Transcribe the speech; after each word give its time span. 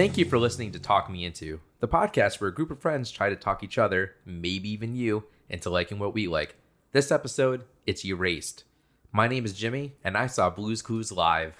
Thank 0.00 0.16
you 0.16 0.24
for 0.24 0.38
listening 0.38 0.72
to 0.72 0.78
Talk 0.78 1.10
Me 1.10 1.26
Into, 1.26 1.60
the 1.80 1.86
podcast 1.86 2.40
where 2.40 2.48
a 2.48 2.54
group 2.54 2.70
of 2.70 2.78
friends 2.78 3.10
try 3.10 3.28
to 3.28 3.36
talk 3.36 3.62
each 3.62 3.76
other, 3.76 4.14
maybe 4.24 4.70
even 4.70 4.96
you, 4.96 5.24
into 5.50 5.68
liking 5.68 5.98
what 5.98 6.14
we 6.14 6.26
like. 6.26 6.54
This 6.92 7.12
episode, 7.12 7.64
it's 7.86 8.02
Erased. 8.02 8.64
My 9.12 9.28
name 9.28 9.44
is 9.44 9.52
Jimmy, 9.52 9.96
and 10.02 10.16
I 10.16 10.26
saw 10.26 10.48
Blues 10.48 10.80
Clues 10.80 11.12
live. 11.12 11.54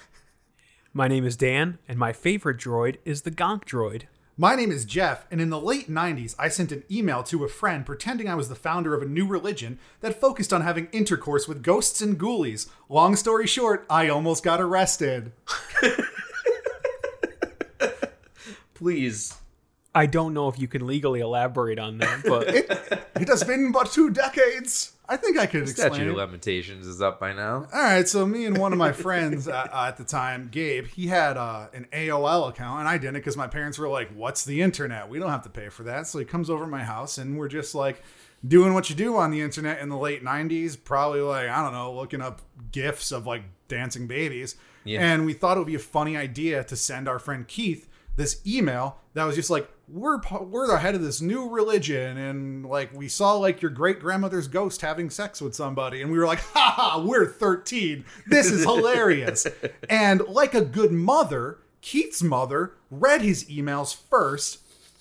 My 0.94 1.06
name 1.06 1.26
is 1.26 1.36
Dan, 1.36 1.80
and 1.86 1.98
my 1.98 2.14
favorite 2.14 2.56
droid 2.56 2.96
is 3.04 3.20
the 3.22 3.30
Gonk 3.30 3.66
droid. 3.66 4.04
My 4.38 4.56
name 4.56 4.72
is 4.72 4.86
Jeff, 4.86 5.26
and 5.30 5.38
in 5.38 5.50
the 5.50 5.60
late 5.60 5.90
90s, 5.90 6.34
I 6.38 6.48
sent 6.48 6.72
an 6.72 6.84
email 6.90 7.22
to 7.24 7.44
a 7.44 7.48
friend 7.48 7.84
pretending 7.84 8.26
I 8.26 8.36
was 8.36 8.48
the 8.48 8.54
founder 8.54 8.94
of 8.94 9.02
a 9.02 9.06
new 9.06 9.26
religion 9.26 9.78
that 10.00 10.18
focused 10.18 10.50
on 10.50 10.62
having 10.62 10.88
intercourse 10.92 11.46
with 11.46 11.62
ghosts 11.62 12.00
and 12.00 12.18
ghoulies. 12.18 12.70
Long 12.88 13.16
story 13.16 13.46
short, 13.46 13.84
I 13.90 14.08
almost 14.08 14.42
got 14.42 14.62
arrested. 14.62 15.32
Please. 18.80 19.36
I 19.94 20.06
don't 20.06 20.34
know 20.34 20.48
if 20.48 20.58
you 20.58 20.68
can 20.68 20.86
legally 20.86 21.20
elaborate 21.20 21.78
on 21.78 21.98
that, 21.98 22.22
but 22.24 23.00
It 23.20 23.28
has 23.28 23.44
been 23.44 23.70
but 23.70 23.92
two 23.92 24.10
decades. 24.10 24.92
I 25.06 25.16
think 25.16 25.38
I 25.38 25.44
could 25.44 25.62
explain. 25.62 25.92
Statute 25.92 26.08
of. 26.08 26.16
Limitations 26.16 26.86
is 26.86 27.02
up 27.02 27.20
by 27.20 27.34
now. 27.34 27.66
All 27.72 27.82
right, 27.82 28.08
so 28.08 28.24
me 28.24 28.46
and 28.46 28.56
one 28.56 28.72
of 28.72 28.78
my 28.78 28.92
friends 28.92 29.46
uh, 29.46 29.68
uh, 29.72 29.86
at 29.88 29.98
the 29.98 30.04
time, 30.04 30.48
Gabe, 30.50 30.86
he 30.86 31.08
had 31.08 31.36
uh, 31.36 31.66
an 31.74 31.86
AOL 31.92 32.48
account, 32.48 32.80
and 32.80 32.88
I 32.88 32.96
didn't 32.96 33.14
because 33.14 33.36
my 33.36 33.46
parents 33.46 33.78
were 33.78 33.88
like, 33.88 34.10
"What's 34.14 34.44
the 34.44 34.62
internet? 34.62 35.10
We 35.10 35.18
don't 35.18 35.28
have 35.28 35.42
to 35.42 35.50
pay 35.50 35.68
for 35.68 35.82
that." 35.82 36.06
So 36.06 36.18
he 36.18 36.24
comes 36.24 36.48
over 36.48 36.64
to 36.64 36.70
my 36.70 36.84
house, 36.84 37.18
and 37.18 37.38
we're 37.38 37.48
just 37.48 37.74
like 37.74 38.02
doing 38.46 38.72
what 38.72 38.88
you 38.88 38.96
do 38.96 39.16
on 39.16 39.30
the 39.30 39.42
internet 39.42 39.80
in 39.80 39.90
the 39.90 39.98
late 39.98 40.24
'90s, 40.24 40.82
probably 40.82 41.20
like 41.20 41.48
I 41.48 41.62
don't 41.62 41.72
know, 41.72 41.92
looking 41.92 42.22
up 42.22 42.40
gifs 42.72 43.12
of 43.12 43.26
like 43.26 43.42
dancing 43.68 44.06
babies. 44.06 44.56
Yeah. 44.84 45.00
And 45.00 45.26
we 45.26 45.34
thought 45.34 45.58
it 45.58 45.60
would 45.60 45.66
be 45.66 45.74
a 45.74 45.78
funny 45.78 46.16
idea 46.16 46.64
to 46.64 46.74
send 46.76 47.06
our 47.06 47.18
friend 47.18 47.46
Keith 47.46 47.86
this 48.16 48.40
email 48.46 48.98
that 49.14 49.24
was 49.24 49.36
just 49.36 49.50
like 49.50 49.68
we're 49.88 50.20
we're 50.42 50.66
the 50.68 50.78
head 50.78 50.94
of 50.94 51.02
this 51.02 51.20
new 51.20 51.48
religion 51.48 52.16
and 52.16 52.64
like 52.66 52.92
we 52.94 53.08
saw 53.08 53.34
like 53.34 53.60
your 53.60 53.70
great 53.70 53.98
grandmother's 53.98 54.46
ghost 54.46 54.80
having 54.82 55.10
sex 55.10 55.40
with 55.40 55.54
somebody 55.54 56.00
and 56.02 56.12
we 56.12 56.18
were 56.18 56.26
like 56.26 56.38
ha 56.54 56.74
ha 56.76 57.02
we're 57.04 57.26
13 57.26 58.04
this 58.28 58.50
is 58.50 58.62
hilarious 58.64 59.46
and 59.90 60.20
like 60.28 60.54
a 60.54 60.60
good 60.60 60.92
mother 60.92 61.58
Keith's 61.80 62.22
mother 62.22 62.74
read 62.90 63.22
his 63.22 63.44
emails 63.46 63.96
first 63.96 64.58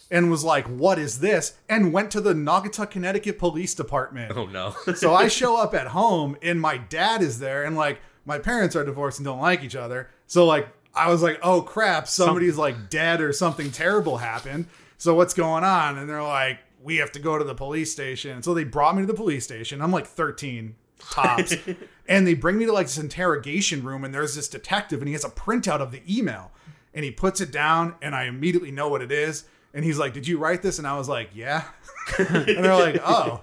and 0.10 0.32
was 0.32 0.44
like 0.44 0.66
what 0.68 0.98
is 0.98 1.20
this 1.20 1.56
and 1.68 1.94
went 1.94 2.10
to 2.12 2.22
the 2.22 2.34
Naugatuck 2.34 2.90
Connecticut 2.90 3.38
Police 3.38 3.76
Department 3.76 4.32
Oh 4.36 4.46
no. 4.48 4.74
so 4.96 5.14
I 5.14 5.28
show 5.40 5.58
up 5.58 5.76
at 5.76 5.88
home 5.88 6.36
and 6.42 6.60
my 6.60 6.78
dad 6.78 7.22
is 7.22 7.38
there 7.40 7.64
and 7.64 7.76
like 7.76 8.00
my 8.26 8.40
parents 8.40 8.76
are 8.76 8.84
divorced 8.86 9.20
and 9.20 9.26
don't 9.26 9.40
like 9.40 9.64
each 9.64 9.76
other. 9.76 10.10
So 10.28 10.46
like 10.46 10.68
I 11.00 11.10
was 11.10 11.22
like, 11.22 11.40
"Oh 11.42 11.62
crap, 11.62 12.08
somebody's 12.08 12.58
like 12.58 12.90
dead 12.90 13.22
or 13.22 13.34
something 13.34 13.72
terrible 13.72 14.18
happened." 14.18 14.68
So 14.98 15.16
what's 15.16 15.34
going 15.34 15.64
on? 15.64 15.98
And 15.98 16.10
they're 16.10 16.24
like, 16.24 16.60
"We 16.84 16.98
have 16.98 17.12
to 17.14 17.20
go 17.20 17.38
to 17.38 17.44
the 17.44 17.56
police 17.56 17.92
station." 17.92 18.44
So 18.44 18.54
they 18.54 18.64
brought 18.64 18.96
me 18.96 19.04
to 19.04 19.08
the 19.08 19.14
police 19.14 19.44
station. 19.44 19.82
I'm 19.82 19.92
like 19.92 20.06
13 20.06 20.76
tops. 21.00 21.56
and 22.08 22.28
they 22.28 22.34
bring 22.34 22.58
me 22.58 22.66
to 22.66 22.74
like 22.74 22.88
this 22.88 22.98
interrogation 22.98 23.84
room 23.84 24.04
and 24.04 24.14
there's 24.14 24.36
this 24.36 24.48
detective 24.48 25.00
and 25.00 25.08
he 25.08 25.14
has 25.14 25.24
a 25.24 25.30
printout 25.30 25.80
of 25.80 25.92
the 25.92 26.02
email 26.10 26.52
and 26.94 27.06
he 27.06 27.12
puts 27.12 27.40
it 27.40 27.52
down 27.52 27.96
and 28.02 28.14
I 28.14 28.26
immediately 28.26 28.72
know 28.72 28.90
what 28.90 29.02
it 29.02 29.12
is. 29.12 29.46
And 29.74 29.86
he's 29.86 30.00
like, 30.00 30.14
"Did 30.14 30.28
you 30.28 30.38
write 30.38 30.62
this?" 30.62 30.80
And 30.80 30.88
I 30.88 30.98
was 30.98 31.08
like, 31.08 31.30
"Yeah." 31.34 31.64
and 32.18 32.64
they're 32.64 32.76
like, 32.76 33.02
"Oh." 33.06 33.42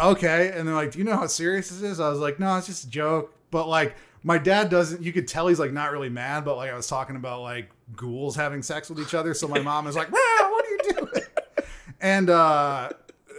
okay. 0.00 0.52
And 0.54 0.66
they're 0.66 0.74
like, 0.74 0.92
do 0.92 0.98
you 0.98 1.04
know 1.04 1.16
how 1.16 1.26
serious 1.26 1.70
this 1.70 1.82
is? 1.82 2.00
I 2.00 2.08
was 2.08 2.18
like, 2.18 2.38
no, 2.38 2.56
it's 2.56 2.66
just 2.66 2.84
a 2.84 2.90
joke. 2.90 3.34
But 3.50 3.68
like, 3.68 3.96
my 4.26 4.38
dad 4.38 4.68
doesn't, 4.70 5.00
you 5.02 5.12
could 5.12 5.28
tell 5.28 5.46
he's 5.46 5.60
like 5.60 5.72
not 5.72 5.92
really 5.92 6.08
mad, 6.08 6.44
but 6.44 6.56
like 6.56 6.68
I 6.68 6.74
was 6.74 6.88
talking 6.88 7.14
about 7.14 7.42
like 7.42 7.70
ghouls 7.94 8.34
having 8.34 8.60
sex 8.60 8.90
with 8.90 8.98
each 8.98 9.14
other. 9.14 9.34
So 9.34 9.46
my 9.46 9.60
mom 9.60 9.86
is 9.86 9.94
like, 9.94 10.10
wow, 10.10 10.48
what 10.50 10.66
are 10.66 10.70
you 10.70 10.78
doing? 10.82 11.24
And 12.00 12.28
uh, 12.28 12.88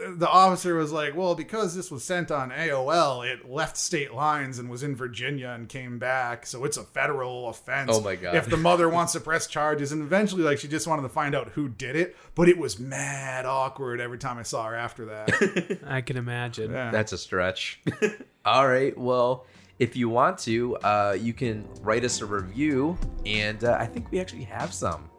the 0.08 0.30
officer 0.30 0.76
was 0.76 0.94
like, 0.94 1.14
well, 1.14 1.36
because 1.36 1.76
this 1.76 1.92
was 1.92 2.06
sent 2.06 2.32
on 2.32 2.52
AOL, 2.52 3.30
it 3.30 3.52
left 3.52 3.76
state 3.76 4.14
lines 4.14 4.60
and 4.60 4.70
was 4.70 4.82
in 4.82 4.96
Virginia 4.96 5.50
and 5.50 5.68
came 5.68 6.00
back. 6.00 6.46
So 6.46 6.64
it's 6.64 6.78
a 6.78 6.84
federal 6.84 7.50
offense. 7.50 7.92
Oh 7.94 8.00
my 8.00 8.16
God. 8.16 8.36
If 8.36 8.50
the 8.50 8.56
mother 8.56 8.88
wants 8.88 9.12
to 9.12 9.20
press 9.20 9.46
charges. 9.46 9.92
And 9.92 10.02
eventually, 10.02 10.44
like, 10.44 10.58
she 10.58 10.70
just 10.70 10.88
wanted 10.88 11.02
to 11.02 11.10
find 11.10 11.36
out 11.36 11.50
who 11.50 11.68
did 11.68 11.98
it. 11.98 12.16
But 12.34 12.48
it 12.48 12.58
was 12.58 12.80
mad 12.80 13.46
awkward 13.46 14.00
every 14.00 14.20
time 14.20 14.38
I 14.38 14.44
saw 14.44 14.68
her 14.68 14.76
after 14.76 15.06
that. 15.08 15.80
I 15.86 16.00
can 16.00 16.16
imagine. 16.16 16.72
Yeah. 16.72 16.92
That's 16.92 17.12
a 17.12 17.18
stretch. 17.18 17.82
All 18.46 18.66
right. 18.66 18.98
Well, 18.98 19.46
if 19.80 19.96
you 19.96 20.10
want 20.10 20.38
to, 20.40 20.76
uh, 20.78 21.18
you 21.20 21.34
can 21.34 21.68
write 21.82 22.04
us 22.04 22.22
a 22.22 22.26
review, 22.26 22.98
and 23.26 23.64
uh, 23.64 23.78
I 23.80 23.86
think 23.86 24.12
we 24.12 24.20
actually 24.20 24.44
have 24.44 24.74
some. 24.74 25.10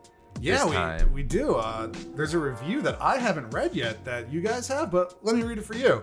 Yeah, 0.40 0.98
we, 1.02 1.04
we 1.06 1.22
do. 1.22 1.56
Uh, 1.56 1.92
there's 2.14 2.34
a 2.34 2.38
review 2.38 2.80
that 2.82 3.00
I 3.00 3.18
haven't 3.18 3.50
read 3.50 3.74
yet 3.74 4.04
that 4.04 4.32
you 4.32 4.40
guys 4.40 4.68
have, 4.68 4.90
but 4.90 5.18
let 5.22 5.34
me 5.34 5.42
read 5.42 5.58
it 5.58 5.64
for 5.64 5.74
you. 5.74 6.02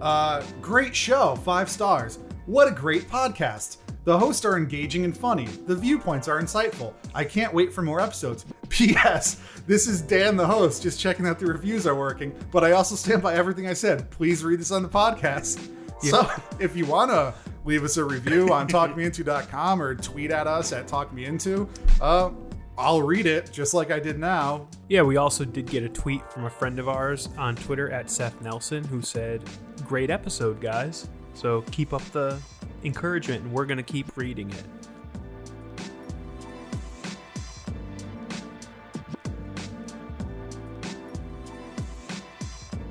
Uh, 0.00 0.42
great 0.60 0.94
show, 0.94 1.34
five 1.36 1.68
stars. 1.70 2.18
What 2.46 2.68
a 2.68 2.72
great 2.72 3.08
podcast. 3.08 3.78
The 4.04 4.18
hosts 4.18 4.44
are 4.44 4.56
engaging 4.56 5.04
and 5.04 5.16
funny. 5.16 5.46
The 5.66 5.76
viewpoints 5.76 6.26
are 6.26 6.40
insightful. 6.40 6.94
I 7.14 7.24
can't 7.24 7.52
wait 7.52 7.72
for 7.72 7.82
more 7.82 8.00
episodes. 8.00 8.46
P.S. 8.70 9.40
This 9.66 9.86
is 9.86 10.00
Dan, 10.00 10.36
the 10.36 10.46
host, 10.46 10.82
just 10.82 10.98
checking 10.98 11.24
that 11.26 11.38
the 11.38 11.46
reviews 11.46 11.86
are 11.86 11.94
working, 11.94 12.34
but 12.50 12.64
I 12.64 12.72
also 12.72 12.94
stand 12.94 13.22
by 13.22 13.34
everything 13.34 13.66
I 13.66 13.74
said. 13.74 14.10
Please 14.10 14.42
read 14.42 14.58
this 14.58 14.70
on 14.70 14.82
the 14.82 14.88
podcast. 14.88 15.68
So 16.00 16.30
if 16.58 16.76
you 16.76 16.86
want 16.86 17.10
to 17.10 17.34
leave 17.64 17.84
us 17.84 17.96
a 17.96 18.04
review 18.04 18.52
on 18.52 18.68
talkmeinto.com 18.68 19.82
or 19.82 19.94
tweet 19.94 20.30
at 20.30 20.46
us 20.46 20.72
at 20.72 20.86
talkmeinto, 20.86 21.68
uh, 22.00 22.30
I'll 22.78 23.02
read 23.02 23.26
it 23.26 23.52
just 23.52 23.74
like 23.74 23.90
I 23.90 24.00
did 24.00 24.18
now. 24.18 24.66
Yeah, 24.88 25.02
we 25.02 25.18
also 25.18 25.44
did 25.44 25.66
get 25.66 25.82
a 25.82 25.88
tweet 25.88 26.26
from 26.32 26.46
a 26.46 26.50
friend 26.50 26.78
of 26.78 26.88
ours 26.88 27.28
on 27.36 27.54
Twitter 27.54 27.90
at 27.90 28.10
Seth 28.10 28.40
Nelson 28.40 28.84
who 28.84 29.02
said, 29.02 29.42
Great 29.86 30.08
episode, 30.08 30.60
guys. 30.60 31.08
So 31.34 31.62
keep 31.70 31.92
up 31.92 32.02
the 32.12 32.38
encouragement, 32.84 33.44
and 33.44 33.52
we're 33.52 33.66
going 33.66 33.76
to 33.76 33.82
keep 33.82 34.16
reading 34.16 34.50
it. 34.50 34.64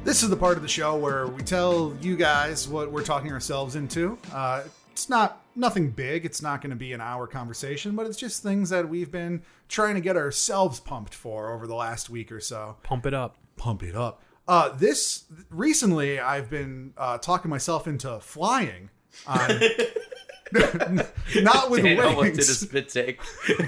This 0.10 0.24
is 0.24 0.30
the 0.32 0.38
part 0.38 0.58
of 0.58 0.64
the 0.64 0.68
show 0.68 0.96
where 0.96 1.28
we 1.28 1.44
tell 1.44 1.96
you 2.02 2.18
guys 2.18 2.68
what 2.68 2.92
we're 2.92 3.04
talking 3.04 3.32
ourselves 3.32 3.76
into. 3.76 4.18
Uh, 4.34 4.64
it's 4.92 5.08
not 5.08 5.44
nothing 5.56 5.92
big. 5.92 6.26
It's 6.26 6.42
not 6.42 6.64
going 6.64 6.72
to 6.72 6.76
be 6.76 6.94
an 6.94 7.00
hour 7.00 7.28
conversation, 7.28 7.96
but 7.96 8.08
it's 8.08 8.18
just 8.18 8.42
things 8.42 8.72
that 8.72 8.90
we've 8.90 9.12
been 9.12 9.44
trying 9.68 9.94
to 9.94 10.02
get 10.02 10.18
ourselves 10.18 10.80
pumped 10.80 11.14
for 11.14 11.54
over 11.54 11.68
the 11.68 11.76
last 11.76 12.10
week 12.10 12.32
or 12.32 12.40
so. 12.40 12.78
Pump 12.82 13.06
it 13.06 13.14
up. 13.14 13.38
Pump 13.56 13.84
it 13.84 13.96
up. 13.96 14.24
Uh, 14.48 14.70
this 14.70 15.26
recently, 15.52 16.20
I've 16.20 16.50
been 16.50 16.96
uh, 16.98 17.20
talking 17.20 17.52
myself 17.52 17.88
into 17.88 18.20
flying. 18.20 18.90
On, 19.28 19.62
not 20.54 21.70
with 21.70 21.84
Dan 21.84 22.00
almost 22.00 22.24
did 22.26 22.34
a 22.34 22.48
wings. 22.48 22.60
spit 22.60 22.90
take. 22.90 23.20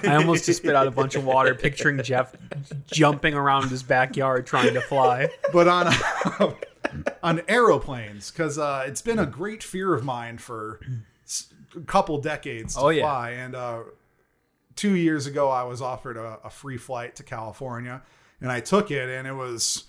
I 0.04 0.16
almost 0.16 0.46
just 0.46 0.62
spit 0.62 0.76
out 0.76 0.88
a 0.88 0.92
bunch 0.92 1.16
of 1.16 1.26
water, 1.26 1.54
picturing 1.56 2.02
Jeff 2.04 2.34
jumping 2.88 3.34
around 3.34 3.70
his 3.70 3.84
backyard 3.84 4.46
trying 4.46 4.74
to 4.74 4.82
fly. 4.82 5.30
but 5.54 5.68
on 5.68 5.94
on 7.24 7.42
aeroplanes 7.48 8.32
because 8.32 8.58
uh, 8.58 8.84
it's 8.88 9.02
been 9.02 9.20
a 9.20 9.26
great 9.26 9.64
fear 9.64 9.94
of 9.94 10.04
mine 10.04 10.38
for 10.38 10.80
s- 11.26 11.54
a 11.76 11.82
couple 11.82 12.18
decades 12.20 12.76
to 12.76 12.82
Oh, 12.82 12.90
yeah. 12.90 13.04
fly. 13.04 13.30
And 13.32 13.56
uh, 13.56 13.80
two 14.76 14.96
years 14.96 15.26
ago, 15.28 15.50
I 15.50 15.64
was 15.64 15.82
offered 15.82 16.18
a, 16.18 16.40
a 16.44 16.50
free 16.50 16.78
flight 16.78 17.16
to 17.18 17.24
California, 17.24 18.02
and 18.42 18.52
I 18.52 18.60
took 18.60 18.92
it, 18.92 19.08
and 19.10 19.28
it 19.28 19.34
was 19.36 19.86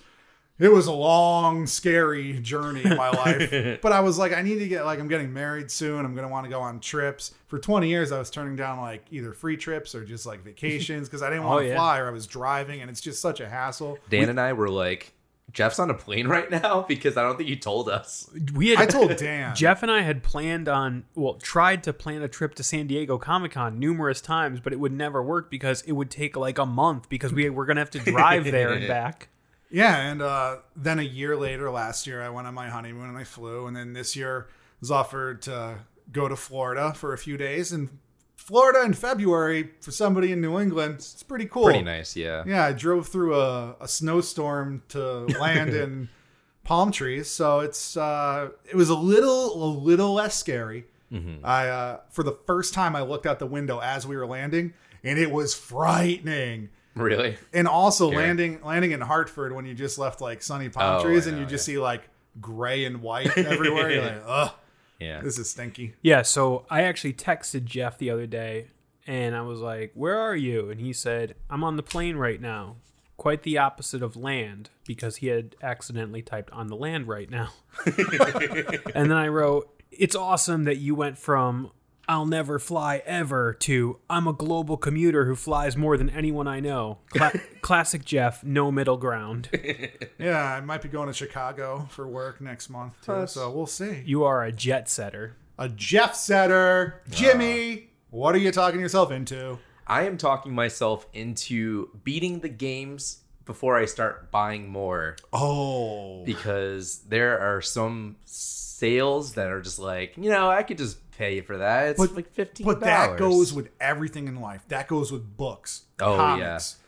it 0.58 0.68
was 0.70 0.86
a 0.86 0.92
long, 0.92 1.66
scary 1.66 2.38
journey 2.40 2.82
in 2.84 2.96
my 2.96 3.10
life. 3.10 3.80
but 3.80 3.92
I 3.92 4.00
was 4.00 4.18
like, 4.18 4.32
I 4.32 4.42
need 4.42 4.58
to 4.60 4.68
get 4.68 4.84
like 4.84 5.00
I'm 5.00 5.08
getting 5.08 5.32
married 5.32 5.70
soon. 5.70 6.04
I'm 6.04 6.14
gonna 6.14 6.28
want 6.28 6.44
to 6.44 6.50
go 6.50 6.60
on 6.60 6.78
trips. 6.80 7.34
For 7.48 7.58
20 7.58 7.88
years, 7.88 8.12
I 8.12 8.18
was 8.18 8.30
turning 8.30 8.56
down 8.56 8.80
like 8.80 9.04
either 9.10 9.32
free 9.32 9.56
trips 9.56 9.94
or 9.94 10.04
just 10.04 10.24
like 10.26 10.42
vacations 10.44 11.08
because 11.08 11.22
I 11.22 11.30
didn't 11.30 11.44
want 11.44 11.62
to 11.62 11.66
Oh, 11.66 11.68
yeah. 11.70 11.76
fly 11.76 11.98
or 11.98 12.06
I 12.08 12.10
was 12.10 12.26
driving, 12.26 12.80
and 12.80 12.90
it's 12.90 13.00
just 13.00 13.20
such 13.20 13.40
a 13.40 13.48
hassle. 13.48 13.98
Dan 14.10 14.28
and 14.28 14.40
I 14.40 14.52
were 14.52 14.68
like 14.68 15.12
Jeff's 15.52 15.78
on 15.78 15.90
a 15.90 15.94
plane 15.94 16.28
right 16.28 16.50
now 16.50 16.82
because 16.88 17.16
I 17.18 17.22
don't 17.22 17.36
think 17.36 17.48
you 17.50 17.56
told 17.56 17.88
us. 17.90 18.30
We 18.54 18.68
had 18.70 18.78
I 18.78 18.86
told 18.86 19.14
Dan. 19.16 19.54
Jeff 19.54 19.82
and 19.82 19.90
I 19.92 20.00
had 20.00 20.22
planned 20.22 20.66
on, 20.66 21.04
well, 21.14 21.34
tried 21.34 21.82
to 21.82 21.92
plan 21.92 22.22
a 22.22 22.28
trip 22.28 22.54
to 22.54 22.62
San 22.62 22.86
Diego 22.86 23.18
Comic 23.18 23.52
Con 23.52 23.78
numerous 23.78 24.22
times, 24.22 24.60
but 24.60 24.72
it 24.72 24.80
would 24.80 24.92
never 24.92 25.22
work 25.22 25.50
because 25.50 25.82
it 25.82 25.92
would 25.92 26.10
take 26.10 26.36
like 26.36 26.56
a 26.58 26.64
month 26.64 27.10
because 27.10 27.34
we 27.34 27.50
were 27.50 27.66
going 27.66 27.76
to 27.76 27.80
have 27.82 27.90
to 27.90 27.98
drive 27.98 28.44
there 28.44 28.72
and 28.72 28.88
back. 28.88 29.28
Yeah, 29.72 29.96
and 29.96 30.20
uh, 30.20 30.56
then 30.76 30.98
a 30.98 31.02
year 31.02 31.34
later, 31.36 31.70
last 31.70 32.06
year, 32.06 32.22
I 32.22 32.28
went 32.28 32.46
on 32.46 32.54
my 32.54 32.68
honeymoon 32.68 33.08
and 33.08 33.18
I 33.18 33.24
flew, 33.24 33.66
and 33.66 33.74
then 33.74 33.94
this 33.94 34.14
year 34.14 34.48
was 34.80 34.90
offered 34.90 35.42
to 35.42 35.78
go 36.12 36.28
to 36.28 36.36
Florida 36.36 36.92
for 36.94 37.14
a 37.14 37.18
few 37.18 37.36
days. 37.38 37.72
And 37.72 37.88
Florida 38.36 38.82
in 38.84 38.92
February 38.92 39.70
for 39.80 39.90
somebody 39.90 40.30
in 40.30 40.40
New 40.40 40.58
England, 40.60 40.96
it's 40.96 41.22
pretty 41.22 41.46
cool. 41.46 41.64
Pretty 41.64 41.82
nice, 41.82 42.14
yeah. 42.14 42.44
Yeah, 42.46 42.66
I 42.66 42.72
drove 42.72 43.08
through 43.08 43.34
a, 43.40 43.76
a 43.80 43.88
snowstorm 43.88 44.82
to 44.90 45.00
land 45.40 45.72
in 45.74 46.08
palm 46.64 46.92
trees, 46.92 47.28
so 47.30 47.60
it's 47.60 47.96
uh, 47.96 48.50
it 48.68 48.76
was 48.76 48.90
a 48.90 48.96
little 48.96 49.64
a 49.64 49.70
little 49.72 50.12
less 50.14 50.36
scary. 50.38 50.84
I 51.44 51.68
uh, 51.68 52.00
for 52.10 52.22
the 52.22 52.32
first 52.32 52.72
time 52.72 52.96
I 52.96 53.02
looked 53.02 53.26
out 53.26 53.38
the 53.38 53.46
window 53.46 53.80
as 53.80 54.06
we 54.06 54.16
were 54.16 54.26
landing, 54.26 54.72
and 55.04 55.18
it 55.18 55.30
was 55.30 55.54
frightening. 55.54 56.70
Really? 56.94 57.36
And 57.52 57.66
also 57.66 58.08
Scary. 58.10 58.22
landing 58.24 58.60
landing 58.62 58.90
in 58.92 59.00
Hartford 59.00 59.52
when 59.54 59.64
you 59.64 59.74
just 59.74 59.98
left 59.98 60.20
like 60.20 60.42
sunny 60.42 60.68
palm 60.68 61.00
Oh, 61.00 61.02
trees 61.04 61.26
I 61.26 61.30
and 61.30 61.38
you 61.38 61.44
know, 61.44 61.50
just 61.50 61.64
see 61.64 61.78
like 61.78 62.02
gray 62.40 62.84
and 62.84 63.00
white 63.02 63.28
everywhere. 63.38 63.90
You're 63.90 64.02
like, 64.04 64.22
ugh, 64.26 64.52
Yeah. 65.00 65.20
this 65.22 65.38
is 65.38 65.48
stinky. 65.50 65.94
Yeah, 66.02 66.22
so 66.22 66.66
I 66.70 66.82
actually 66.82 67.14
texted 67.14 67.64
Jeff 67.64 67.98
the 67.98 68.10
other 68.10 68.26
day 68.26 68.68
and 69.06 69.34
I 69.34 69.40
was 69.42 69.60
like, 69.60 69.92
Where 69.94 70.18
are 70.18 70.36
you? 70.36 70.70
And 70.70 70.80
he 70.80 70.92
said, 70.92 71.34
I'm 71.50 71.64
on 71.64 71.76
the 71.76 71.82
plane 71.82 72.16
right 72.16 72.40
now. 72.40 72.76
Quite 73.16 73.42
the 73.42 73.56
opposite 73.58 74.02
of 74.02 74.16
land 74.16 74.70
because 74.84 75.16
he 75.16 75.28
had 75.28 75.54
accidentally 75.62 76.22
typed 76.22 76.50
on 76.52 76.66
the 76.66 76.76
land 76.76 77.06
right 77.08 77.30
now. 77.30 77.50
and 77.86 79.10
then 79.10 79.12
I 79.12 79.28
wrote, 79.28 79.70
It's 79.90 80.16
awesome 80.16 80.64
that 80.64 80.76
you 80.78 80.94
went 80.94 81.18
from 81.18 81.70
I'll 82.08 82.26
never 82.26 82.58
fly 82.58 83.02
ever 83.06 83.54
to 83.60 83.98
I'm 84.10 84.26
a 84.26 84.32
global 84.32 84.76
commuter 84.76 85.24
who 85.24 85.36
flies 85.36 85.76
more 85.76 85.96
than 85.96 86.10
anyone 86.10 86.48
I 86.48 86.60
know. 86.60 86.98
Cla- 87.10 87.32
classic 87.62 88.04
Jeff, 88.04 88.42
no 88.44 88.70
middle 88.72 88.96
ground. 88.96 89.48
Yeah, 90.18 90.40
I 90.54 90.60
might 90.60 90.82
be 90.82 90.88
going 90.88 91.08
to 91.08 91.12
Chicago 91.12 91.88
for 91.90 92.06
work 92.06 92.40
next 92.40 92.70
month 92.70 92.94
too, 93.04 93.26
so 93.26 93.50
we'll 93.50 93.66
see. 93.66 94.02
You 94.06 94.22
are 94.22 94.44
a 94.44 94.52
jet 94.52 94.88
setter. 94.88 95.34
A 95.58 95.68
Jeff 95.68 96.14
setter, 96.14 97.02
Jimmy. 97.10 97.88
Ah. 97.88 97.88
What 98.10 98.34
are 98.36 98.38
you 98.38 98.52
talking 98.52 98.78
yourself 98.80 99.10
into? 99.10 99.58
I 99.84 100.02
am 100.06 100.16
talking 100.18 100.54
myself 100.54 101.06
into 101.12 101.88
beating 102.04 102.38
the 102.38 102.48
games 102.48 103.18
before 103.44 103.76
I 103.76 103.86
start 103.86 104.30
buying 104.30 104.68
more 104.68 105.16
Oh, 105.32 106.22
because 106.24 107.00
there 107.08 107.40
are 107.40 107.60
some 107.60 108.16
sales 108.82 109.34
that 109.34 109.48
are 109.50 109.60
just 109.62 109.78
like, 109.78 110.14
you 110.16 110.28
know, 110.30 110.50
I 110.50 110.62
could 110.64 110.78
just 110.78 110.98
pay 111.12 111.40
for 111.40 111.58
that. 111.58 111.90
It's 111.90 112.00
But- 112.00 112.16
like 112.16 112.32
15 112.32 112.66
but 112.66 112.80
that 112.80 113.16
goes 113.16 113.52
with 113.52 113.68
everything 113.80 114.26
in 114.28 114.40
life. 114.40 114.62
That 114.68 114.88
goes 114.88 115.12
with 115.12 115.36
books, 115.36 115.84
Oh, 116.00 116.16
comics. 116.16 116.78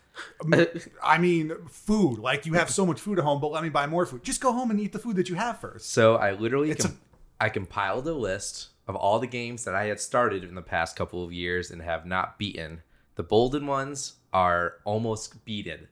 Um, 0.45 0.67
I 1.03 1.19
mean, 1.19 1.53
food. 1.69 2.19
Like 2.19 2.47
you 2.47 2.55
have 2.55 2.69
so 2.71 2.85
much 2.85 3.01
food 3.01 3.19
at 3.19 3.25
home, 3.25 3.41
but 3.41 3.53
let 3.53 3.63
me 3.63 3.69
buy 3.69 3.87
more 3.87 4.07
food. 4.07 4.25
Just 4.25 4.41
go 4.41 4.53
home 4.53 4.71
and 4.73 4.81
eat 4.81 4.93
the 4.93 4.99
food 4.99 5.17
that 5.17 5.29
you 5.29 5.37
have 5.37 5.61
first. 5.61 5.91
So 5.93 6.17
I 6.17 6.33
literally 6.33 6.71
It's 6.73 6.85
com- 6.87 6.99
I 7.41 7.49
compiled 7.49 8.07
a 8.09 8.15
list 8.15 8.69
of 8.89 8.95
all 8.97 9.19
the 9.21 9.27
games 9.27 9.65
that 9.65 9.75
I 9.75 9.85
had 9.87 10.01
started 10.01 10.43
in 10.45 10.55
the 10.55 10.63
past 10.63 10.97
couple 10.97 11.25
of 11.25 11.33
years 11.33 11.71
and 11.71 11.81
have 11.83 12.05
not 12.07 12.39
beaten. 12.39 12.83
The 13.17 13.23
Bolden 13.23 13.67
ones 13.67 14.15
are 14.33 14.75
almost 14.85 15.45
beaten. 15.45 15.87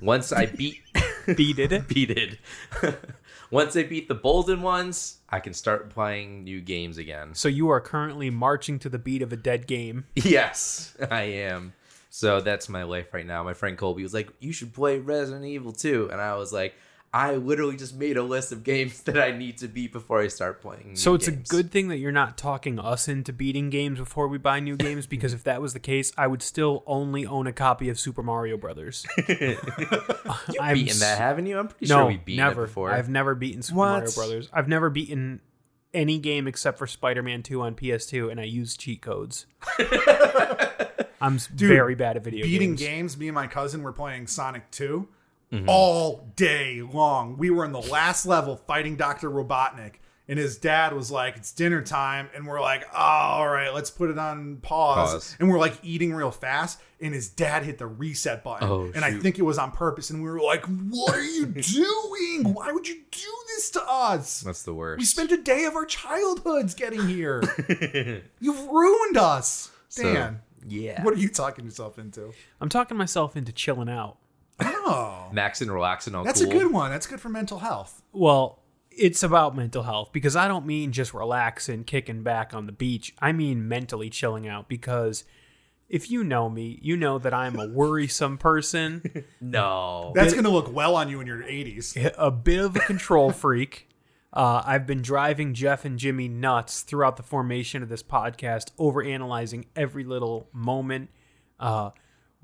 Once 0.00 0.32
I 0.32 0.46
beat 0.46 0.80
Beat 1.36 1.58
it. 1.72 1.86
beated. 1.88 2.38
Once 3.54 3.76
I 3.76 3.84
beat 3.84 4.08
the 4.08 4.16
Bolden 4.16 4.62
ones, 4.62 5.18
I 5.30 5.38
can 5.38 5.54
start 5.54 5.88
playing 5.88 6.42
new 6.42 6.60
games 6.60 6.98
again. 6.98 7.34
So 7.34 7.46
you 7.46 7.68
are 7.68 7.80
currently 7.80 8.28
marching 8.28 8.80
to 8.80 8.88
the 8.88 8.98
beat 8.98 9.22
of 9.22 9.32
a 9.32 9.36
dead 9.36 9.68
game. 9.68 10.06
Yes, 10.16 10.96
I 11.08 11.22
am. 11.22 11.72
So 12.10 12.40
that's 12.40 12.68
my 12.68 12.82
life 12.82 13.14
right 13.14 13.24
now. 13.24 13.44
My 13.44 13.54
friend 13.54 13.78
Colby 13.78 14.02
was 14.02 14.12
like, 14.12 14.28
"You 14.40 14.52
should 14.52 14.72
play 14.72 14.98
Resident 14.98 15.44
Evil 15.44 15.70
2." 15.70 16.08
And 16.10 16.20
I 16.20 16.34
was 16.34 16.52
like, 16.52 16.74
I 17.16 17.36
literally 17.36 17.76
just 17.76 17.94
made 17.94 18.16
a 18.16 18.22
list 18.24 18.50
of 18.50 18.64
games 18.64 19.00
that 19.04 19.16
I 19.16 19.30
need 19.30 19.58
to 19.58 19.68
beat 19.68 19.92
before 19.92 20.20
I 20.20 20.26
start 20.26 20.60
playing. 20.60 20.88
new 20.88 20.96
So 20.96 21.14
it's 21.14 21.28
games. 21.28 21.48
a 21.48 21.54
good 21.54 21.70
thing 21.70 21.86
that 21.88 21.98
you're 21.98 22.10
not 22.10 22.36
talking 22.36 22.80
us 22.80 23.06
into 23.06 23.32
beating 23.32 23.70
games 23.70 24.00
before 24.00 24.26
we 24.26 24.36
buy 24.36 24.58
new 24.58 24.76
games 24.76 25.06
because 25.06 25.32
if 25.32 25.44
that 25.44 25.62
was 25.62 25.74
the 25.74 25.78
case, 25.80 26.12
I 26.18 26.26
would 26.26 26.42
still 26.42 26.82
only 26.86 27.24
own 27.24 27.46
a 27.46 27.52
copy 27.52 27.88
of 27.88 28.00
Super 28.00 28.24
Mario 28.24 28.56
Brothers. 28.56 29.06
I'm 30.60 30.74
beaten 30.74 30.88
s- 30.88 31.00
that, 31.00 31.18
haven't 31.18 31.46
you? 31.46 31.58
I'm 31.58 31.68
pretty 31.68 31.86
No, 31.86 32.00
sure 32.00 32.06
we've 32.06 32.24
beaten 32.24 32.44
never. 32.44 32.64
it 32.64 32.66
before. 32.66 32.90
I've 32.90 33.08
never 33.08 33.34
beaten 33.36 33.62
Super 33.62 33.78
What? 33.78 33.88
Mario 34.00 34.10
Brothers. 34.12 34.48
I've 34.52 34.68
never 34.68 34.90
beaten 34.90 35.40
any 35.92 36.18
game 36.18 36.48
except 36.48 36.78
for 36.78 36.88
Spider-Man 36.88 37.44
2 37.44 37.62
on 37.62 37.76
PS2 37.76 38.28
and 38.32 38.40
I 38.40 38.44
use 38.44 38.76
cheat 38.76 39.00
codes. 39.02 39.46
I'm 41.20 41.36
s 41.36 41.46
very 41.46 41.94
bad 41.94 42.16
at 42.16 42.24
video 42.24 42.40
games. 42.42 42.52
Beating 42.52 42.70
games. 42.74 42.80
games. 43.14 43.18
Me 43.18 43.28
and 43.28 43.34
my 43.34 43.46
cousin 43.46 43.82
were 43.82 43.92
playing 43.92 44.26
Sonic 44.26 44.70
2 44.72 45.08
Mm-hmm. 45.52 45.68
all 45.68 46.32
day 46.34 46.82
long. 46.82 47.36
We 47.36 47.50
were 47.50 47.64
in 47.64 47.72
the 47.72 47.82
last 47.82 48.26
level 48.26 48.56
fighting 48.56 48.96
Dr. 48.96 49.30
Robotnik. 49.30 49.94
And 50.26 50.38
his 50.38 50.56
dad 50.56 50.94
was 50.94 51.10
like, 51.10 51.36
It's 51.36 51.52
dinner 51.52 51.82
time. 51.82 52.30
And 52.34 52.46
we're 52.46 52.60
like, 52.60 52.84
oh, 52.92 52.98
All 52.98 53.48
right, 53.48 53.72
let's 53.72 53.90
put 53.90 54.10
it 54.10 54.18
on 54.18 54.56
pause. 54.62 55.12
Pause. 55.12 55.36
And 55.38 55.50
we're 55.50 55.58
like 55.58 55.74
eating 55.82 56.14
real 56.14 56.30
fast. 56.30 56.80
And 57.00 57.12
his 57.12 57.28
dad 57.28 57.62
hit 57.62 57.76
the 57.78 57.86
reset 57.86 58.42
button. 58.42 58.66
Oh, 58.68 58.90
and 58.94 59.04
I 59.04 59.12
think 59.18 59.38
it 59.38 59.42
was 59.42 59.58
on 59.58 59.70
purpose. 59.72 60.08
And 60.10 60.22
we 60.22 60.30
were 60.30 60.40
like, 60.40 60.64
What 60.64 61.14
are 61.14 61.22
you 61.22 61.46
doing? 61.46 62.54
Why 62.54 62.72
would 62.72 62.88
you 62.88 63.02
do 63.10 63.32
this 63.48 63.70
to 63.72 63.82
us? 63.86 64.40
That's 64.40 64.62
the 64.62 64.72
worst. 64.72 64.98
We 64.98 65.04
spent 65.04 65.30
a 65.30 65.36
day 65.36 65.66
of 65.66 65.76
our 65.76 65.84
childhoods 65.84 66.74
getting 66.74 67.06
here. 67.06 67.42
You've 68.40 68.66
ruined 68.68 69.18
us. 69.18 69.70
So, 69.90 70.02
Dan, 70.02 70.40
yeah. 70.66 71.02
what 71.04 71.12
are 71.14 71.18
you 71.18 71.28
talking 71.28 71.66
yourself 71.66 71.98
into? 71.98 72.32
I'm 72.60 72.70
talking 72.70 72.96
myself 72.96 73.36
into 73.36 73.52
chilling 73.52 73.90
out. 73.90 74.16
Oh, 74.60 75.28
Max 75.32 75.60
and 75.60 75.72
relaxing 75.72 76.14
all 76.14 76.24
that's 76.24 76.40
cool. 76.40 76.50
a 76.50 76.52
good 76.52 76.72
one. 76.72 76.90
That's 76.90 77.06
good 77.06 77.20
for 77.20 77.28
mental 77.28 77.58
health. 77.58 78.02
Well, 78.12 78.60
it's 78.90 79.22
about 79.22 79.56
mental 79.56 79.82
health 79.82 80.10
because 80.12 80.36
I 80.36 80.46
don't 80.46 80.66
mean 80.66 80.92
just 80.92 81.12
relaxing, 81.14 81.84
kicking 81.84 82.22
back 82.22 82.54
on 82.54 82.66
the 82.66 82.72
beach. 82.72 83.14
I 83.20 83.32
mean 83.32 83.66
mentally 83.68 84.10
chilling 84.10 84.46
out 84.46 84.68
because 84.68 85.24
if 85.88 86.10
you 86.10 86.24
know 86.24 86.48
me, 86.48 86.78
you 86.82 86.96
know 86.96 87.18
that 87.18 87.34
I'm 87.34 87.58
a 87.58 87.66
worrisome 87.68 88.38
person, 88.38 89.24
No. 89.40 90.12
That's 90.14 90.32
going 90.32 90.44
to 90.44 90.50
look 90.50 90.72
well 90.72 90.96
on 90.96 91.08
you 91.08 91.20
in 91.20 91.26
your 91.26 91.42
80s. 91.42 92.12
a 92.18 92.30
bit 92.30 92.60
of 92.60 92.76
a 92.76 92.80
control 92.80 93.30
freak. 93.32 93.88
Uh, 94.32 94.62
I've 94.64 94.86
been 94.86 95.02
driving 95.02 95.54
Jeff 95.54 95.84
and 95.84 95.98
Jimmy 95.98 96.26
nuts 96.26 96.82
throughout 96.82 97.16
the 97.16 97.22
formation 97.22 97.82
of 97.82 97.88
this 97.88 98.02
podcast, 98.02 98.72
overanalyzing 98.78 99.66
every 99.76 100.02
little 100.04 100.48
moment. 100.52 101.10
Uh, 101.60 101.90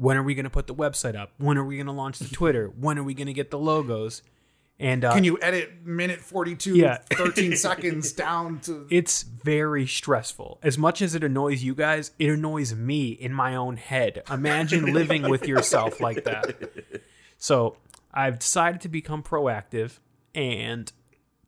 when 0.01 0.17
are 0.17 0.23
we 0.23 0.35
going 0.35 0.45
to 0.45 0.51
put 0.51 0.67
the 0.67 0.75
website 0.75 1.15
up? 1.15 1.33
When 1.37 1.59
are 1.59 1.65
we 1.65 1.77
going 1.77 1.87
to 1.87 1.93
launch 1.93 2.19
the 2.19 2.35
Twitter? 2.35 2.69
When 2.81 2.99
are 2.99 3.03
we 3.03 3.13
going 3.13 3.27
to 3.27 3.35
get 3.35 3.51
the 3.51 3.59
logos? 3.59 4.23
And 4.79 5.05
uh, 5.05 5.13
Can 5.13 5.25
you 5.25 5.39
edit 5.43 5.85
minute 5.85 6.21
42, 6.21 6.75
Yeah. 6.75 6.97
13 7.13 7.55
seconds 7.69 8.13
down 8.13 8.61
to. 8.61 8.87
it's 8.91 9.23
very 9.23 9.87
stressful. 9.87 10.59
As 10.63 10.79
much 10.79 11.03
as 11.03 11.15
it 11.15 11.23
annoys 11.23 11.63
you 11.63 11.75
guys, 11.75 12.13
it 12.19 12.31
annoys 12.31 12.75
me 12.75 13.11
in 13.11 13.35
my 13.35 13.55
own 13.55 13.77
head. 13.77 14.23
Imagine 14.31 14.95
living 14.95 15.29
with 15.29 15.47
yourself 15.47 16.01
like 16.01 16.25
that. 16.25 17.03
So 17.37 17.77
I've 18.15 18.39
decided 18.39 18.81
to 18.81 18.89
become 18.89 19.23
proactive 19.23 19.99
and 20.35 20.91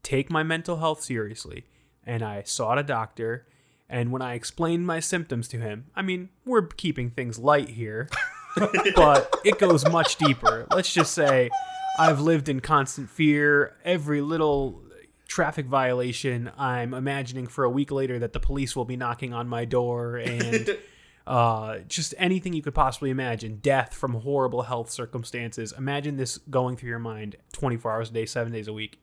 take 0.02 0.30
my 0.30 0.42
mental 0.42 0.76
health 0.76 1.02
seriously. 1.02 1.64
And 2.04 2.22
I 2.22 2.42
sought 2.42 2.78
a 2.78 2.82
doctor. 2.82 3.46
And 3.88 4.12
when 4.12 4.20
I 4.20 4.34
explained 4.34 4.86
my 4.86 5.00
symptoms 5.00 5.48
to 5.48 5.58
him, 5.58 5.86
I 5.96 6.02
mean, 6.02 6.28
we're 6.44 6.66
keeping 6.66 7.08
things 7.10 7.38
light 7.38 7.70
here, 7.70 8.08
but 8.56 9.34
it 9.44 9.58
goes 9.58 9.88
much 9.90 10.16
deeper. 10.16 10.66
Let's 10.70 10.92
just 10.92 11.12
say 11.12 11.50
I've 11.98 12.20
lived 12.20 12.48
in 12.48 12.60
constant 12.60 13.10
fear. 13.10 13.76
Every 13.84 14.20
little 14.20 14.82
traffic 15.26 15.66
violation, 15.66 16.50
I'm 16.58 16.94
imagining 16.94 17.46
for 17.46 17.64
a 17.64 17.70
week 17.70 17.90
later 17.90 18.18
that 18.18 18.32
the 18.32 18.40
police 18.40 18.76
will 18.76 18.84
be 18.84 18.96
knocking 18.96 19.32
on 19.32 19.48
my 19.48 19.64
door 19.64 20.16
and 20.16 20.76
uh, 21.26 21.78
just 21.88 22.14
anything 22.18 22.52
you 22.52 22.62
could 22.62 22.74
possibly 22.74 23.10
imagine. 23.10 23.58
Death 23.62 23.94
from 23.94 24.14
horrible 24.14 24.62
health 24.62 24.90
circumstances. 24.90 25.72
Imagine 25.76 26.16
this 26.16 26.38
going 26.38 26.76
through 26.76 26.90
your 26.90 26.98
mind 26.98 27.36
24 27.52 27.92
hours 27.92 28.10
a 28.10 28.12
day, 28.12 28.26
seven 28.26 28.52
days 28.52 28.68
a 28.68 28.72
week. 28.72 29.00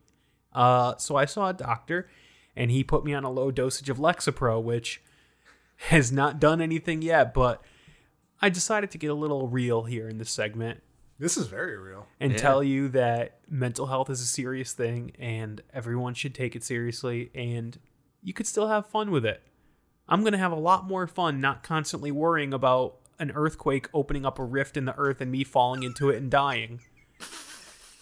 Uh, 0.53 0.95
so 0.97 1.15
I 1.15 1.25
saw 1.25 1.49
a 1.49 1.53
doctor 1.53 2.09
and 2.55 2.71
he 2.71 2.83
put 2.83 3.05
me 3.05 3.13
on 3.13 3.23
a 3.23 3.31
low 3.31 3.51
dosage 3.51 3.89
of 3.89 3.97
Lexapro, 3.97 4.61
which 4.61 5.01
has 5.87 6.11
not 6.11 6.39
done 6.39 6.61
anything 6.61 7.01
yet, 7.01 7.33
but 7.33 7.61
I 8.41 8.49
decided 8.49 8.91
to 8.91 8.97
get 8.97 9.09
a 9.09 9.13
little 9.15 9.47
real 9.47 9.83
here 9.83 10.07
in 10.07 10.17
this 10.17 10.31
segment 10.31 10.81
This 11.17 11.35
is 11.37 11.47
very 11.47 11.77
real. 11.77 12.07
and 12.19 12.31
Yeah. 12.31 12.37
tell 12.37 12.63
you 12.63 12.87
that 12.89 13.39
mental 13.49 13.87
health 13.87 14.09
is 14.09 14.21
a 14.21 14.25
serious 14.25 14.73
thing 14.73 15.11
and 15.19 15.61
everyone 15.73 16.13
should 16.13 16.33
take 16.33 16.55
it 16.55 16.63
seriously 16.63 17.29
and 17.35 17.77
you 18.21 18.33
could 18.33 18.47
still 18.47 18.67
have 18.69 18.85
fun 18.87 19.11
with 19.11 19.25
it. 19.25 19.41
I'm 20.07 20.21
going 20.21 20.31
to 20.33 20.39
have 20.39 20.51
a 20.51 20.55
lot 20.59 20.87
more 20.87 21.05
fun 21.07 21.39
not 21.39 21.61
constantly 21.63 22.11
worrying 22.11 22.53
about 22.53 22.95
an 23.19 23.31
earthquake 23.31 23.87
opening 23.93 24.25
up 24.25 24.39
a 24.39 24.43
rift 24.43 24.77
in 24.77 24.85
the 24.85 24.95
earth 24.97 25.19
and 25.21 25.29
me 25.31 25.43
falling 25.43 25.83
into 25.83 26.09
it 26.09 26.17
and 26.17 26.31
dying. 26.31 26.79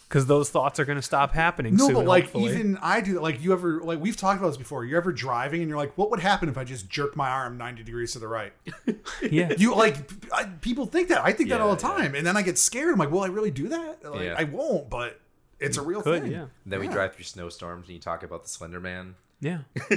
Because 0.08 0.24
those 0.26 0.48
thoughts 0.48 0.80
are 0.80 0.84
going 0.86 0.96
to 0.96 1.02
stop 1.02 1.32
happening 1.34 1.76
No, 1.76 1.86
soon. 1.86 1.94
but 1.96 2.06
like 2.06 2.24
hopefully. 2.24 2.46
even 2.52 2.78
I 2.80 3.00
do 3.02 3.14
that. 3.14 3.22
Like 3.22 3.42
you 3.42 3.52
ever 3.52 3.80
like 3.82 4.00
we've 4.00 4.16
talked 4.16 4.38
about 4.38 4.48
this 4.48 4.56
before. 4.56 4.84
You're 4.84 4.98
ever 4.98 5.12
driving 5.12 5.60
and 5.60 5.68
you're 5.68 5.76
like, 5.78 5.96
what 5.98 6.10
would 6.10 6.20
happen 6.20 6.48
if 6.48 6.56
I 6.56 6.64
just 6.64 6.88
jerked 6.88 7.14
my 7.16 7.28
arm 7.28 7.58
90 7.58 7.82
degrees 7.82 8.12
to 8.12 8.18
the 8.18 8.28
right? 8.28 8.52
yeah, 9.30 9.52
You 9.58 9.74
like 9.74 10.08
p- 10.08 10.28
I, 10.32 10.44
people 10.44 10.86
think 10.86 11.08
that. 11.08 11.22
I 11.24 11.32
think 11.32 11.50
that 11.50 11.60
all 11.60 11.74
the 11.76 11.86
yeah. 11.86 11.94
time, 11.96 12.14
and 12.14 12.26
then 12.26 12.36
I 12.36 12.42
get 12.42 12.56
scared. 12.58 12.92
I'm 12.92 12.98
like, 12.98 13.10
will 13.10 13.22
I 13.22 13.26
really 13.28 13.50
do 13.50 13.68
that? 13.68 14.02
Like, 14.04 14.22
Yeah. 14.22 14.34
I 14.38 14.44
won't, 14.44 14.88
but 14.88 15.20
it's 15.60 15.76
a 15.76 15.82
real 15.82 16.02
could 16.02 16.22
thing. 16.22 16.32
yeah 16.32 16.46
Then 16.64 16.80
we 16.80 16.88
drive 16.88 17.14
through 17.14 17.24
snowstorms 17.24 17.86
and 17.88 17.94
you 17.94 18.00
talk 18.00 18.22
about 18.22 18.44
the 18.44 18.48
Slender 18.48 18.80
Man. 18.80 19.14
yeah. 19.40 19.58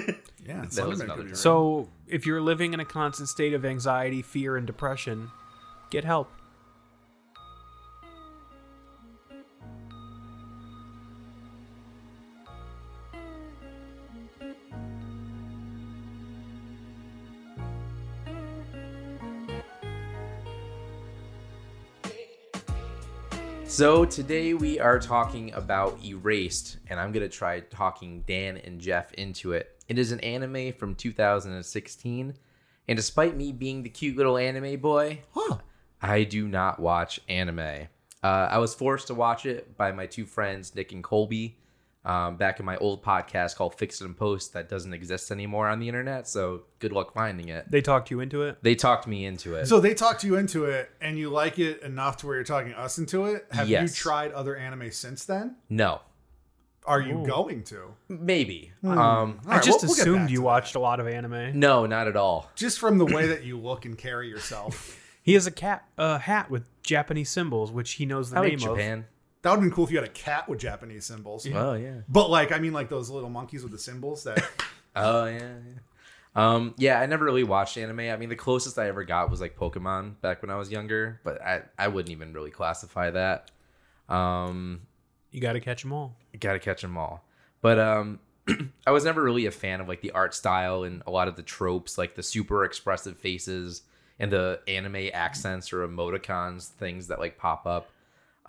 Yeah, 0.43 0.65
That 0.73 0.87
was 0.87 0.99
another 0.99 1.05
could 1.05 1.17
be 1.17 1.23
dream. 1.29 1.35
So 1.35 1.87
if 2.07 2.25
you're 2.25 2.41
living 2.41 2.73
in 2.73 2.79
a 2.79 2.85
constant 2.85 3.29
state 3.29 3.53
of 3.53 3.63
anxiety, 3.63 4.23
fear, 4.23 4.57
and 4.57 4.65
depression, 4.65 5.29
get 5.91 6.03
help. 6.03 6.31
So 23.71 24.03
today 24.03 24.53
we 24.53 24.81
are 24.81 24.99
talking 24.99 25.53
about 25.53 26.03
Erased, 26.03 26.75
and 26.89 26.99
I'm 26.99 27.13
gonna 27.13 27.29
try 27.29 27.61
talking 27.61 28.21
Dan 28.27 28.57
and 28.57 28.81
Jeff 28.81 29.13
into 29.13 29.53
it. 29.53 29.81
It 29.87 29.97
is 29.97 30.11
an 30.11 30.19
anime 30.19 30.73
from 30.73 30.93
2016, 30.93 32.33
and 32.89 32.97
despite 32.97 33.37
me 33.37 33.53
being 33.53 33.81
the 33.81 33.89
cute 33.89 34.17
little 34.17 34.37
anime 34.37 34.77
boy, 34.81 35.21
Huh. 35.33 35.59
I 36.01 36.25
do 36.25 36.49
not 36.49 36.81
watch 36.81 37.21
anime. 37.29 37.87
Uh, 38.21 38.49
I 38.51 38.57
was 38.57 38.75
forced 38.75 39.07
to 39.07 39.13
watch 39.15 39.45
it 39.45 39.77
by 39.77 39.93
my 39.93 40.05
two 40.05 40.25
friends, 40.25 40.75
Nick 40.75 40.91
and 40.91 41.01
Colby, 41.01 41.57
um, 42.03 42.35
back 42.37 42.59
in 42.59 42.65
my 42.65 42.77
old 42.77 43.03
podcast 43.03 43.55
called 43.55 43.75
Fix 43.75 44.01
It 44.01 44.05
and 44.05 44.17
Post 44.17 44.53
that 44.53 44.67
doesn't 44.69 44.93
exist 44.93 45.29
anymore 45.31 45.67
on 45.67 45.79
the 45.79 45.87
internet. 45.87 46.27
So 46.27 46.63
good 46.79 46.91
luck 46.91 47.13
finding 47.13 47.49
it. 47.49 47.69
They 47.69 47.81
talked 47.81 48.09
you 48.09 48.19
into 48.21 48.41
it. 48.43 48.57
They 48.63 48.73
talked 48.75 49.05
me 49.07 49.25
into 49.25 49.53
it. 49.55 49.67
So 49.67 49.79
they 49.79 49.93
talked 49.93 50.23
you 50.23 50.35
into 50.35 50.65
it, 50.65 50.89
and 50.99 51.17
you 51.19 51.29
like 51.29 51.59
it 51.59 51.81
enough 51.83 52.17
to 52.17 52.27
where 52.27 52.35
you're 52.35 52.43
talking 52.43 52.73
us 52.73 52.97
into 52.97 53.25
it. 53.25 53.45
Have 53.51 53.69
you 53.69 53.87
tried 53.87 54.31
other 54.31 54.55
anime 54.55 54.91
since 54.91 55.25
then? 55.25 55.57
no, 55.69 56.01
Are 56.87 56.99
you 56.99 57.19
Ooh. 57.19 57.25
going 57.25 57.63
to? 57.65 57.93
maybe. 58.09 58.71
Um, 58.83 58.97
All 58.97 59.39
I 59.47 59.59
just 59.59 59.83
we'll- 59.83 59.91
we'll 59.91 59.99
assumed 60.01 60.31
you 60.31 60.41
watched 60.41 60.73
that. 60.73 60.79
a 60.79 60.81
lot 60.81 60.99
of 60.99 61.07
anime. 61.07 61.59
no, 61.59 61.85
not 61.85 62.07
at 62.07 62.15
all. 62.15 62.49
just 62.55 62.79
from 62.79 62.97
the 62.97 63.05
way 63.05 63.27
that 63.33 63.43
you 63.43 63.59
look 63.59 63.85
and 63.85 63.95
carry 63.97 64.27
yourself. 64.27 64.97
He 65.21 65.35
has 65.35 65.45
a 65.45 65.51
cat, 65.51 65.85
a 65.99 66.17
hat 66.17 66.49
with 66.49 66.63
Japanese 66.81 67.29
symbols, 67.29 67.71
which 67.71 67.91
he 67.91 68.07
knows 68.07 68.31
the 68.31 68.39
I 68.39 68.41
name 68.49 68.57
like 68.57 68.69
Japan. 68.71 69.05
That 69.41 69.49
would 69.51 69.55
have 69.57 69.61
been 69.61 69.71
cool 69.71 69.85
if 69.85 69.91
you 69.91 69.97
had 69.97 70.07
a 70.07 70.11
cat 70.11 70.47
with 70.47 70.59
Japanese 70.59 71.05
symbols. 71.05 71.47
Oh 71.51 71.73
yeah. 71.73 72.01
But 72.07 72.29
like, 72.29 72.51
I 72.51 72.59
mean, 72.59 72.73
like 72.73 72.89
those 72.89 73.09
little 73.09 73.29
monkeys 73.29 73.63
with 73.63 73.71
the 73.71 73.79
symbols. 73.79 74.23
That 74.23 74.43
Oh 74.95 75.25
yeah, 75.25 75.37
yeah. 75.39 75.79
Um, 76.33 76.73
yeah, 76.77 76.99
I 76.99 77.05
never 77.07 77.25
really 77.25 77.43
watched 77.43 77.77
anime. 77.77 77.99
I 77.99 78.15
mean, 78.15 78.29
the 78.29 78.35
closest 78.35 78.77
I 78.79 78.87
ever 78.87 79.03
got 79.03 79.29
was 79.29 79.41
like 79.41 79.57
Pokemon 79.57 80.21
back 80.21 80.41
when 80.41 80.49
I 80.49 80.55
was 80.55 80.71
younger, 80.71 81.19
but 81.23 81.41
I, 81.41 81.63
I 81.77 81.89
wouldn't 81.89 82.11
even 82.11 82.33
really 82.33 82.51
classify 82.51 83.11
that. 83.11 83.51
Um. 84.07 84.81
You 85.31 85.39
got 85.39 85.53
to 85.53 85.61
catch 85.61 85.81
them 85.81 85.93
all. 85.93 86.17
gotta 86.39 86.59
catch 86.59 86.81
them 86.81 86.97
all. 86.97 87.23
But 87.61 87.79
um, 87.79 88.19
I 88.87 88.91
was 88.91 89.05
never 89.05 89.23
really 89.23 89.45
a 89.45 89.51
fan 89.51 89.79
of 89.79 89.87
like 89.87 90.01
the 90.01 90.11
art 90.11 90.33
style 90.35 90.83
and 90.83 91.01
a 91.07 91.11
lot 91.11 91.27
of 91.27 91.35
the 91.35 91.41
tropes, 91.41 91.97
like 91.97 92.15
the 92.15 92.23
super 92.23 92.65
expressive 92.65 93.17
faces 93.17 93.83
and 94.19 94.31
the 94.31 94.59
anime 94.67 95.09
accents 95.13 95.71
or 95.71 95.87
emoticons, 95.87 96.67
things 96.67 97.07
that 97.07 97.19
like 97.19 97.37
pop 97.37 97.65
up. 97.65 97.89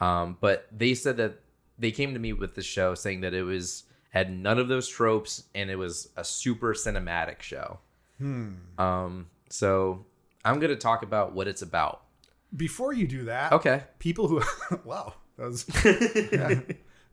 Um, 0.02 0.36
but 0.40 0.66
they 0.72 0.94
said 0.94 1.16
that 1.18 1.40
they 1.78 1.90
came 1.92 2.12
to 2.14 2.18
me 2.20 2.32
with 2.32 2.54
the 2.54 2.62
show 2.62 2.94
saying 2.94 3.20
that 3.22 3.34
it 3.34 3.42
was 3.44 3.84
had 4.10 4.30
none 4.30 4.58
of 4.58 4.68
those 4.68 4.88
tropes 4.88 5.44
and 5.54 5.70
it 5.70 5.76
was 5.76 6.08
a 6.16 6.24
super 6.24 6.74
cinematic 6.74 7.40
show. 7.40 7.78
Um, 8.78 9.26
so 9.48 10.04
I'm 10.44 10.58
gonna 10.60 10.76
talk 10.76 11.02
about 11.02 11.32
what 11.34 11.48
it's 11.48 11.62
about. 11.62 12.02
before 12.56 12.92
you 12.92 13.06
do 13.06 13.24
that, 13.24 13.52
Okay. 13.52 13.82
people 13.98 14.28
who 14.28 14.40
wow, 14.84 15.14
that 15.38 15.46
was 15.48 15.66
yeah, 16.32 16.60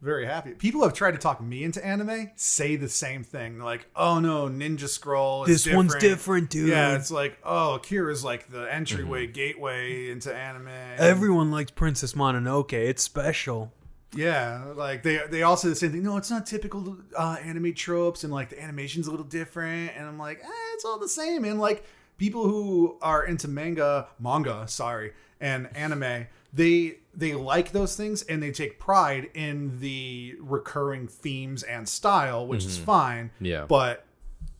very 0.01 0.25
happy. 0.25 0.51
People 0.51 0.81
who 0.81 0.85
have 0.85 0.95
tried 0.95 1.11
to 1.11 1.17
talk 1.17 1.41
me 1.41 1.63
into 1.63 1.85
anime 1.85 2.31
say 2.35 2.75
the 2.75 2.89
same 2.89 3.23
thing. 3.23 3.57
They're 3.57 3.65
like, 3.65 3.87
"Oh 3.95 4.19
no, 4.19 4.47
Ninja 4.47 4.87
Scroll 4.87 5.43
is 5.43 5.65
This 5.65 5.73
one's 5.75 5.95
different, 5.95 6.49
dude. 6.49 6.69
Yeah, 6.69 6.95
it's 6.95 7.11
like, 7.11 7.37
"Oh, 7.43 7.75
Akira's 7.75 8.23
like 8.23 8.49
the 8.49 8.71
entryway 8.73 9.27
gateway 9.27 10.09
into 10.09 10.33
anime." 10.33 10.69
Everyone 10.97 11.51
likes 11.51 11.71
Princess 11.71 12.13
Mononoke. 12.13 12.73
It's 12.73 13.03
special. 13.03 13.73
Yeah, 14.15 14.73
like 14.75 15.03
they 15.03 15.21
they 15.29 15.43
all 15.43 15.57
say 15.57 15.69
the 15.69 15.75
same 15.75 15.91
thing. 15.91 16.03
No, 16.03 16.17
it's 16.17 16.31
not 16.31 16.45
typical 16.45 16.97
uh, 17.15 17.37
anime 17.43 17.73
tropes, 17.73 18.23
and 18.23 18.33
like 18.33 18.49
the 18.49 18.61
animation's 18.61 19.07
a 19.07 19.11
little 19.11 19.25
different. 19.25 19.91
And 19.95 20.07
I'm 20.07 20.17
like, 20.17 20.39
eh, 20.39 20.73
it's 20.73 20.85
all 20.85 20.97
the 20.97 21.09
same. 21.09 21.43
And 21.45 21.59
like 21.59 21.83
people 22.17 22.43
who 22.47 22.97
are 23.01 23.23
into 23.23 23.47
manga, 23.47 24.07
manga, 24.19 24.67
sorry, 24.67 25.13
and 25.39 25.69
anime, 25.75 26.27
they 26.53 26.97
they 27.19 27.33
like 27.33 27.71
those 27.71 27.95
things 27.95 28.23
and 28.23 28.41
they 28.41 28.51
take 28.51 28.79
pride 28.79 29.29
in 29.33 29.79
the 29.79 30.35
recurring 30.39 31.07
themes 31.07 31.63
and 31.63 31.88
style, 31.88 32.47
which 32.47 32.65
is 32.65 32.77
fine. 32.77 33.31
Yeah. 33.41 33.65
but 33.67 34.05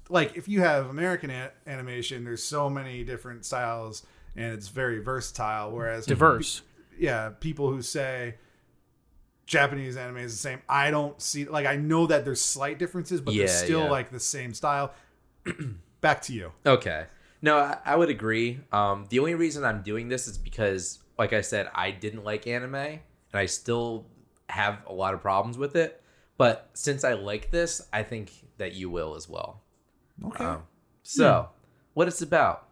like 0.10 0.36
if 0.36 0.48
you 0.48 0.62
have 0.62 0.89
American 0.89 1.30
a- 1.30 1.51
animation, 1.66 2.25
there's 2.25 2.44
so 2.44 2.70
many 2.70 3.04
different 3.04 3.46
styles 3.46 4.06
and 4.36 4.54
it's 4.54 4.68
very 4.68 5.00
versatile. 5.00 5.72
Whereas 5.72 6.06
Diverse. 6.06 6.62
yeah, 6.98 7.30
people 7.39 7.70
who 7.70 7.82
say 7.82 8.36
Japanese 9.46 9.96
anime 9.96 10.18
is 10.18 10.34
the 10.34 10.39
same. 10.39 10.62
I 10.68 10.92
don't 10.92 11.20
see 11.22 11.46
like 11.46 11.66
I 11.66 11.78
know 11.78 12.08
that 12.08 12.25
there's 12.25 12.42
slight 12.42 12.78
differences, 12.78 13.22
but 13.22 13.34
they're 13.34 13.48
still 13.48 13.84
yeah. 13.84 13.89
like 13.89 14.12
the 14.12 14.20
same 14.20 14.54
style. 14.54 14.94
Back 16.01 16.22
to 16.24 16.34
you. 16.34 16.51
Okay. 16.66 17.06
No, 17.42 17.58
I, 17.58 17.78
I 17.86 17.96
would 17.96 18.10
agree. 18.10 18.60
Um, 18.72 19.06
the 19.10 19.20
only 19.20 19.36
reason 19.36 19.63
I'm 19.63 19.82
doing 19.82 20.10
this 20.10 20.28
is 20.28 20.38
because, 20.38 21.00
like 21.20 21.34
I 21.34 21.42
said, 21.42 21.70
I 21.76 21.92
didn't 21.92 22.24
like 22.24 22.48
anime, 22.48 22.74
and 22.76 23.00
I 23.34 23.46
still 23.46 24.06
have 24.48 24.80
a 24.88 24.94
lot 24.94 25.14
of 25.14 25.22
problems 25.22 25.58
with 25.58 25.76
it. 25.76 26.02
But 26.38 26.70
since 26.74 27.04
I 27.04 27.14
like 27.14 27.52
this, 27.52 27.86
I 27.92 28.02
think 28.04 28.32
that 28.58 28.74
you 28.74 28.90
will 28.90 29.16
as 29.16 29.28
well. 29.30 29.62
Okay. 30.26 30.44
Um, 30.46 30.64
so, 31.04 31.50
what 31.94 32.08
it's 32.08 32.22
about? 32.22 32.68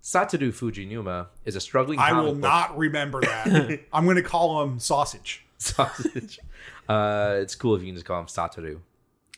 Satoru 0.00 0.50
Fujinuma 0.52 1.26
is 1.44 1.56
a 1.56 1.60
struggling. 1.60 1.98
I 1.98 2.12
will 2.12 2.32
book- 2.32 2.40
not 2.40 2.78
remember 2.78 3.20
that. 3.20 3.80
I'm 3.92 4.04
going 4.04 4.16
to 4.16 4.22
call 4.22 4.62
him 4.62 4.78
sausage. 4.78 5.44
sausage. 5.58 6.38
uh, 6.88 7.38
it's 7.40 7.56
cool 7.56 7.74
if 7.74 7.82
you 7.82 7.88
can 7.88 7.96
just 7.96 8.06
call 8.06 8.20
him 8.20 8.26
Satoru. 8.26 8.78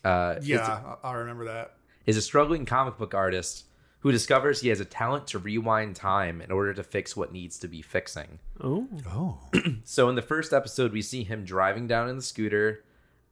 Uh, 0.04 0.36
Yeah, 0.42 0.96
I- 1.02 1.12
remember 1.14 1.46
that. 1.46 1.74
is 2.04 2.18
a 2.18 2.22
struggling 2.22 2.66
comic 2.66 2.98
book 2.98 3.14
artist 3.14 3.64
who 4.00 4.10
discovers 4.12 4.60
he 4.60 4.68
has 4.70 4.80
a 4.80 4.84
talent 4.84 5.26
to 5.28 5.38
rewind 5.38 5.94
time 5.96 6.40
in 6.40 6.50
order 6.50 6.72
to 6.74 6.82
fix 6.82 7.16
what 7.16 7.32
needs 7.32 7.58
to 7.58 7.68
be 7.68 7.82
fixing. 7.82 8.38
Oh, 8.60 8.88
Oh. 9.08 9.38
So 9.84 10.08
in 10.08 10.14
the 10.14 10.22
first 10.22 10.52
episode, 10.52 10.92
we 10.92 11.02
see 11.02 11.24
him 11.24 11.44
driving 11.44 11.86
down 11.86 12.08
in 12.08 12.16
the 12.16 12.22
scooter, 12.22 12.84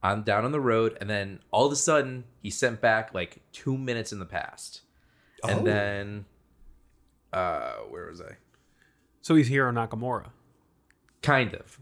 on 0.03 0.23
down 0.23 0.45
on 0.45 0.51
the 0.51 0.59
road, 0.59 0.97
and 1.01 1.09
then 1.09 1.39
all 1.51 1.65
of 1.65 1.71
a 1.71 1.75
sudden 1.75 2.23
he's 2.41 2.57
sent 2.57 2.81
back 2.81 3.13
like 3.13 3.41
two 3.51 3.77
minutes 3.77 4.11
in 4.13 4.19
the 4.19 4.25
past, 4.25 4.81
and 5.43 5.61
Oh. 5.61 5.63
then 5.63 6.25
uh, 7.33 7.73
where 7.89 8.07
was 8.07 8.21
I? 8.21 8.35
so 9.21 9.35
he's 9.35 9.47
Hiro 9.47 9.71
Nakamura. 9.71 10.27
Kind 11.21 11.53
of, 11.53 11.79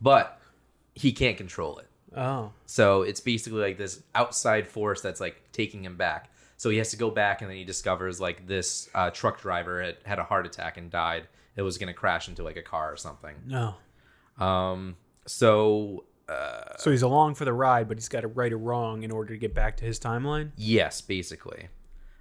but 0.00 0.40
he 0.94 1.12
can't 1.12 1.36
control 1.36 1.78
it. 1.78 1.86
Oh, 2.16 2.52
So 2.66 3.02
it's 3.02 3.20
basically 3.20 3.60
like 3.60 3.78
this 3.78 4.02
outside 4.16 4.66
force 4.66 5.00
that's 5.00 5.20
like 5.20 5.40
taking 5.52 5.84
him 5.84 5.96
back. 5.96 6.28
So 6.60 6.68
he 6.68 6.76
has 6.76 6.90
to 6.90 6.98
go 6.98 7.10
back, 7.10 7.40
and 7.40 7.50
then 7.50 7.56
he 7.56 7.64
discovers 7.64 8.20
like 8.20 8.46
this 8.46 8.90
uh, 8.94 9.08
truck 9.08 9.40
driver 9.40 9.82
had, 9.82 9.96
had 10.04 10.18
a 10.18 10.24
heart 10.24 10.44
attack 10.44 10.76
and 10.76 10.90
died. 10.90 11.26
It 11.56 11.62
was 11.62 11.78
going 11.78 11.86
to 11.86 11.94
crash 11.94 12.28
into 12.28 12.42
like 12.42 12.58
a 12.58 12.62
car 12.62 12.92
or 12.92 12.98
something. 12.98 13.34
no. 13.46 13.76
Um, 14.38 14.96
so 15.24 16.04
So 16.76 16.90
he's 16.90 17.00
along 17.00 17.36
for 17.36 17.46
the 17.46 17.54
ride, 17.54 17.88
but 17.88 17.96
he's 17.96 18.10
got 18.10 18.20
to 18.20 18.28
right 18.28 18.52
or 18.52 18.58
wrong 18.58 19.04
in 19.04 19.10
order 19.10 19.32
to 19.32 19.38
get 19.38 19.54
back 19.54 19.78
to 19.78 19.86
his 19.86 19.98
timeline. 19.98 20.50
yes, 20.54 21.00
basically. 21.00 21.68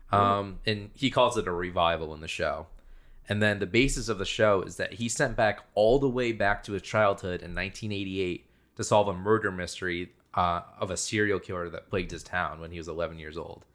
Um, 0.10 0.60
and 0.66 0.92
he 0.94 1.12
calls 1.12 1.36
it 1.36 1.46
a 1.46 1.52
revival 1.52 2.14
in 2.14 2.22
the 2.22 2.30
show. 2.30 2.68
And 3.28 3.44
then 3.44 3.60
the 3.60 3.68
basis 3.68 4.08
of 4.08 4.20
the 4.20 4.26
show 4.26 4.62
is 4.62 4.78
that 4.78 4.94
he 4.94 5.10
sent 5.10 5.36
back 5.36 5.66
all 5.76 6.00
the 6.00 6.08
way 6.08 6.32
back 6.32 6.64
to 6.64 6.72
his 6.72 6.82
childhood 6.82 7.42
in 7.42 7.54
1988 7.54 8.46
to 8.78 8.84
solve 8.86 9.10
a 9.10 9.14
murder 9.14 9.52
mystery 9.52 10.14
uh, 10.34 10.62
of 10.80 10.92
a 10.92 10.96
serial 10.96 11.42
killer 11.42 11.70
that 11.72 11.90
plagued 11.90 12.12
his 12.12 12.24
town 12.24 12.62
when 12.62 12.72
he 12.72 12.78
was 12.78 12.88
11 12.88 13.20
years 13.20 13.38
old. 13.38 13.66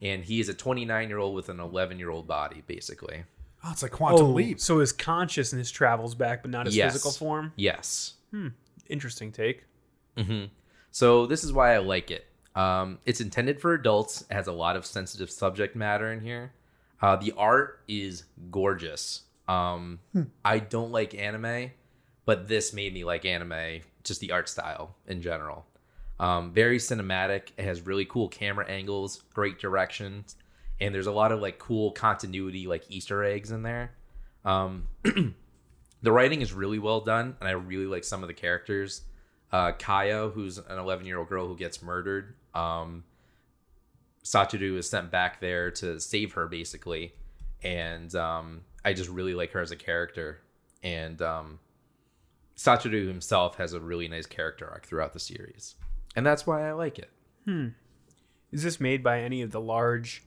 And 0.00 0.22
he 0.24 0.38
is 0.40 0.48
a 0.48 0.54
29 0.54 1.08
year 1.08 1.18
old 1.18 1.34
with 1.34 1.48
an 1.48 1.60
11 1.60 1.98
year 1.98 2.10
old 2.10 2.26
body, 2.26 2.62
basically. 2.66 3.24
Oh, 3.64 3.70
it's 3.72 3.82
like 3.82 3.90
quantum 3.92 4.26
oh, 4.26 4.30
leap. 4.30 4.60
so 4.60 4.78
his 4.78 4.92
consciousness 4.92 5.70
travels 5.70 6.14
back, 6.14 6.42
but 6.42 6.50
not 6.52 6.66
his 6.66 6.76
Yes. 6.76 6.92
physical 6.92 7.10
form. 7.12 7.52
Yes. 7.56 8.14
Interesting 8.88 9.32
take. 9.32 9.64
So 10.90 11.26
this 11.26 11.44
is 11.44 11.52
why 11.52 11.74
I 11.74 11.78
like 11.78 12.10
it. 12.10 12.26
Um, 12.54 12.98
it's 13.04 13.20
intended 13.20 13.60
for 13.60 13.74
adults. 13.74 14.22
It 14.22 14.32
has 14.34 14.46
a 14.48 14.52
lot 14.52 14.74
of 14.76 14.84
sensitive 14.86 15.30
subject 15.30 15.76
matter 15.76 16.12
in 16.12 16.20
here. 16.20 16.52
Uh, 17.00 17.14
the 17.16 17.32
art 17.36 17.80
is 17.86 18.24
gorgeous. 18.50 19.22
Um, 19.46 20.00
I 20.44 20.58
don't 20.58 20.90
like 20.90 21.14
anime, 21.14 21.70
but 22.24 22.48
this 22.48 22.72
made 22.72 22.92
me 22.92 23.04
like 23.04 23.24
anime, 23.24 23.80
just 24.02 24.20
the 24.20 24.32
art 24.32 24.48
style 24.48 24.96
in 25.06 25.22
general. 25.22 25.66
Um, 26.20 26.52
very 26.52 26.78
cinematic. 26.78 27.52
It 27.56 27.64
has 27.64 27.82
really 27.82 28.04
cool 28.04 28.28
camera 28.28 28.66
angles, 28.68 29.22
great 29.34 29.58
directions, 29.58 30.36
and 30.80 30.94
there's 30.94 31.06
a 31.06 31.12
lot 31.12 31.32
of 31.32 31.40
like 31.40 31.58
cool 31.58 31.92
continuity, 31.92 32.66
like 32.66 32.84
Easter 32.88 33.22
eggs 33.24 33.50
in 33.50 33.62
there. 33.62 33.92
Um, 34.44 34.88
the 35.04 36.12
writing 36.12 36.42
is 36.42 36.52
really 36.52 36.78
well 36.78 37.00
done, 37.00 37.36
and 37.40 37.48
I 37.48 37.52
really 37.52 37.86
like 37.86 38.04
some 38.04 38.22
of 38.22 38.28
the 38.28 38.34
characters. 38.34 39.02
Uh, 39.50 39.72
Kaya, 39.72 40.28
who's 40.28 40.58
an 40.58 40.78
11 40.78 41.06
year 41.06 41.18
old 41.18 41.28
girl 41.28 41.46
who 41.46 41.56
gets 41.56 41.82
murdered, 41.82 42.34
um, 42.54 43.04
Satoru 44.24 44.76
is 44.76 44.88
sent 44.88 45.10
back 45.10 45.40
there 45.40 45.70
to 45.70 45.98
save 46.00 46.32
her, 46.32 46.46
basically, 46.46 47.14
and 47.62 48.14
um, 48.14 48.62
I 48.84 48.92
just 48.92 49.08
really 49.08 49.34
like 49.34 49.52
her 49.52 49.60
as 49.60 49.70
a 49.70 49.76
character. 49.76 50.40
And 50.82 51.20
um, 51.22 51.58
Satoru 52.56 53.08
himself 53.08 53.56
has 53.56 53.72
a 53.72 53.80
really 53.80 54.06
nice 54.06 54.26
character 54.26 54.68
arc 54.68 54.86
throughout 54.86 55.12
the 55.12 55.20
series, 55.20 55.76
and 56.16 56.26
that's 56.26 56.46
why 56.46 56.68
I 56.68 56.72
like 56.72 56.98
it. 56.98 57.10
Is 58.52 58.62
this 58.62 58.80
made 58.80 59.02
by 59.02 59.20
any 59.20 59.42
of 59.42 59.52
the 59.52 59.60
large 59.60 60.24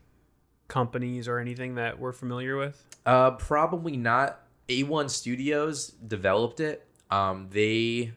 companies 0.67 1.27
or 1.27 1.39
anything 1.39 1.75
that 1.75 1.99
we're 1.99 2.13
familiar 2.13 2.57
with? 2.57 2.83
Uh, 3.05 3.31
probably 3.31 3.97
not. 3.97 4.41
A1 4.69 5.09
Studios 5.09 5.89
developed 5.89 6.59
it. 6.59 6.87
Um, 7.09 7.49
they 7.51 8.13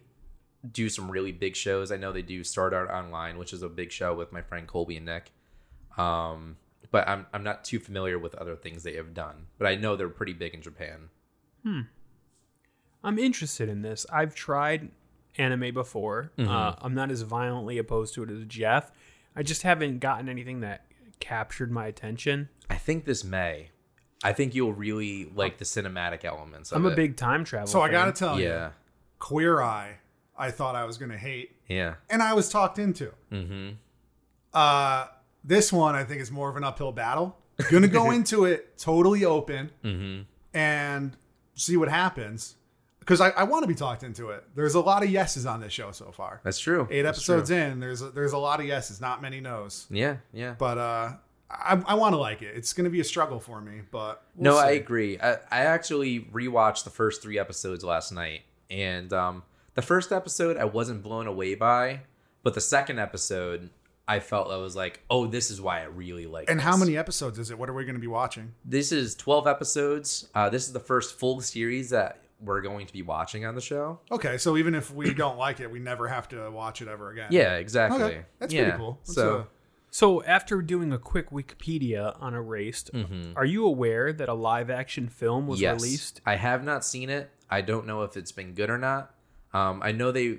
do 0.70 0.88
some 0.88 1.10
really 1.10 1.32
big 1.32 1.56
shows. 1.56 1.90
I 1.90 1.96
know 1.96 2.12
they 2.12 2.22
do 2.22 2.44
Sword 2.44 2.72
Art 2.72 2.90
Online, 2.90 3.38
which 3.38 3.52
is 3.52 3.62
a 3.62 3.68
big 3.68 3.92
show 3.92 4.14
with 4.14 4.32
my 4.32 4.40
friend 4.40 4.66
Colby 4.66 4.96
and 4.96 5.06
Nick. 5.06 5.32
Um, 5.98 6.56
but 6.90 7.08
I'm 7.08 7.26
I'm 7.32 7.42
not 7.42 7.64
too 7.64 7.80
familiar 7.80 8.18
with 8.18 8.34
other 8.36 8.54
things 8.56 8.82
they 8.82 8.94
have 8.94 9.14
done. 9.14 9.46
But 9.58 9.66
I 9.66 9.74
know 9.74 9.96
they're 9.96 10.08
pretty 10.08 10.32
big 10.32 10.54
in 10.54 10.62
Japan. 10.62 11.08
Hmm. 11.62 11.80
I'm 13.02 13.18
interested 13.18 13.68
in 13.68 13.82
this. 13.82 14.06
I've 14.12 14.34
tried 14.34 14.90
anime 15.36 15.72
before. 15.74 16.30
Uh, 16.38 16.74
I'm 16.80 16.94
not 16.94 17.10
as 17.10 17.22
violently 17.22 17.78
opposed 17.78 18.14
to 18.14 18.22
it 18.22 18.30
as 18.30 18.44
Jeff. 18.46 18.92
I 19.36 19.42
just 19.42 19.62
haven't 19.62 19.98
gotten 19.98 20.28
anything 20.28 20.60
that 20.60 20.86
captured 21.20 21.70
my 21.72 21.86
attention. 21.86 22.48
I 22.70 22.76
think 22.76 23.04
this 23.04 23.24
may. 23.24 23.70
I 24.22 24.32
think 24.32 24.54
you'll 24.54 24.72
really 24.72 25.30
like 25.34 25.58
the 25.58 25.64
cinematic 25.64 26.24
elements. 26.24 26.72
Of 26.72 26.76
I'm 26.78 26.86
a 26.86 26.90
it. 26.90 26.96
big 26.96 27.16
time 27.16 27.44
travel. 27.44 27.66
So 27.66 27.80
I 27.82 27.90
gotta 27.90 28.12
tell 28.12 28.38
you, 28.38 28.46
yeah, 28.48 28.70
Queer 29.18 29.60
Eye, 29.60 29.98
I 30.38 30.50
thought 30.50 30.76
I 30.76 30.84
was 30.84 30.96
gonna 30.98 31.18
hate, 31.18 31.56
yeah. 31.68 31.94
and 32.08 32.22
I 32.22 32.32
was 32.32 32.48
talked 32.48 32.78
into. 32.78 33.12
Mm-hmm. 33.30 33.70
Uh, 34.52 35.06
this 35.42 35.72
one 35.72 35.94
I 35.94 36.04
think 36.04 36.20
is 36.22 36.30
more 36.30 36.48
of 36.48 36.56
an 36.56 36.64
uphill 36.64 36.92
battle. 36.92 37.36
Gonna 37.70 37.88
go 37.88 38.10
into 38.12 38.44
it 38.44 38.78
totally 38.78 39.24
open 39.24 39.70
Mm-hmm. 39.84 40.22
and 40.56 41.16
see 41.54 41.76
what 41.76 41.88
happens 41.88 42.56
because 43.04 43.20
I, 43.20 43.30
I 43.30 43.44
want 43.44 43.62
to 43.62 43.68
be 43.68 43.74
talked 43.74 44.02
into 44.02 44.30
it. 44.30 44.44
There's 44.54 44.74
a 44.74 44.80
lot 44.80 45.02
of 45.02 45.10
yeses 45.10 45.44
on 45.44 45.60
this 45.60 45.72
show 45.72 45.92
so 45.92 46.10
far. 46.10 46.40
That's 46.42 46.58
true. 46.58 46.88
Eight 46.90 47.02
That's 47.02 47.18
episodes 47.18 47.50
true. 47.50 47.58
in, 47.58 47.80
there's 47.80 48.00
a, 48.00 48.08
there's 48.10 48.32
a 48.32 48.38
lot 48.38 48.60
of 48.60 48.66
yeses, 48.66 49.00
not 49.00 49.20
many 49.20 49.40
nos. 49.40 49.86
Yeah, 49.90 50.16
yeah. 50.32 50.54
But 50.58 50.78
uh, 50.78 51.12
I, 51.50 51.82
I 51.86 51.94
want 51.94 52.14
to 52.14 52.18
like 52.18 52.40
it. 52.40 52.56
It's 52.56 52.72
gonna 52.72 52.90
be 52.90 53.00
a 53.00 53.04
struggle 53.04 53.40
for 53.40 53.60
me, 53.60 53.82
but 53.90 54.22
no, 54.36 54.52
we'll 54.52 54.60
I 54.60 54.72
see. 54.72 54.76
agree. 54.78 55.18
I, 55.20 55.32
I 55.50 55.60
actually 55.66 56.20
rewatched 56.32 56.84
the 56.84 56.90
first 56.90 57.22
three 57.22 57.38
episodes 57.38 57.84
last 57.84 58.10
night, 58.10 58.42
and 58.70 59.12
um, 59.12 59.42
the 59.74 59.82
first 59.82 60.10
episode 60.10 60.56
I 60.56 60.64
wasn't 60.64 61.02
blown 61.02 61.26
away 61.26 61.54
by, 61.54 62.00
but 62.42 62.54
the 62.54 62.60
second 62.62 62.98
episode 62.98 63.68
I 64.08 64.20
felt 64.20 64.50
I 64.50 64.56
was 64.56 64.74
like, 64.76 65.00
oh, 65.10 65.26
this 65.26 65.50
is 65.50 65.60
why 65.60 65.80
I 65.80 65.84
really 65.84 66.26
like. 66.26 66.50
And 66.50 66.60
how 66.60 66.76
many 66.76 66.96
episodes 66.96 67.38
is 67.38 67.50
it? 67.50 67.58
What 67.58 67.68
are 67.68 67.74
we 67.74 67.84
gonna 67.84 67.98
be 67.98 68.06
watching? 68.06 68.54
This 68.64 68.92
is 68.92 69.14
twelve 69.14 69.46
episodes. 69.46 70.28
Uh, 70.34 70.48
this 70.48 70.66
is 70.66 70.72
the 70.72 70.80
first 70.80 71.18
full 71.18 71.40
series 71.42 71.90
that 71.90 72.18
we're 72.40 72.60
going 72.60 72.86
to 72.86 72.92
be 72.92 73.02
watching 73.02 73.44
on 73.46 73.54
the 73.54 73.60
show. 73.60 74.00
Okay, 74.10 74.38
so 74.38 74.56
even 74.56 74.74
if 74.74 74.92
we 74.92 75.14
don't 75.14 75.38
like 75.46 75.60
it, 75.60 75.70
we 75.70 75.78
never 75.78 76.08
have 76.08 76.28
to 76.30 76.50
watch 76.50 76.82
it 76.82 76.88
ever 76.88 77.10
again. 77.10 77.28
Yeah, 77.30 77.54
exactly. 77.56 78.02
Okay, 78.02 78.22
that's 78.38 78.52
yeah. 78.52 78.62
pretty 78.64 78.78
cool. 78.78 78.98
That's, 79.04 79.14
so 79.14 79.36
uh, 79.38 79.44
So 79.90 80.22
after 80.24 80.60
doing 80.60 80.92
a 80.92 80.98
quick 80.98 81.30
Wikipedia 81.30 82.20
on 82.20 82.34
Erased, 82.34 82.90
are 83.36 83.44
you 83.44 83.64
aware 83.66 84.12
that 84.12 84.28
a 84.28 84.34
live 84.34 84.68
action 84.70 85.08
film 85.08 85.46
was 85.46 85.58
Mm-hmm. 85.58 85.62
yes, 85.64 85.82
released? 85.82 86.20
I 86.26 86.36
have 86.36 86.64
not 86.64 86.84
seen 86.84 87.10
it. 87.10 87.30
I 87.50 87.60
don't 87.60 87.86
know 87.86 88.02
if 88.02 88.16
it's 88.16 88.32
been 88.32 88.54
good 88.54 88.70
or 88.70 88.78
not. 88.78 89.14
Um, 89.52 89.80
I 89.82 89.92
know 89.92 90.10
they 90.10 90.38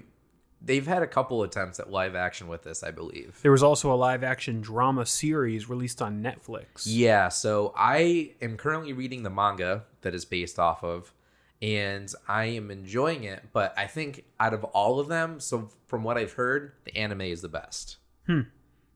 they've 0.62 0.86
had 0.86 1.02
a 1.04 1.08
couple 1.08 1.44
attempts 1.44 1.80
at 1.80 1.90
live 1.90 2.16
action 2.16 2.48
with 2.48 2.64
this. 2.64 2.84
I 2.84 2.92
believe. 2.92 3.40
There 3.42 3.52
was 3.52 3.64
also 3.64 3.94
a 3.94 3.96
live 3.96 4.24
action 4.24 4.60
drama 4.60 5.06
series 5.06 5.70
released 5.70 6.02
on 6.02 6.22
Netflix. 6.22 6.84
Yeah, 6.86 7.30
so 7.30 7.74
I 7.78 8.32
am 8.42 8.58
currently 8.58 8.92
reading 8.92 9.24
the 9.24 9.30
manga 9.30 9.86
that 10.02 10.14
is 10.14 10.26
based 10.26 10.60
off 10.60 10.84
of, 10.84 11.14
and 11.62 12.12
I 12.28 12.46
am 12.46 12.72
enjoying 12.72 13.24
it. 13.24 13.44
But 13.54 13.74
I 13.78 13.88
think 13.88 14.26
out 14.40 14.54
of 14.54 14.64
all 14.64 15.00
of 15.00 15.08
them, 15.08 15.40
so 15.40 15.70
from 15.88 16.04
what 16.04 16.18
I've 16.18 16.34
heard, 16.34 16.74
the 16.84 16.96
anime 16.98 17.22
is 17.22 17.42
the 17.42 17.50
best. 17.50 17.98
Hmm. 18.28 18.42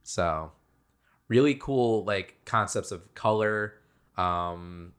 So, 0.02 0.52
really 1.28 1.54
cool, 1.54 2.04
like 2.04 2.44
concepts 2.44 2.90
of 2.90 3.14
color, 3.14 3.74
um, 4.16 4.92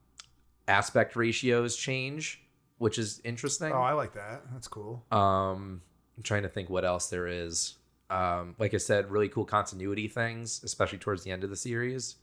aspect 0.68 1.16
ratios 1.16 1.76
change, 1.76 2.42
which 2.78 2.98
is 2.98 3.20
interesting. 3.24 3.72
oh, 3.72 3.80
I 3.80 3.92
like 3.92 4.14
that. 4.14 4.42
That's 4.52 4.68
cool. 4.68 5.04
Um, 5.10 5.82
I'm 6.16 6.22
trying 6.22 6.42
to 6.42 6.48
think 6.48 6.70
what 6.70 6.84
else 6.84 7.08
there 7.10 7.26
is. 7.26 7.74
Um, 8.10 8.54
like 8.58 8.74
I 8.74 8.78
said, 8.78 9.10
really 9.10 9.28
cool 9.28 9.44
continuity 9.44 10.08
things, 10.08 10.62
especially 10.64 10.98
towards 10.98 11.22
the 11.24 11.30
end 11.30 11.44
of 11.44 11.50
the 11.50 11.56
series, 11.56 12.16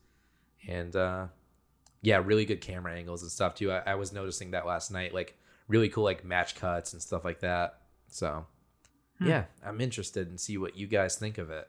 and 0.67 0.95
uh, 0.95 1.27
yeah, 2.01 2.21
really 2.23 2.45
good 2.45 2.61
camera 2.61 2.93
angles 2.93 3.21
and 3.21 3.31
stuff 3.31 3.55
too. 3.55 3.71
I, 3.71 3.81
I 3.85 3.95
was 3.95 4.13
noticing 4.13 4.51
that 4.51 4.65
last 4.65 4.91
night, 4.91 5.13
like 5.13 5.37
really 5.67 5.89
cool 5.89 6.03
like 6.03 6.23
match 6.23 6.55
cuts 6.55 6.93
and 6.93 7.01
stuff 7.01 7.25
like 7.25 7.39
that. 7.41 7.79
So 8.09 8.45
yeah, 9.21 9.45
I'm 9.65 9.81
interested 9.81 10.29
and 10.29 10.39
see 10.39 10.57
what 10.57 10.77
you 10.77 10.87
guys 10.87 11.15
think 11.15 11.37
of 11.37 11.49
it. 11.49 11.67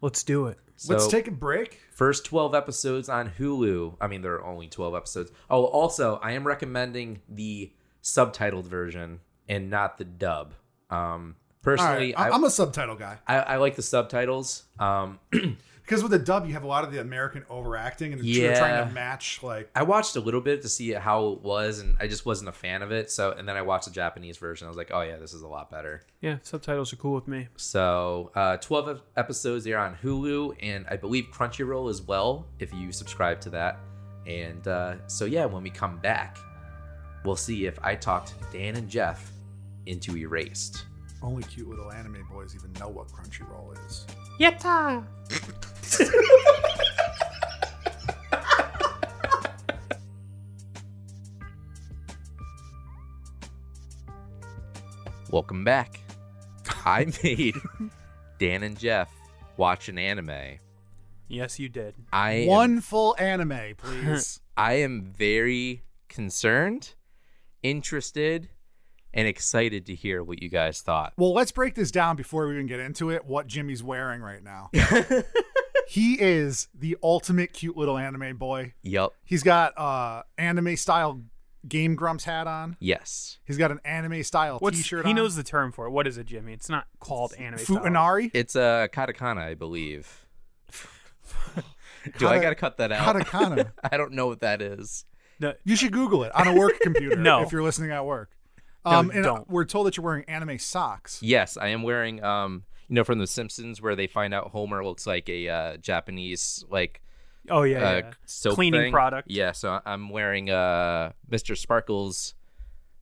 Let's 0.00 0.22
do 0.22 0.46
it. 0.46 0.58
So 0.76 0.92
Let's 0.92 1.08
take 1.08 1.28
a 1.28 1.30
break. 1.30 1.80
first 1.92 2.24
12 2.26 2.54
episodes 2.54 3.08
on 3.08 3.30
Hulu. 3.38 3.96
I 4.00 4.06
mean, 4.06 4.22
there 4.22 4.34
are 4.34 4.44
only 4.44 4.66
12 4.66 4.94
episodes. 4.94 5.32
Oh, 5.48 5.64
also, 5.64 6.18
I 6.22 6.32
am 6.32 6.46
recommending 6.46 7.22
the 7.28 7.72
subtitled 8.02 8.66
version 8.66 9.20
and 9.48 9.70
not 9.70 9.98
the 9.98 10.04
dub. 10.04 10.54
Um, 10.90 10.98
All 10.98 11.16
right, 11.16 11.34
personally, 11.62 12.14
I, 12.14 12.28
I, 12.28 12.30
I'm 12.32 12.44
a 12.44 12.50
subtitle 12.50 12.96
guy 12.96 13.18
I, 13.26 13.36
I 13.36 13.56
like 13.56 13.76
the 13.76 13.82
subtitles. 13.82 14.64
Um, 14.78 15.20
because 15.84 16.02
with 16.02 16.12
the 16.12 16.18
dub, 16.18 16.46
you 16.46 16.52
have 16.54 16.64
a 16.64 16.66
lot 16.66 16.82
of 16.84 16.92
the 16.92 17.00
American 17.00 17.44
overacting 17.50 18.12
and 18.12 18.24
Yeah. 18.24 18.44
you're 18.46 18.56
trying 18.56 18.88
to 18.88 18.92
match 18.94 19.42
like. 19.42 19.70
I 19.74 19.82
watched 19.82 20.16
a 20.16 20.20
little 20.20 20.40
bit 20.40 20.62
to 20.62 20.68
see 20.68 20.92
how 20.92 21.28
it 21.32 21.42
was, 21.42 21.78
and 21.78 21.96
I 22.00 22.06
just 22.08 22.24
wasn't 22.24 22.48
a 22.48 22.52
fan 22.52 22.82
of 22.82 22.90
it. 22.90 23.10
So, 23.10 23.32
and 23.32 23.46
then 23.48 23.56
I 23.56 23.62
watched 23.62 23.84
the 23.86 23.90
Japanese 23.92 24.36
version. 24.38 24.66
I 24.66 24.68
was 24.70 24.76
like, 24.76 24.90
oh 24.92 25.02
yeah, 25.02 25.16
this 25.16 25.34
is 25.34 25.42
a 25.42 25.48
lot 25.48 25.70
better. 25.70 26.02
Yeah, 26.20 26.38
subtitles 26.42 26.92
are 26.92 26.96
cool 26.96 27.14
with 27.14 27.28
me. 27.28 27.48
So, 27.56 28.30
uh, 28.34 28.56
12 28.56 28.88
ep- 28.88 29.00
episodes 29.16 29.64
there 29.64 29.78
on 29.78 29.94
Hulu, 30.02 30.56
and 30.62 30.86
I 30.90 30.96
believe 30.96 31.26
Crunchyroll 31.32 31.90
as 31.90 32.00
well, 32.02 32.46
if 32.58 32.72
you 32.72 32.90
subscribe 32.92 33.40
to 33.42 33.50
that. 33.50 33.78
And 34.26 34.66
uh, 34.66 34.94
so, 35.06 35.26
yeah, 35.26 35.44
when 35.44 35.62
we 35.62 35.68
come 35.70 35.98
back, 35.98 36.38
we'll 37.26 37.36
see 37.36 37.66
if 37.66 37.78
I 37.82 37.94
talked 37.94 38.32
Dan 38.52 38.76
and 38.76 38.88
Jeff 38.88 39.30
into 39.84 40.16
Erased. 40.16 40.86
Only 41.22 41.42
cute 41.42 41.68
little 41.68 41.90
anime 41.92 42.26
boys 42.30 42.54
even 42.54 42.72
know 42.74 42.88
what 42.88 43.08
Crunchyroll 43.08 43.76
is. 43.86 44.06
Yatta! 44.40 45.04
Welcome 55.30 55.64
back. 55.64 56.00
I 56.84 57.06
made 57.22 57.56
Dan 58.38 58.62
and 58.62 58.78
Jeff 58.78 59.10
watch 59.56 59.88
an 59.88 59.98
anime. 59.98 60.58
Yes, 61.28 61.58
you 61.58 61.68
did. 61.68 61.94
I 62.12 62.32
am, 62.32 62.46
One 62.48 62.80
full 62.80 63.16
anime, 63.18 63.74
please. 63.76 64.40
I 64.56 64.74
am 64.74 65.02
very 65.02 65.82
concerned, 66.08 66.94
interested, 67.62 68.50
and 69.12 69.26
excited 69.26 69.86
to 69.86 69.94
hear 69.94 70.22
what 70.22 70.42
you 70.42 70.48
guys 70.48 70.80
thought. 70.82 71.14
well, 71.16 71.32
let's 71.32 71.52
break 71.52 71.74
this 71.74 71.90
down 71.90 72.16
before 72.16 72.46
we 72.46 72.54
even 72.54 72.66
get 72.66 72.80
into 72.80 73.10
it. 73.10 73.24
What 73.24 73.46
Jimmy's 73.46 73.82
wearing 73.82 74.20
right 74.20 74.42
now. 74.42 74.70
he 75.88 76.14
is 76.20 76.68
the 76.74 76.96
ultimate 77.02 77.52
cute 77.52 77.76
little 77.76 77.96
anime 77.98 78.36
boy. 78.36 78.74
Yup. 78.82 79.14
He's 79.24 79.42
got 79.42 79.76
uh 79.78 80.22
anime 80.38 80.76
style 80.76 81.20
Game 81.66 81.94
Grumps 81.94 82.24
hat 82.24 82.46
on. 82.46 82.76
Yes. 82.78 83.38
He's 83.44 83.56
got 83.56 83.70
an 83.70 83.80
anime 83.86 84.22
style 84.22 84.58
What's 84.58 84.76
T-shirt 84.76 85.04
he 85.06 85.10
on. 85.10 85.16
knows 85.16 85.34
the 85.36 85.42
term 85.42 85.72
for 85.72 85.86
it? 85.86 85.90
What 85.90 86.06
is 86.06 86.18
it, 86.18 86.26
Jimmy? 86.26 86.52
It's 86.52 86.68
not 86.68 86.86
called 87.00 87.32
anime. 87.38 87.58
style. 87.58 87.78
Futanari. 87.78 88.30
It's 88.34 88.54
a 88.54 88.62
uh, 88.62 88.88
katakana, 88.88 89.38
I 89.38 89.54
believe. 89.54 90.26
Do 92.18 92.28
I 92.28 92.38
gotta 92.38 92.54
cut 92.54 92.76
that 92.78 92.92
out? 92.92 93.16
Katakana. 93.16 93.72
I 93.92 93.96
don't 93.96 94.12
know 94.12 94.26
what 94.26 94.40
that 94.40 94.60
is. 94.60 95.04
No, 95.40 95.54
You 95.64 95.74
should 95.74 95.92
Google 95.92 96.22
it 96.24 96.34
on 96.34 96.46
a 96.46 96.54
work 96.54 96.78
computer 96.80 97.16
No. 97.20 97.42
if 97.42 97.50
you're 97.50 97.62
listening 97.62 97.90
at 97.90 98.04
work. 98.04 98.30
Um, 98.84 99.10
and 99.10 99.24
don't. 99.24 99.48
we're 99.48 99.64
told 99.64 99.86
that 99.86 99.96
you're 99.96 100.04
wearing 100.04 100.24
anime 100.26 100.58
socks. 100.58 101.18
Yes, 101.22 101.56
I 101.56 101.68
am 101.68 101.82
wearing 101.82 102.22
um, 102.22 102.64
you 102.94 103.00
know, 103.00 103.04
from 103.04 103.18
The 103.18 103.26
Simpsons 103.26 103.82
where 103.82 103.96
they 103.96 104.06
find 104.06 104.32
out 104.32 104.52
Homer 104.52 104.84
looks 104.84 105.04
like 105.04 105.28
a 105.28 105.48
uh, 105.48 105.76
Japanese 105.78 106.64
like 106.70 107.02
oh 107.50 107.64
yeah, 107.64 107.78
uh, 107.78 107.96
yeah. 107.96 108.10
soap 108.24 108.54
cleaning 108.54 108.82
thing. 108.82 108.92
product. 108.92 109.28
Yeah, 109.28 109.50
so 109.50 109.80
I'm 109.84 110.10
wearing 110.10 110.48
uh 110.48 111.10
Mr. 111.28 111.56
Sparkles 111.56 112.34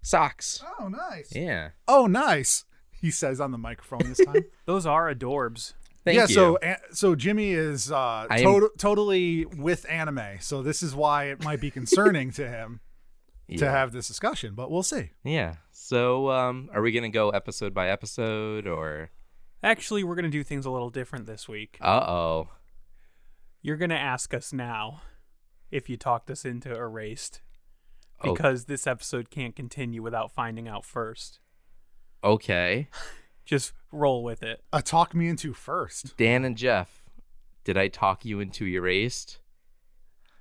Socks. 0.00 0.64
Oh, 0.80 0.88
nice. 0.88 1.34
Yeah. 1.34 1.70
Oh, 1.86 2.06
nice. 2.06 2.64
He 2.90 3.10
says 3.10 3.38
on 3.38 3.50
the 3.52 3.58
microphone 3.58 4.08
this 4.08 4.24
time. 4.24 4.46
Those 4.64 4.86
are 4.86 5.14
adorbs. 5.14 5.74
Thank 6.06 6.16
yeah, 6.16 6.22
you. 6.26 6.34
so 6.34 6.58
a- 6.62 6.78
so 6.92 7.14
Jimmy 7.14 7.50
is 7.50 7.92
uh, 7.92 8.26
I 8.30 8.40
am- 8.40 8.70
totally 8.78 9.44
with 9.44 9.84
anime, 9.90 10.38
so 10.40 10.62
this 10.62 10.82
is 10.82 10.94
why 10.94 11.24
it 11.24 11.44
might 11.44 11.60
be 11.60 11.70
concerning 11.70 12.30
to 12.32 12.48
him 12.48 12.80
to 13.58 13.68
have 13.68 13.92
this 13.92 14.08
discussion, 14.08 14.54
but 14.54 14.70
we'll 14.70 14.82
see. 14.82 15.10
Yeah. 15.22 15.56
So, 15.70 16.30
um, 16.30 16.70
are 16.72 16.80
we 16.80 16.92
gonna 16.92 17.10
go 17.10 17.28
episode 17.28 17.74
by 17.74 17.90
episode 17.90 18.66
or? 18.66 19.10
Actually, 19.62 20.02
we're 20.02 20.14
going 20.14 20.24
to 20.24 20.30
do 20.30 20.42
things 20.42 20.66
a 20.66 20.70
little 20.70 20.90
different 20.90 21.26
this 21.26 21.48
week. 21.48 21.78
Uh 21.80 22.04
oh. 22.06 22.48
You're 23.60 23.76
going 23.76 23.90
to 23.90 23.98
ask 23.98 24.34
us 24.34 24.52
now 24.52 25.02
if 25.70 25.88
you 25.88 25.96
talked 25.96 26.30
us 26.30 26.44
into 26.44 26.74
Erased. 26.74 27.40
Oh. 28.20 28.32
Because 28.32 28.64
this 28.64 28.86
episode 28.86 29.30
can't 29.30 29.54
continue 29.54 30.02
without 30.02 30.32
finding 30.32 30.68
out 30.68 30.84
first. 30.84 31.40
Okay. 32.24 32.88
Just 33.44 33.72
roll 33.90 34.22
with 34.22 34.42
it. 34.42 34.62
Uh, 34.72 34.80
talk 34.80 35.14
me 35.14 35.28
into 35.28 35.52
first. 35.52 36.16
Dan 36.16 36.44
and 36.44 36.56
Jeff, 36.56 37.02
did 37.64 37.76
I 37.76 37.88
talk 37.88 38.24
you 38.24 38.40
into 38.40 38.66
erased? 38.66 39.38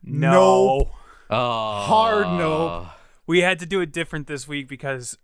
No. 0.04 0.32
Nope. 0.32 0.92
Oh. 1.30 1.82
Hard 1.82 2.28
no. 2.28 2.90
We 3.26 3.42
had 3.42 3.60
to 3.60 3.66
do 3.66 3.82
it 3.82 3.92
different 3.92 4.28
this 4.28 4.48
week 4.48 4.68
because 4.68 5.18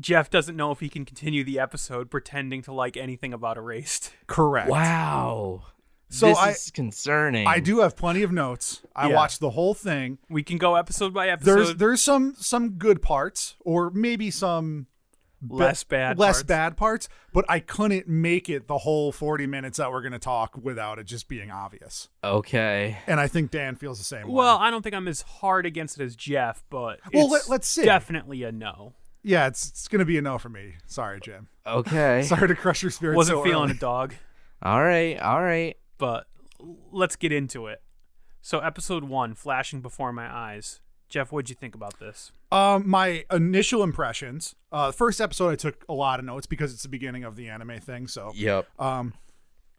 Jeff 0.00 0.30
doesn't 0.30 0.56
know 0.56 0.70
if 0.72 0.80
he 0.80 0.88
can 0.88 1.04
continue 1.04 1.44
the 1.44 1.58
episode 1.58 2.10
pretending 2.10 2.62
to 2.62 2.72
like 2.72 2.96
anything 2.96 3.32
about 3.32 3.56
Erased. 3.56 4.12
Correct. 4.26 4.68
Wow. 4.70 5.62
So 6.08 6.26
this 6.26 6.38
I- 6.38 6.50
is 6.50 6.70
concerning. 6.70 7.46
I 7.46 7.60
do 7.60 7.80
have 7.80 7.96
plenty 7.96 8.22
of 8.22 8.32
notes. 8.32 8.82
I 8.94 9.08
Yeah. 9.08 9.14
watched 9.14 9.40
the 9.40 9.50
whole 9.50 9.74
thing. 9.74 10.18
We 10.28 10.42
can 10.42 10.58
go 10.58 10.76
episode 10.76 11.14
by 11.14 11.28
episode. 11.28 11.54
There's 11.54 11.74
there's 11.76 12.02
some 12.02 12.34
some 12.38 12.70
good 12.72 13.00
parts, 13.02 13.56
or 13.60 13.90
maybe 13.90 14.30
some 14.30 14.86
ba- 15.40 15.54
less 15.56 15.84
bad. 15.84 16.18
less 16.18 16.36
parts. 16.36 16.42
bad 16.46 16.76
parts, 16.76 17.08
but 17.32 17.44
I 17.48 17.60
couldn't 17.60 18.08
make 18.08 18.50
it 18.50 18.68
the 18.68 18.78
whole 18.78 19.10
40 19.10 19.46
minutes 19.46 19.78
that 19.78 19.90
we're 19.90 20.02
going 20.02 20.12
to 20.12 20.18
talk 20.18 20.56
without 20.62 20.98
it 20.98 21.04
just 21.04 21.28
being 21.28 21.50
obvious. 21.50 22.08
Okay. 22.22 22.98
And 23.06 23.18
I 23.18 23.26
think 23.26 23.50
Dan 23.50 23.76
feels 23.76 23.96
the 23.98 24.04
same 24.04 24.28
Well, 24.30 24.58
way. 24.58 24.64
I 24.66 24.70
don't 24.70 24.82
think 24.82 24.94
I'm 24.94 25.08
as 25.08 25.22
hard 25.22 25.64
against 25.64 25.98
it 25.98 26.04
as 26.04 26.14
Jeff, 26.14 26.62
but 26.68 27.00
Well, 27.12 27.24
it's 27.24 27.32
let- 27.32 27.48
let's 27.48 27.68
see. 27.68 27.84
Definitely 27.84 28.42
a 28.42 28.52
no. 28.52 28.92
Yeah, 29.22 29.46
it's 29.46 29.68
it's 29.68 29.88
going 29.88 30.00
to 30.00 30.04
be 30.04 30.18
a 30.18 30.22
no 30.22 30.38
for 30.38 30.48
me. 30.48 30.74
Sorry, 30.86 31.20
Jim. 31.20 31.48
Okay. 31.66 32.22
Sorry 32.26 32.48
to 32.48 32.54
crush 32.54 32.82
your 32.82 32.90
spirit. 32.90 33.16
Wasn't 33.16 33.38
so 33.38 33.42
feeling 33.44 33.64
early. 33.64 33.72
it, 33.72 33.80
dog. 33.80 34.14
All 34.62 34.82
right. 34.82 35.18
All 35.20 35.42
right. 35.42 35.76
But 35.98 36.26
let's 36.90 37.16
get 37.16 37.32
into 37.32 37.66
it. 37.66 37.82
So, 38.40 38.58
episode 38.58 39.04
one, 39.04 39.34
flashing 39.34 39.80
before 39.80 40.12
my 40.12 40.26
eyes. 40.32 40.80
Jeff, 41.08 41.30
what'd 41.30 41.50
you 41.50 41.54
think 41.54 41.74
about 41.74 42.00
this? 42.00 42.32
Um, 42.50 42.88
my 42.88 43.24
initial 43.30 43.82
impressions. 43.82 44.54
Uh, 44.72 44.88
the 44.88 44.92
first 44.94 45.20
episode, 45.20 45.50
I 45.50 45.56
took 45.56 45.84
a 45.88 45.92
lot 45.92 46.18
of 46.18 46.24
notes 46.24 46.46
because 46.46 46.72
it's 46.72 46.82
the 46.82 46.88
beginning 46.88 47.22
of 47.22 47.36
the 47.36 47.48
anime 47.50 47.78
thing. 47.80 48.08
So, 48.08 48.32
Yep. 48.34 48.66
um, 48.80 49.12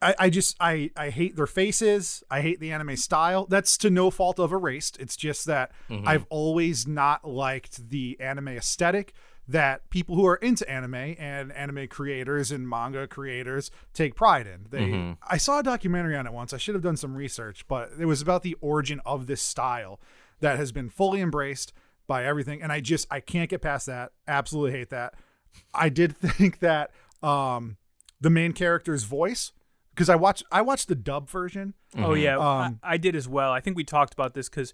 I, 0.02 0.16
I 0.20 0.30
just 0.30 0.56
I 0.60 0.92
I 0.96 1.10
hate 1.10 1.36
their 1.36 1.48
faces. 1.48 2.24
I 2.30 2.42
hate 2.42 2.60
the 2.60 2.72
anime 2.72 2.96
style. 2.98 3.46
That's 3.48 3.78
to 3.80 3.90
no 3.90 4.12
fault 4.12 4.38
of 4.40 4.52
Erased. 4.54 5.00
It's 5.00 5.16
just 5.16 5.46
that 5.48 5.72
I've 6.06 6.26
always 6.30 6.86
not 6.88 7.28
liked 7.28 7.90
the 7.90 8.18
anime 8.20 8.50
aesthetic 8.50 9.14
that 9.48 9.90
people 9.90 10.16
who 10.16 10.26
are 10.26 10.38
into 10.38 10.68
anime 10.70 10.96
and 10.96 11.52
anime 11.52 11.88
creators 11.88 12.52
and 12.52 12.68
manga 12.68 13.08
creators 13.08 13.72
take 13.94 14.16
pride 14.16 14.48
in. 14.48 14.68
They 14.70 15.16
I 15.28 15.38
saw 15.38 15.60
a 15.60 15.64
documentary 15.64 16.16
on 16.16 16.26
it 16.26 16.34
once. 16.34 16.54
I 16.54 16.58
should 16.58 16.76
have 16.76 16.84
done 16.84 16.98
some 16.98 17.16
research, 17.16 17.68
but 17.68 17.92
it 18.00 18.06
was 18.06 18.22
about 18.22 18.44
the 18.44 18.56
origin 18.62 19.02
of 19.06 19.28
this 19.28 19.42
style 19.42 20.00
that 20.40 20.58
has 20.58 20.72
been 20.72 20.90
fully 20.90 21.20
embraced 21.20 21.74
by 22.08 22.26
everything 22.26 22.62
and 22.62 22.72
I 22.72 22.80
just 22.80 23.08
I 23.12 23.20
can't 23.20 23.50
get 23.50 23.62
past 23.62 23.86
that. 23.88 24.12
Absolutely 24.28 24.78
hate 24.78 24.90
that. 24.92 25.16
I 25.74 25.90
did 25.90 26.16
think 26.18 26.60
that 26.60 26.92
um 27.22 27.78
the 28.22 28.30
main 28.30 28.54
character's 28.54 29.04
voice 29.04 29.52
because 29.94 30.10
I 30.10 30.16
watched 30.16 30.44
I 30.52 30.62
watched 30.62 30.88
the 30.88 30.96
dub 30.96 31.30
version. 31.30 31.74
Oh, 31.98 32.14
yeah. 32.14 32.38
Um, 32.38 32.80
I, 32.82 32.94
I 32.94 32.98
did 32.98 33.16
as 33.16 33.28
well. 33.28 33.52
I 33.52 33.60
think 33.60 33.78
we 33.78 33.84
talked 33.84 34.14
about 34.14 34.34
this 34.34 34.50
because 34.50 34.74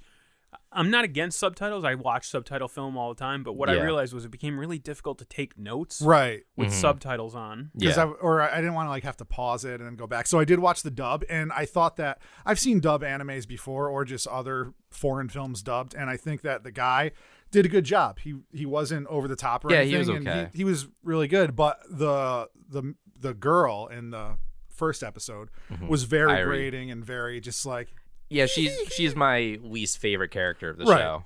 I'm 0.71 0.91
not 0.91 1.03
against 1.03 1.39
subtitles. 1.39 1.83
I 1.83 1.95
watch 1.95 2.27
subtitle 2.29 2.67
film 2.67 2.95
all 2.97 3.13
the 3.13 3.19
time. 3.19 3.43
But 3.43 3.53
what 3.53 3.69
I 3.69 3.75
Yeah. 3.75 3.83
realized 3.83 4.13
was 4.13 4.25
it 4.25 4.29
became 4.29 4.59
really 4.59 4.77
difficult 4.79 5.17
to 5.19 5.25
take 5.25 5.57
notes 5.57 6.01
Right. 6.01 6.43
with 6.55 6.69
mm-hmm. 6.69 6.79
subtitles 6.79 7.35
on. 7.35 7.71
Because 7.77 7.97
Yeah. 7.97 8.03
I 8.03 8.07
or 8.07 8.41
I 8.41 8.55
didn't 8.57 8.73
want 8.75 8.85
to 8.87 8.91
like 8.91 9.03
have 9.03 9.17
to 9.17 9.25
pause 9.25 9.65
it 9.65 9.79
and 9.79 9.85
then 9.87 9.95
go 9.95 10.07
back. 10.07 10.27
So 10.27 10.39
I 10.39 10.45
did 10.45 10.59
watch 10.59 10.83
the 10.83 10.91
dub 10.91 11.23
and 11.29 11.51
I 11.51 11.65
thought 11.65 11.95
that 11.97 12.21
I've 12.45 12.59
seen 12.59 12.79
dub 12.79 13.01
animes 13.01 13.47
before 13.47 13.89
or 13.89 14.05
just 14.05 14.27
other 14.27 14.73
foreign 14.89 15.29
films 15.29 15.61
dubbed 15.63 15.93
and 15.95 16.09
I 16.09 16.17
think 16.17 16.41
that 16.41 16.63
the 16.63 16.71
guy 16.71 17.11
did 17.51 17.65
a 17.65 17.69
good 17.69 17.83
job. 17.85 18.19
He 18.19 18.35
he 18.51 18.65
wasn't 18.65 19.07
over 19.07 19.27
the 19.27 19.35
top 19.35 19.65
or 19.65 19.71
Yeah, 19.71 19.77
anything. 19.79 19.91
he 19.93 19.97
was 19.97 20.09
and 20.09 20.27
okay. 20.27 20.49
he, 20.51 20.57
he 20.59 20.63
was 20.63 20.87
really 21.03 21.27
good, 21.27 21.55
but 21.55 21.79
the 21.89 22.47
the 22.69 22.93
the 23.19 23.33
girl 23.33 23.87
in 23.87 24.11
the 24.11 24.37
first 24.69 25.03
episode 25.03 25.49
mm-hmm. 25.69 25.87
was 25.87 26.03
very 26.03 26.31
Irie. 26.31 26.45
grating 26.45 26.91
and 26.91 27.03
very 27.03 27.41
just 27.41 27.65
like 27.65 27.93
Yeah, 28.29 28.45
she's 28.45 28.77
she's 28.93 29.15
my 29.15 29.57
least 29.61 29.97
favorite 29.97 30.29
character 30.31 30.69
of 30.69 30.77
the 30.77 30.85
Right. 30.85 30.99
show. 30.99 31.25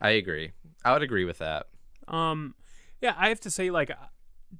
I 0.00 0.10
agree. 0.10 0.52
I 0.84 0.92
would 0.92 1.02
agree 1.02 1.24
with 1.24 1.38
that. 1.38 1.66
Um, 2.08 2.54
yeah, 3.00 3.14
I 3.16 3.28
have 3.28 3.40
to 3.40 3.50
say, 3.50 3.70
like, 3.70 3.90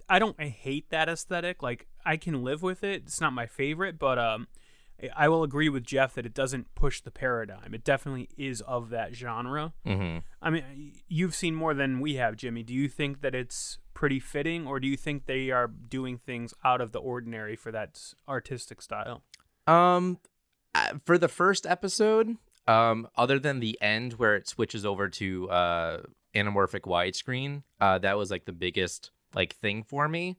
I 0.09 0.19
don't 0.19 0.37
I 0.39 0.47
hate 0.49 0.91
that 0.91 1.09
aesthetic. 1.09 1.63
Like, 1.63 1.87
I 2.05 2.17
can 2.17 2.43
live 2.43 2.63
with 2.63 2.85
it. 2.85 3.03
It's 3.07 3.21
not 3.21 3.33
my 3.33 3.47
favorite, 3.47 3.99
but 3.99 4.19
um, 4.19 4.49
I 5.17 5.29
will 5.29 5.43
agree 5.43 5.69
with 5.69 5.85
Jeff 5.85 6.15
that 6.15 6.25
it 6.27 6.35
doesn't 6.35 6.75
push 6.75 7.01
the 7.01 7.11
paradigm. 7.11 7.75
It 7.75 7.85
definitely 7.85 8.29
is 8.37 8.61
of 8.63 8.91
that 8.91 9.15
genre. 9.15 9.73
Mm-hmm. 9.87 10.19
I 10.43 10.51
mean, 10.51 10.93
you've 11.09 11.35
seen 11.35 11.55
more 11.55 11.75
than 11.75 12.01
we 12.01 12.15
have, 12.15 12.37
Jimmy. 12.37 12.63
Do 12.63 12.75
you 12.75 12.89
think 12.89 13.21
that 13.23 13.35
it's 13.35 13.79
pretty 13.95 14.21
fitting, 14.21 14.67
or 14.67 14.81
do 14.81 14.87
you 14.89 14.97
think 14.97 15.27
they 15.27 15.51
are 15.51 15.69
doing 15.69 16.19
things 16.19 16.53
out 16.65 16.81
of 16.81 16.93
the 16.93 16.99
ordinary 17.01 17.57
for 17.57 17.71
that 17.73 18.01
artistic 18.29 18.83
style? 18.83 19.23
Um, 19.67 20.19
for 21.05 21.19
the 21.19 21.29
first 21.29 21.67
episode, 21.67 22.37
um, 22.67 23.09
other 23.17 23.39
than 23.39 23.61
the 23.61 23.81
end 23.81 24.15
where 24.15 24.37
it 24.37 24.49
switches 24.49 24.85
over 24.87 25.09
to 25.09 25.51
uh 25.51 26.01
anamorphic 26.35 26.81
widescreen, 26.83 27.63
uh, 27.81 27.99
that 27.99 28.17
was 28.19 28.31
like 28.31 28.45
the 28.45 28.53
biggest 28.53 29.11
like 29.35 29.55
thing 29.57 29.83
for 29.83 30.09
me. 30.09 30.39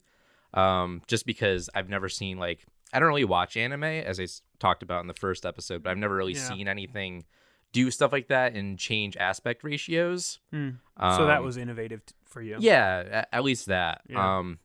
Um, 0.53 1.01
just 1.07 1.25
because 1.25 1.69
I've 1.75 1.89
never 1.89 2.09
seen 2.09 2.37
like 2.37 2.65
I 2.93 2.99
don't 2.99 3.09
really 3.09 3.25
watch 3.25 3.57
anime 3.57 3.83
as 3.83 4.19
I 4.19 4.23
s- 4.23 4.41
talked 4.59 4.83
about 4.83 5.01
in 5.01 5.07
the 5.07 5.13
first 5.13 5.45
episode, 5.45 5.83
but 5.83 5.89
I've 5.89 5.97
never 5.97 6.15
really 6.15 6.33
Yeah. 6.33 6.47
seen 6.47 6.67
anything 6.67 7.25
do 7.73 7.91
stuff 7.91 8.13
like 8.13 8.29
that 8.29 8.53
and 8.53 8.79
change 8.79 9.17
aspect 9.17 9.63
ratios. 9.63 10.39
Hmm. 10.51 10.69
so 10.97 11.25
that 11.27 11.39
Um, 11.39 11.45
was 11.45 11.57
innovative 11.57 12.05
t- 12.05 12.13
for 12.25 12.41
you. 12.41 12.55
Yeah, 12.59 13.25
at 13.33 13.43
least 13.43 13.65
that. 13.67 14.01
Yeah. 14.09 14.37
Um 14.39 14.59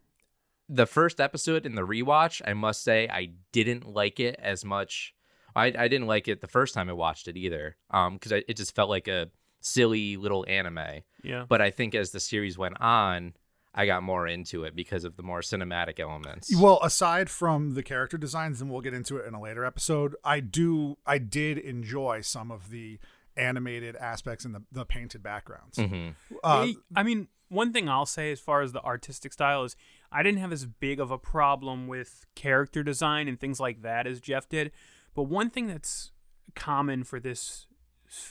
the 0.68 0.86
first 0.86 1.20
episode 1.20 1.66
in 1.66 1.74
the 1.74 1.82
rewatch, 1.84 2.40
I 2.46 2.52
must 2.54 2.84
say 2.84 3.08
I 3.08 3.32
didn't 3.50 3.88
like 3.88 4.20
it 4.20 4.36
as 4.40 4.64
much. 4.64 5.12
I 5.56 5.66
I 5.66 5.88
didn't 5.88 6.06
like 6.06 6.28
it 6.28 6.40
the 6.40 6.48
first 6.48 6.74
time 6.74 6.88
I 6.88 6.92
watched 6.92 7.28
it 7.28 7.36
either. 7.36 7.76
Um 7.90 8.18
cuz 8.18 8.32
it 8.32 8.56
just 8.56 8.74
felt 8.74 8.90
like 8.90 9.08
a 9.08 9.30
silly 9.60 10.16
little 10.16 10.44
anime. 10.48 11.02
yeah. 11.22 11.44
But 11.48 11.60
I 11.60 11.70
think 11.70 11.94
as 11.94 12.12
the 12.12 12.20
series 12.20 12.56
went 12.56 12.80
on, 12.80 13.34
I 13.74 13.84
got 13.86 14.02
more 14.02 14.26
into 14.26 14.64
it 14.64 14.74
because 14.74 15.04
of 15.04 15.16
the 15.16 15.22
more 15.22 15.40
cinematic 15.42 16.00
elements. 16.00 16.50
Well, 16.56 16.80
aside 16.82 17.28
from 17.30 17.74
the 17.74 17.82
character 17.82 18.16
designs, 18.18 18.60
and 18.60 18.70
we'll 18.70 18.80
get 18.80 18.94
into 18.94 19.16
it 19.18 19.26
in 19.26 19.34
a 19.34 19.40
later 19.40 19.64
episode, 19.64 20.16
I 20.24 20.40
do 20.40 20.96
I 21.06 21.18
did 21.18 21.58
enjoy 21.58 22.22
some 22.22 22.50
of 22.50 22.70
the 22.70 22.98
animated 23.36 23.96
aspects 23.96 24.44
and 24.44 24.54
the, 24.54 24.62
the 24.72 24.84
painted 24.84 25.22
backgrounds. 25.22 25.78
Mhm. 25.78 26.14
Uh, 26.32 26.36
I- 26.42 26.76
I 26.96 27.02
mean, 27.02 27.28
one 27.48 27.72
thing 27.72 27.88
I'll 27.88 28.06
say 28.06 28.32
as 28.32 28.40
far 28.40 28.60
as 28.62 28.72
the 28.72 28.82
artistic 28.82 29.32
style 29.32 29.64
is 29.64 29.76
I 30.12 30.22
didn't 30.22 30.40
have 30.40 30.52
as 30.52 30.66
big 30.66 30.98
of 31.00 31.10
a 31.10 31.18
problem 31.18 31.86
with 31.86 32.26
character 32.34 32.82
design 32.82 33.28
and 33.28 33.38
things 33.38 33.60
like 33.60 33.82
that 33.82 34.06
as 34.06 34.20
Jeff 34.20 34.48
did. 34.48 34.72
But 35.14 35.24
one 35.24 35.50
thing 35.50 35.66
that's 35.66 36.12
common 36.54 37.04
for 37.04 37.20
this 37.20 37.66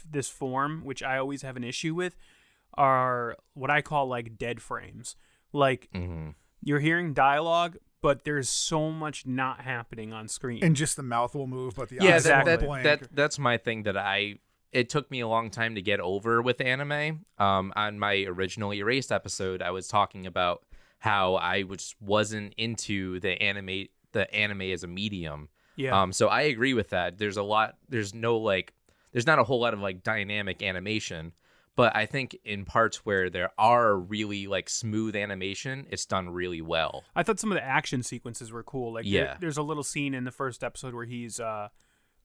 this 0.10 0.28
form, 0.30 0.84
which 0.84 1.02
I 1.02 1.18
always 1.18 1.42
have 1.42 1.56
an 1.56 1.64
issue 1.64 1.96
with, 1.96 2.18
are 2.74 3.38
what 3.54 3.70
I 3.70 3.82
call 3.82 4.08
like 4.08 4.38
dead 4.38 4.62
frames. 4.62 5.16
Like 5.54 5.90
Mhm. 5.94 6.36
you're 6.62 6.80
hearing 6.82 7.14
dialogue, 7.14 7.78
but 8.02 8.24
there's 8.26 8.50
so 8.50 8.92
much 8.92 9.26
not 9.26 9.62
happening 9.62 10.12
on 10.14 10.28
screen. 10.28 10.64
and 10.64 10.76
just 10.76 10.96
the 10.98 11.04
mouth 11.04 11.34
will 11.34 11.48
move, 11.48 11.76
but 11.76 11.90
the 11.90 11.98
Yeah, 12.02 12.16
eyes 12.16 12.24
that, 12.26 12.46
that, 12.46 12.60
blank. 12.62 12.84
that 12.84 13.16
that's 13.16 13.40
my 13.40 13.58
thing 13.58 13.84
that 13.84 13.98
I 13.98 14.40
it 14.72 14.88
took 14.90 15.10
me 15.10 15.20
a 15.22 15.28
long 15.28 15.50
time 15.50 15.74
to 15.76 15.82
get 15.82 16.00
over 16.00 16.42
with 16.44 16.62
anime. 16.62 17.26
Um, 17.40 17.74
on 17.76 17.98
my 17.98 18.24
original 18.28 18.72
Erased 18.72 19.12
episode, 19.12 19.62
I 19.64 19.72
was 19.72 19.88
talking 19.88 20.28
about 20.28 20.64
how 21.00 21.38
I 21.38 21.64
just 21.64 22.00
wasn't 22.02 22.54
into 22.58 23.20
the 23.22 23.42
anime 23.42 23.88
the 24.12 24.32
anime 24.34 24.62
as 24.64 24.84
a 24.84 24.88
medium. 24.88 25.50
Yeah. 25.80 26.00
Um, 26.02 26.12
so 26.12 26.28
I 26.28 26.42
agree 26.44 26.74
with 26.74 26.90
that. 26.90 27.18
There's 27.18 27.38
a 27.38 27.44
lot. 27.44 27.76
There's 27.88 28.14
no 28.14 28.38
like. 28.38 28.74
There's 29.12 29.26
not 29.26 29.40
a 29.40 29.44
whole 29.44 29.60
lot 29.60 29.74
of 29.74 29.80
like 29.80 30.04
dynamic 30.04 30.62
animation, 30.62 31.32
but 31.76 31.96
I 31.96 32.06
think 32.06 32.38
in 32.46 32.64
parts 32.66 32.98
where 33.06 33.30
there 33.32 33.50
are 33.58 33.96
really 33.98 34.46
like 34.46 34.70
smooth 34.70 35.16
animation, 35.16 35.88
it's 35.90 36.06
done 36.06 36.30
really 36.30 36.62
well. 36.62 37.04
I 37.16 37.24
thought 37.24 37.40
some 37.40 37.52
of 37.52 37.56
the 37.56 37.64
action 37.66 38.04
sequences 38.04 38.52
were 38.52 38.62
cool. 38.64 38.94
Like, 38.94 39.06
there- 39.06 39.12
Yeah. 39.26 39.38
there's 39.40 39.58
a 39.58 39.64
little 39.64 39.84
scene 39.84 40.14
in 40.14 40.26
the 40.26 40.32
first 40.32 40.64
episode 40.64 40.94
where 40.94 41.06
he's 41.06 41.40
uh, 41.40 41.70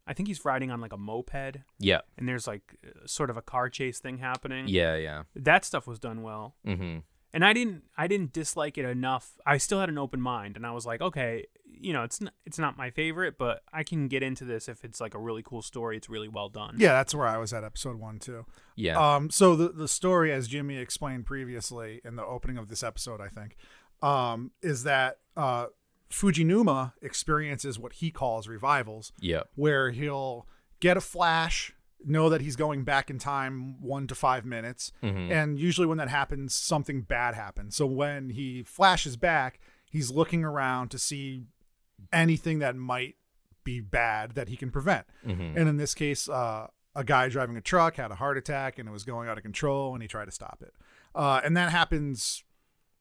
I 0.06 0.12
think 0.12 0.28
he's 0.28 0.44
riding 0.44 0.70
on 0.70 0.82
like 0.82 0.92
a 0.92 0.98
moped, 0.98 1.56
Yeah. 1.78 2.00
and 2.18 2.28
there's 2.28 2.46
like 2.46 2.74
sort 3.06 3.30
of 3.30 3.38
a 3.38 3.42
car 3.42 3.70
chase 3.70 3.98
thing 4.00 4.18
happening. 4.18 4.66
Yeah. 4.68 4.96
Yeah. 4.96 5.22
that 5.36 5.64
stuff 5.64 5.86
was 5.86 5.98
done 5.98 6.20
well. 6.22 6.54
Mm-hmm. 6.66 6.98
And 7.34 7.44
I 7.44 7.52
didn't 7.52 7.82
I 7.98 8.06
didn't 8.06 8.32
dislike 8.32 8.78
it 8.78 8.84
enough. 8.84 9.32
I 9.44 9.58
still 9.58 9.80
had 9.80 9.90
an 9.90 9.98
open 9.98 10.20
mind, 10.20 10.56
and 10.56 10.64
I 10.64 10.70
was 10.70 10.86
like, 10.86 11.02
okay, 11.02 11.46
you 11.66 11.92
know, 11.92 12.04
it's 12.04 12.20
not, 12.20 12.32
it's 12.46 12.58
not 12.58 12.78
my 12.78 12.90
favorite, 12.90 13.36
but 13.36 13.62
I 13.72 13.82
can 13.82 14.06
get 14.06 14.22
into 14.22 14.44
this 14.44 14.68
if 14.68 14.84
it's 14.84 15.00
like 15.00 15.14
a 15.14 15.18
really 15.18 15.42
cool 15.42 15.60
story. 15.60 15.96
It's 15.96 16.08
really 16.08 16.28
well 16.28 16.48
done. 16.48 16.76
Yeah, 16.78 16.92
that's 16.92 17.14
where 17.14 17.26
I 17.26 17.36
was 17.36 17.52
at 17.52 17.64
episode 17.64 17.98
one 17.98 18.20
too. 18.20 18.46
Yeah. 18.76 19.16
Um, 19.16 19.30
so 19.30 19.56
the 19.56 19.68
the 19.68 19.88
story, 19.88 20.32
as 20.32 20.46
Jimmy 20.46 20.78
explained 20.78 21.26
previously 21.26 22.00
in 22.04 22.14
the 22.16 22.24
opening 22.24 22.56
of 22.56 22.68
this 22.68 22.84
episode, 22.84 23.20
I 23.20 23.28
think, 23.28 23.56
um, 24.00 24.52
is 24.62 24.84
that 24.84 25.18
uh, 25.36 25.66
Fujinuma 26.10 26.92
experiences 27.02 27.80
what 27.80 27.94
he 27.94 28.12
calls 28.12 28.46
revivals, 28.46 29.12
yeah. 29.20 29.42
where 29.56 29.90
he'll 29.90 30.46
get 30.78 30.96
a 30.96 31.00
flash, 31.00 31.74
know 32.06 32.28
that 32.28 32.40
he's 32.40 32.56
going 32.56 32.84
back 32.84 33.10
in 33.10 33.18
time 33.18 33.80
one 33.80 34.06
to 34.06 34.14
five 34.14 34.44
minutes, 34.44 34.92
and 35.32 35.58
usually 35.58 35.86
when 35.86 35.98
that 35.98 36.08
happens, 36.08 36.54
something 36.54 37.02
bad 37.02 37.34
happens. 37.34 37.76
So 37.76 37.86
when 37.86 38.30
he 38.30 38.62
flashes 38.62 39.16
back, 39.16 39.60
he's 39.90 40.10
looking 40.10 40.44
around 40.44 40.90
to 40.90 40.98
see 40.98 41.44
anything 42.12 42.58
that 42.60 42.76
might 42.76 43.16
be 43.64 43.80
bad 43.80 44.32
that 44.32 44.48
he 44.48 44.56
can 44.56 44.70
prevent. 44.70 45.06
And 45.56 45.68
in 45.68 45.76
this 45.78 45.94
case, 45.94 46.28
uh, 46.28 46.66
a 46.94 47.04
guy 47.04 47.28
driving 47.28 47.56
a 47.56 47.60
truck 47.60 47.96
had 47.96 48.10
a 48.10 48.14
heart 48.16 48.36
attack 48.36 48.78
and 48.78 48.88
it 48.88 48.92
was 48.92 49.04
going 49.04 49.28
out 49.28 49.36
of 49.36 49.42
control, 49.42 49.94
and 49.94 50.02
he 50.02 50.08
tried 50.08 50.26
to 50.26 50.30
stop 50.30 50.58
it. 50.62 50.74
Uh, 51.14 51.40
and 51.44 51.56
that 51.56 51.70
happens 51.70 52.44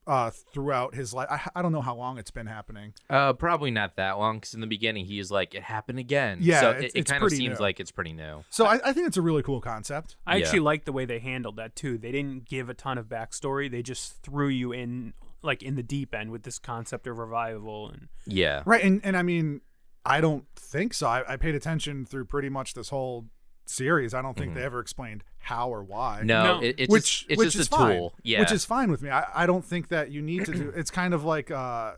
uh, 0.06 0.30
throughout 0.32 0.96
his 0.96 1.14
life. 1.14 1.28
I, 1.32 1.42
I 1.56 1.62
don't 1.62 1.72
know 1.72 1.82
how 1.82 1.96
long 1.96 2.18
it's 2.18 2.32
been 2.32 2.48
happening. 2.48 2.94
Uh, 3.10 3.34
probably 3.34 3.72
not 3.72 3.96
that 3.96 4.18
long 4.18 4.38
because 4.38 4.54
in 4.54 4.62
the 4.62 4.68
beginning 4.68 5.06
he 5.06 5.18
was 5.18 5.32
like, 5.32 5.56
"It 5.56 5.64
happened 5.64 6.00
again." 6.00 6.40
Yeah, 6.42 6.60
so 6.62 6.70
it's- 6.72 6.92
it, 6.96 7.00
it 7.00 7.06
kind 7.06 7.24
of 7.24 7.30
seems 7.32 7.60
new. 7.60 7.64
like 7.64 7.80
it's 7.80 7.92
pretty 7.92 8.14
new. 8.14 8.44
So 8.50 8.66
I, 8.66 8.80
I 8.84 8.94
think 8.94 9.08
it's 9.08 9.18
a 9.18 9.22
really 9.22 9.44
cool 9.44 9.62
concept. 9.62 10.16
I 10.28 10.36
Yeah. 10.38 10.44
actually 10.46 10.60
like 10.62 10.86
the 10.86 10.92
way 10.94 11.06
they 11.06 11.20
handled 11.20 11.56
that 11.58 11.76
too. 11.76 11.98
They 11.98 12.12
didn't 12.12 12.46
give 12.46 12.70
a 12.70 12.74
ton 12.74 12.98
of 12.98 13.08
backstory. 13.08 13.70
They 13.72 13.82
just 13.82 14.22
threw 14.24 14.48
you 14.50 14.72
in 14.72 15.14
like 15.42 15.62
in 15.62 15.76
the 15.76 15.84
deep 15.84 16.14
end 16.16 16.32
with 16.32 16.44
this 16.44 16.58
concept 16.60 17.06
of 17.08 17.18
revival 17.18 17.90
and 17.90 18.08
Yeah. 18.26 18.64
Right, 18.66 18.84
and 18.84 19.02
and 19.04 19.16
I 19.18 19.24
mean, 19.24 19.62
I 20.06 20.20
don't 20.22 20.46
think 20.56 20.94
so. 20.94 21.08
I, 21.08 21.34
I 21.34 21.38
paid 21.38 21.56
attention 21.56 22.06
through 22.06 22.26
pretty 22.26 22.50
much 22.50 22.74
this 22.74 22.90
whole 22.90 23.28
series. 23.66 24.14
I 24.14 24.22
don't 24.22 24.38
think 24.38 24.54
they 24.56 24.64
ever 24.64 24.80
explained 24.80 25.24
how 25.40 25.70
or 25.70 25.84
why. 25.84 26.18
Mm-hmm. 26.20 26.28
No, 26.28 26.44
No. 26.44 26.62
It, 26.62 26.76
it's 26.80 26.92
which 26.92 27.04
just, 27.20 27.26
it's 27.32 27.38
which 27.38 27.46
just 27.54 27.60
is 27.62 27.68
a 27.68 27.70
fine. 27.70 27.98
tool. 27.98 28.14
Yeah. 28.24 28.40
which 28.40 28.52
is 28.52 28.66
fine 28.66 28.90
with 28.92 29.02
me. 29.02 29.10
I, 29.10 29.26
I 29.44 29.46
don't 29.46 29.64
think 29.66 29.90
that 29.90 30.12
you 30.12 30.22
need 30.22 30.46
to 30.46 30.52
do. 30.54 30.74
It's 30.76 30.92
kind 30.92 31.14
of 31.14 31.24
like 31.26 31.52
uh, 31.52 31.94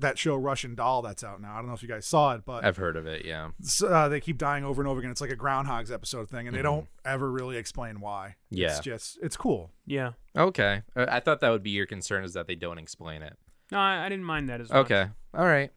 that 0.00 0.18
show 0.18 0.36
Russian 0.36 0.74
Doll 0.74 1.02
that's 1.02 1.24
out 1.24 1.40
now. 1.40 1.52
I 1.54 1.56
don't 1.58 1.66
know 1.66 1.72
if 1.74 1.82
you 1.82 1.88
guys 1.88 2.06
saw 2.06 2.34
it, 2.34 2.42
but 2.44 2.64
I've 2.64 2.76
heard 2.76 2.96
of 2.96 3.06
it. 3.06 3.24
Yeah. 3.24 3.50
s- 3.62 3.82
uh, 3.82 4.08
they 4.08 4.20
keep 4.20 4.38
dying 4.38 4.64
over 4.64 4.80
and 4.80 4.88
over 4.88 4.98
again. 5.00 5.10
It's 5.10 5.20
like 5.20 5.30
a 5.32 5.36
Groundhog's 5.36 5.90
episode 5.90 6.28
thing, 6.30 6.46
and 6.46 6.56
they 6.56 6.62
don't 6.62 6.84
Mm-hmm. 6.84 7.08
ever 7.14 7.30
really 7.30 7.56
explain 7.56 8.00
why. 8.00 8.36
Yeah. 8.50 8.68
it's 8.68 8.80
just 8.80 9.18
it's 9.22 9.36
cool. 9.36 9.72
yeah. 9.86 10.12
Okay. 10.36 10.82
Uh, 10.94 11.06
I 11.08 11.20
thought 11.20 11.40
that 11.40 11.50
would 11.50 11.62
be 11.64 11.70
your 11.70 11.86
concern 11.86 12.22
is 12.22 12.34
that 12.34 12.46
they 12.46 12.54
don't 12.54 12.78
explain 12.78 13.22
it. 13.22 13.36
No, 13.72 13.78
I, 13.78 14.06
I 14.06 14.08
didn't 14.08 14.24
mind 14.24 14.48
that 14.50 14.60
as 14.60 14.70
well. 14.70 14.80
Okay. 14.80 15.06
All 15.34 15.44
right. 15.46 15.70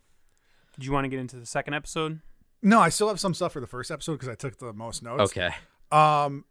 Did 0.76 0.86
you 0.86 0.92
want 0.92 1.06
to 1.06 1.10
get 1.10 1.20
into 1.20 1.36
the 1.38 1.46
second 1.46 1.74
episode? 1.74 2.20
No, 2.62 2.80
I 2.80 2.90
still 2.90 3.08
have 3.08 3.20
some 3.20 3.34
stuff 3.34 3.54
for 3.54 3.60
the 3.60 3.68
first 3.68 3.90
episode 3.92 4.14
because 4.14 4.30
I 4.30 4.36
took 4.36 4.58
the 4.58 4.74
most 4.74 5.02
notes. 5.04 5.32
Okay. 5.36 5.50
Um, 5.92 6.46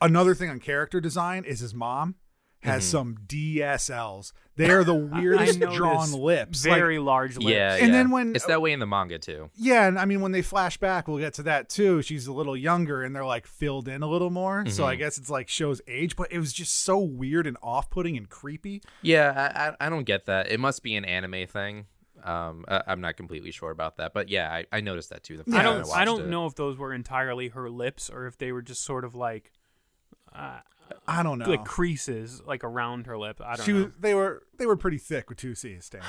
another 0.00 0.34
thing 0.34 0.50
on 0.50 0.60
character 0.60 1.00
design 1.00 1.44
is 1.44 1.60
his 1.60 1.74
mom 1.74 2.16
has 2.60 2.82
Mm-hmm. 2.84 2.90
some 2.90 3.16
DSLs. 3.28 4.32
They 4.56 4.70
are 4.70 4.82
the 4.82 4.94
weirdest 5.14 5.60
drawn 5.60 6.10
lips. 6.12 6.66
Like, 6.66 6.78
Very 6.78 6.98
large 6.98 7.36
lips. 7.36 7.48
Yeah. 7.50 7.74
And 7.76 7.88
yeah. 7.88 7.92
then 7.92 8.10
when- 8.10 8.34
it's 8.34 8.46
that 8.46 8.60
way 8.60 8.72
in 8.72 8.80
the 8.80 8.86
manga 8.86 9.18
too. 9.18 9.50
yeah, 9.54 9.86
and 9.86 9.98
I 9.98 10.04
mean 10.04 10.20
when 10.20 10.32
they 10.32 10.42
flash 10.42 10.76
back, 10.78 11.06
we'll 11.06 11.18
get 11.18 11.34
to 11.34 11.42
that 11.44 11.68
too. 11.68 12.02
She's 12.02 12.26
a 12.26 12.32
little 12.32 12.56
younger, 12.56 13.02
and 13.02 13.14
they're 13.14 13.24
like 13.24 13.46
filled 13.46 13.86
in 13.88 14.02
a 14.02 14.08
little 14.08 14.30
more. 14.30 14.64
So 14.66 14.82
Mm-hmm. 14.82 14.90
I 14.90 14.94
guess 14.96 15.18
it's 15.18 15.30
like 15.30 15.48
shows 15.48 15.80
age, 15.86 16.16
but 16.16 16.32
it 16.32 16.38
was 16.38 16.52
just 16.52 16.82
so 16.82 16.98
weird 16.98 17.46
and 17.46 17.56
off-putting 17.62 18.16
and 18.16 18.28
creepy. 18.28 18.82
Yeah. 19.02 19.32
I, 19.54 19.68
I 19.84 19.86
I 19.86 19.90
don't 19.90 20.04
get 20.04 20.26
that. 20.26 20.50
It 20.50 20.58
must 20.58 20.82
be 20.82 20.96
an 20.96 21.04
anime 21.04 21.46
thing. 21.46 21.86
Um, 22.26 22.64
I, 22.68 22.82
I'm 22.88 23.00
not 23.00 23.16
completely 23.16 23.50
sure 23.52 23.70
about 23.70 23.96
that, 23.98 24.12
but 24.12 24.28
yeah, 24.28 24.52
I, 24.52 24.66
I 24.72 24.80
noticed 24.80 25.10
that 25.10 25.22
too. 25.22 25.36
The 25.36 25.44
first 25.44 25.56
I 25.56 25.62
time 25.62 25.74
don't. 25.78 25.88
watched 25.88 26.00
I 26.00 26.04
don't 26.04 26.20
it. 26.22 26.26
know 26.28 26.46
if 26.46 26.54
those 26.56 26.76
were 26.76 26.92
entirely 26.92 27.48
her 27.48 27.70
lips 27.70 28.10
or 28.10 28.26
if 28.26 28.36
they 28.38 28.52
were 28.52 28.62
just 28.62 28.84
sort 28.84 29.04
of 29.04 29.14
like 29.14 29.52
I 31.08 31.22
don't 31.22 31.38
know. 31.38 31.48
like 31.48 31.64
creases 31.64 32.42
like 32.44 32.64
around 32.64 33.06
her 33.06 33.16
lip. 33.18 33.40
I 33.44 33.56
don't 33.56 33.66
she 33.66 33.72
know. 33.72 33.84
was, 33.84 33.92
they 33.98 34.14
were 34.14 34.42
they 34.58 34.66
were 34.66 34.76
pretty 34.76 34.98
thick 34.98 35.28
with 35.28 35.38
two 35.38 35.54
C's. 35.54 35.86
Stan. 35.86 36.02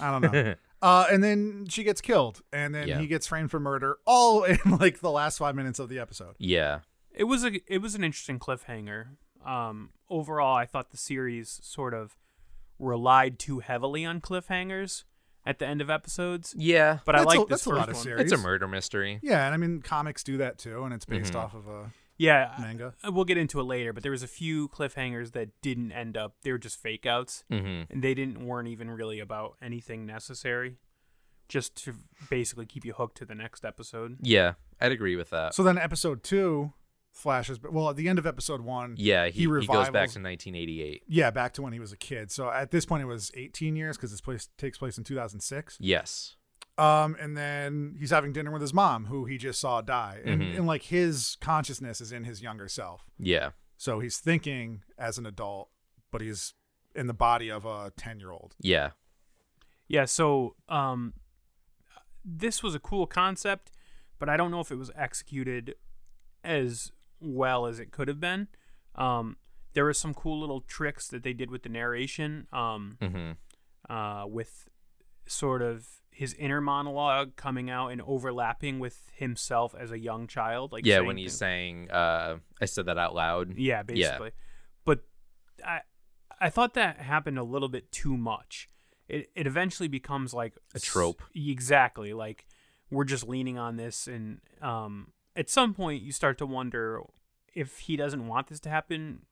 I 0.00 0.10
don't 0.18 0.32
know. 0.32 0.54
uh, 0.82 1.06
and 1.10 1.22
then 1.22 1.66
she 1.68 1.82
gets 1.82 2.00
killed, 2.00 2.42
and 2.52 2.74
then 2.74 2.86
Yeah. 2.88 2.98
he 2.98 3.06
gets 3.06 3.26
framed 3.26 3.50
for 3.50 3.58
murder, 3.60 3.98
all 4.06 4.44
in 4.44 4.58
like 4.78 5.00
the 5.00 5.10
last 5.10 5.38
five 5.38 5.54
minutes 5.54 5.78
of 5.78 5.88
the 5.88 5.98
episode. 5.98 6.34
Yeah. 6.38 6.80
It 7.12 7.24
was 7.24 7.44
a 7.44 7.60
it 7.72 7.78
was 7.82 7.94
an 7.94 8.04
interesting 8.04 8.38
cliffhanger. 8.38 9.08
Um, 9.44 9.90
overall, 10.08 10.54
I 10.56 10.66
thought 10.66 10.90
the 10.90 10.96
series 10.96 11.60
sort 11.62 11.94
of 11.94 12.16
relied 12.78 13.38
too 13.38 13.60
heavily 13.60 14.04
on 14.04 14.20
cliffhangers 14.20 15.04
at 15.46 15.58
the 15.58 15.66
end 15.66 15.80
of 15.80 15.88
episodes. 15.90 16.54
Yeah. 16.56 16.98
But 17.04 17.14
I 17.16 17.18
That's 17.24 17.34
a- 17.34 17.38
like 17.38 17.48
this 17.48 17.64
that's 17.64 17.66
a 17.66 17.70
lot 17.70 17.78
first 17.86 17.88
of 17.90 17.94
one. 17.96 18.04
series. 18.04 18.20
it's 18.22 18.32
a 18.32 18.38
murder 18.42 18.68
mystery. 18.68 19.18
Yeah, 19.22 19.44
and 19.46 19.54
I 19.54 19.56
mean 19.56 19.80
comics 19.82 20.22
do 20.22 20.36
that 20.38 20.58
too, 20.58 20.84
and 20.84 20.92
it's 20.94 21.04
based 21.04 21.32
Mm-hmm. 21.32 21.36
off 21.44 21.54
of 21.54 21.66
a 21.68 21.90
Yeah, 22.18 22.54
manga. 22.60 22.94
I- 23.02 23.08
we'll 23.08 23.24
get 23.24 23.38
into 23.38 23.58
it 23.60 23.64
later. 23.64 23.92
But 23.94 24.02
there 24.02 24.12
was 24.12 24.22
a 24.22 24.28
few 24.28 24.68
cliffhangers 24.68 25.32
that 25.32 25.48
didn't 25.62 25.92
end 25.92 26.16
up. 26.16 26.34
They 26.42 26.52
were 26.52 26.58
just 26.58 26.78
fake 26.80 27.06
outs, 27.06 27.44
Mm-hmm. 27.50 27.92
and 27.92 28.02
they 28.02 28.12
didn't 28.14 28.44
weren't 28.46 28.68
even 28.68 28.90
really 28.90 29.20
about 29.20 29.56
anything 29.62 30.04
necessary. 30.06 30.76
Just 31.48 31.74
to 31.84 31.94
basically 32.28 32.64
keep 32.66 32.84
you 32.84 32.92
hooked 32.92 33.16
to 33.16 33.24
the 33.24 33.34
next 33.34 33.64
episode. 33.64 34.18
Yeah. 34.20 34.52
I'd 34.80 34.92
agree 34.92 35.16
with 35.16 35.30
that. 35.30 35.52
So 35.54 35.62
then 35.64 35.78
episode 35.78 36.22
two 36.22 36.72
flashes, 37.20 37.58
but 37.58 37.72
well, 37.72 37.90
at 37.90 37.96
the 37.96 38.08
end 38.08 38.18
of 38.18 38.26
episode 38.26 38.60
one, 38.62 38.94
yeah. 38.98 39.26
He, 39.26 39.40
he, 39.42 39.46
goes 39.46 39.66
back 39.66 40.10
to 40.10 40.20
1988. 40.20 41.02
yeah, 41.06 41.30
back 41.30 41.52
to 41.54 41.62
when 41.62 41.72
he 41.72 41.78
was 41.80 41.92
a 41.92 41.96
kid. 41.96 42.30
So 42.30 42.50
at 42.50 42.70
this 42.70 42.84
point, 42.86 43.02
it 43.02 43.06
was 43.06 43.30
18 43.34 43.76
years 43.76 43.96
because 43.96 44.10
this 44.10 44.20
place 44.20 44.48
takes 44.58 44.78
place 44.78 44.98
in 44.98 45.04
2006. 45.04 45.78
Yes. 45.80 46.36
Um, 46.78 47.16
and 47.20 47.36
then 47.36 47.96
he's 47.98 48.10
having 48.10 48.32
dinner 48.32 48.50
with 48.50 48.62
his 48.62 48.72
mom, 48.72 49.06
who 49.06 49.26
he 49.26 49.36
just 49.36 49.60
saw 49.60 49.82
die, 49.82 50.20
and, 50.24 50.40
Mhm. 50.40 50.56
and 50.56 50.66
like 50.66 50.84
his 50.84 51.36
consciousness 51.40 52.00
is 52.00 52.10
in 52.10 52.24
his 52.24 52.40
younger 52.40 52.68
self. 52.68 53.04
Yeah. 53.18 53.50
So 53.76 54.00
he's 54.00 54.18
thinking 54.18 54.82
as 54.98 55.18
an 55.18 55.26
adult, 55.26 55.68
but 56.10 56.20
he's 56.22 56.54
in 56.94 57.06
the 57.06 57.14
body 57.14 57.50
of 57.50 57.64
a 57.66 57.92
10 57.96 58.18
year 58.18 58.30
old. 58.30 58.54
Yeah. 58.60 58.90
Yeah, 59.88 60.06
so 60.06 60.56
um 60.68 61.14
this 62.24 62.62
was 62.62 62.74
a 62.74 62.78
cool 62.78 63.06
concept, 63.06 63.70
but 64.18 64.28
I 64.28 64.36
don't 64.36 64.50
know 64.50 64.60
if 64.60 64.70
it 64.70 64.76
was 64.76 64.90
executed 64.94 65.74
as 66.44 66.92
well 67.20 67.66
as 67.66 67.78
it 67.80 67.90
could 67.90 68.08
have 68.08 68.20
been. 68.20 68.48
Um 68.94 69.36
there 69.72 69.84
were 69.84 69.94
some 69.94 70.14
cool 70.14 70.40
little 70.40 70.60
tricks 70.62 71.06
that 71.08 71.22
they 71.22 71.32
did 71.32 71.50
with 71.50 71.62
the 71.62 71.68
narration 71.68 72.46
um 72.52 72.98
Mm-hmm. 73.00 73.92
uh 73.94 74.26
with 74.26 74.68
sort 75.26 75.62
of 75.62 75.86
his 76.10 76.34
inner 76.34 76.60
monologue 76.60 77.36
coming 77.36 77.70
out 77.70 77.88
and 77.88 78.02
overlapping 78.02 78.78
with 78.80 79.10
himself 79.14 79.74
as 79.78 79.90
a 79.92 79.98
young 79.98 80.26
child 80.26 80.72
like 80.72 80.84
Yeah. 80.84 81.00
When 81.00 81.16
he's 81.16 81.30
things- 81.32 81.38
saying, 81.38 81.90
uh, 81.90 82.38
I 82.60 82.64
said 82.66 82.86
that 82.86 82.98
out 82.98 83.14
loud. 83.14 83.56
yeah, 83.56 83.82
basically. 83.82 84.32
But 84.84 85.04
I 85.64 85.80
I 86.40 86.50
thought 86.50 86.74
that 86.74 86.98
happened 87.00 87.38
a 87.38 87.42
little 87.44 87.68
bit 87.68 87.92
too 87.92 88.16
much. 88.16 88.68
It 89.08 89.30
it 89.34 89.46
eventually 89.46 89.88
becomes 89.88 90.34
like 90.34 90.56
A 90.74 90.80
trope. 90.80 91.22
s- 91.22 91.28
Exactly. 91.34 92.12
Like 92.12 92.46
we're 92.90 93.04
just 93.04 93.26
leaning 93.28 93.56
on 93.56 93.76
this 93.76 94.06
and 94.08 94.40
um 94.60 95.12
at 95.40 95.48
some 95.48 95.74
point 95.74 96.02
you 96.02 96.12
start 96.12 96.38
to 96.38 96.46
wonder 96.46 97.00
if 97.54 97.78
he 97.80 97.96
doesn't 97.96 98.28
want 98.28 98.48
this 98.48 98.60
to 98.60 98.68
happen, 98.68 99.22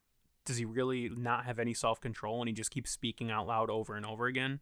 does 0.45 0.57
he 0.57 0.65
really 0.65 1.11
not 1.11 1.45
have 1.45 1.59
any 1.59 1.75
self-control 1.75 2.41
and 2.41 2.49
he 2.49 2.55
just 2.55 2.71
keeps 2.71 2.91
speaking 2.91 3.31
out 3.31 3.47
loud 3.47 3.69
over 3.69 3.95
and 3.95 4.07
over 4.07 4.27
again? 4.27 4.61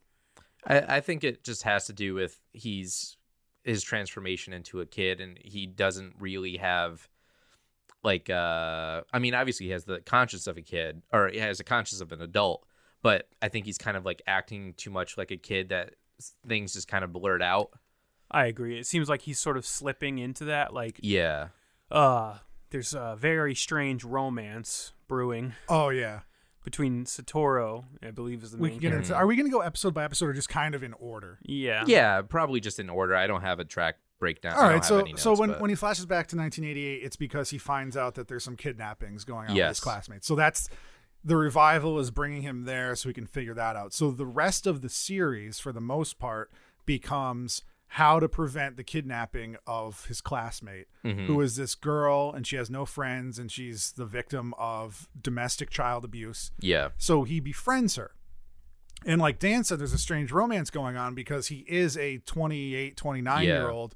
I, 0.67 0.97
I 0.97 1.01
think 1.01 1.23
it 1.23 1.45
just 1.45 1.63
has 1.63 1.87
to 1.87 1.93
do 1.93 2.15
with 2.15 2.41
he's 2.53 3.17
his 3.63 3.83
transformation 3.83 4.53
into 4.53 4.81
a 4.81 4.87
kid 4.87 5.21
and 5.21 5.39
he 5.41 5.67
doesn't 5.67 6.15
really 6.19 6.57
have 6.57 7.09
like 8.03 8.29
uh 8.29 9.03
I 9.13 9.19
mean 9.19 9.35
obviously 9.35 9.67
he 9.67 9.73
has 9.73 9.85
the 9.85 10.01
conscience 10.01 10.47
of 10.47 10.57
a 10.57 10.63
kid 10.63 11.03
or 11.13 11.29
he 11.29 11.39
has 11.39 11.61
a 11.61 11.65
conscience 11.65 12.01
of 12.01 12.13
an 12.13 12.21
adult 12.21 12.67
but 13.03 13.29
I 13.41 13.49
think 13.49 13.67
he's 13.67 13.79
kind 13.79 13.97
of 13.97 14.05
like 14.05 14.23
acting 14.27 14.75
too 14.77 14.91
much 14.91 15.17
like 15.17 15.31
a 15.31 15.37
kid 15.37 15.69
that 15.69 15.95
things 16.47 16.73
just 16.73 16.89
kind 16.89 17.05
of 17.05 17.13
blurred 17.13 17.43
out. 17.43 17.71
I 18.31 18.47
agree. 18.47 18.79
It 18.79 18.87
seems 18.87 19.09
like 19.09 19.23
he's 19.23 19.39
sort 19.39 19.57
of 19.57 19.65
slipping 19.67 20.19
into 20.19 20.45
that 20.47 20.73
like 20.75 20.99
Yeah. 21.03 21.49
uh 21.91 22.39
there's 22.71 22.93
a 22.95 23.17
very 23.19 23.55
strange 23.55 24.03
romance 24.05 24.93
brewing 25.09 25.55
Oh, 25.69 25.89
yeah. 25.91 26.21
between 26.65 27.05
Satoru, 27.05 27.85
I 28.03 28.11
believe 28.11 28.43
is 28.43 28.51
the 28.51 28.59
We 28.59 28.71
main 28.71 28.81
can 28.81 28.91
get 28.91 28.99
into, 28.99 29.15
are 29.15 29.25
we 29.27 29.37
going 29.37 29.47
to 29.47 29.53
go 29.53 29.61
episode 29.61 29.95
by 29.95 30.03
episode 30.05 30.27
or 30.27 30.33
just 30.33 30.49
kind 30.49 30.75
of 30.75 30.83
in 30.83 30.93
order? 30.95 31.39
Yeah. 31.43 31.85
Yeah, 31.87 32.23
probably 32.23 32.59
just 32.61 32.81
in 32.81 32.91
order. 32.91 33.15
I 33.15 33.29
don't 33.29 33.43
have 33.43 33.61
a 33.61 33.65
track 33.65 33.97
breakdown. 34.19 34.55
All 34.55 34.59
I 34.59 34.63
don't 34.63 34.69
right, 34.71 34.75
have 34.79 34.85
so 34.85 34.99
any 34.99 35.17
so 35.17 35.31
notes, 35.31 35.41
when, 35.41 35.49
but- 35.51 35.61
when 35.61 35.71
he 35.71 35.77
flashes 35.77 36.07
back 36.07 36.27
to 36.29 36.37
1988, 36.37 37.05
it's 37.05 37.15
because 37.17 37.51
he 37.51 37.59
finds 37.59 37.97
out 37.97 38.17
that 38.17 38.27
there's 38.27 38.43
some 38.43 38.57
kidnappings 38.57 39.25
going 39.25 39.43
on 39.47 39.55
with 39.55 39.57
Yes. 39.59 39.77
his 39.77 39.81
classmates. 39.81 40.27
So 40.27 40.35
that's 40.35 40.69
the 41.25 41.37
revival 41.37 42.01
is 42.01 42.11
bringing 42.11 42.43
him 42.43 42.65
there, 42.65 42.97
so 42.97 43.09
we 43.09 43.15
can 43.15 43.27
figure 43.27 43.55
that 43.55 43.77
out. 43.77 43.93
So 43.95 44.11
the 44.11 44.27
rest 44.27 44.67
of 44.67 44.81
the 44.83 44.89
series, 44.89 45.61
for 45.61 45.71
the 45.73 45.81
most 45.81 46.19
part, 46.19 46.51
becomes 46.85 47.63
how 47.91 48.19
to 48.21 48.29
prevent 48.29 48.77
the 48.77 48.85
kidnapping 48.85 49.57
of 49.67 50.07
his 50.07 50.21
classmate, 50.21 50.89
Mm-hmm. 51.05 51.27
who 51.27 51.41
is 51.41 51.57
this 51.57 51.75
girl 51.75 52.33
and 52.35 52.47
she 52.47 52.57
has 52.57 52.69
no 52.69 52.85
friends 52.85 53.39
and 53.39 53.51
she's 53.51 53.93
the 53.93 54.05
victim 54.05 54.53
of 54.59 55.09
domestic 55.21 55.71
child 55.71 56.05
abuse. 56.05 56.51
Yeah. 56.61 56.89
So 56.99 57.23
he 57.25 57.39
befriends 57.41 57.97
her. 57.97 58.11
And 59.05 59.21
like 59.21 59.39
Dan 59.39 59.63
said, 59.63 59.79
there's 59.79 59.93
a 59.93 59.99
strange 59.99 60.33
romance 60.33 60.69
going 60.71 60.97
on 60.97 61.15
because 61.15 61.47
he 61.49 61.65
is 61.69 61.97
a 61.97 62.19
28, 62.19 62.97
29 62.97 63.45
Yeah. 63.45 63.49
year 63.61 63.71
old, 63.71 63.95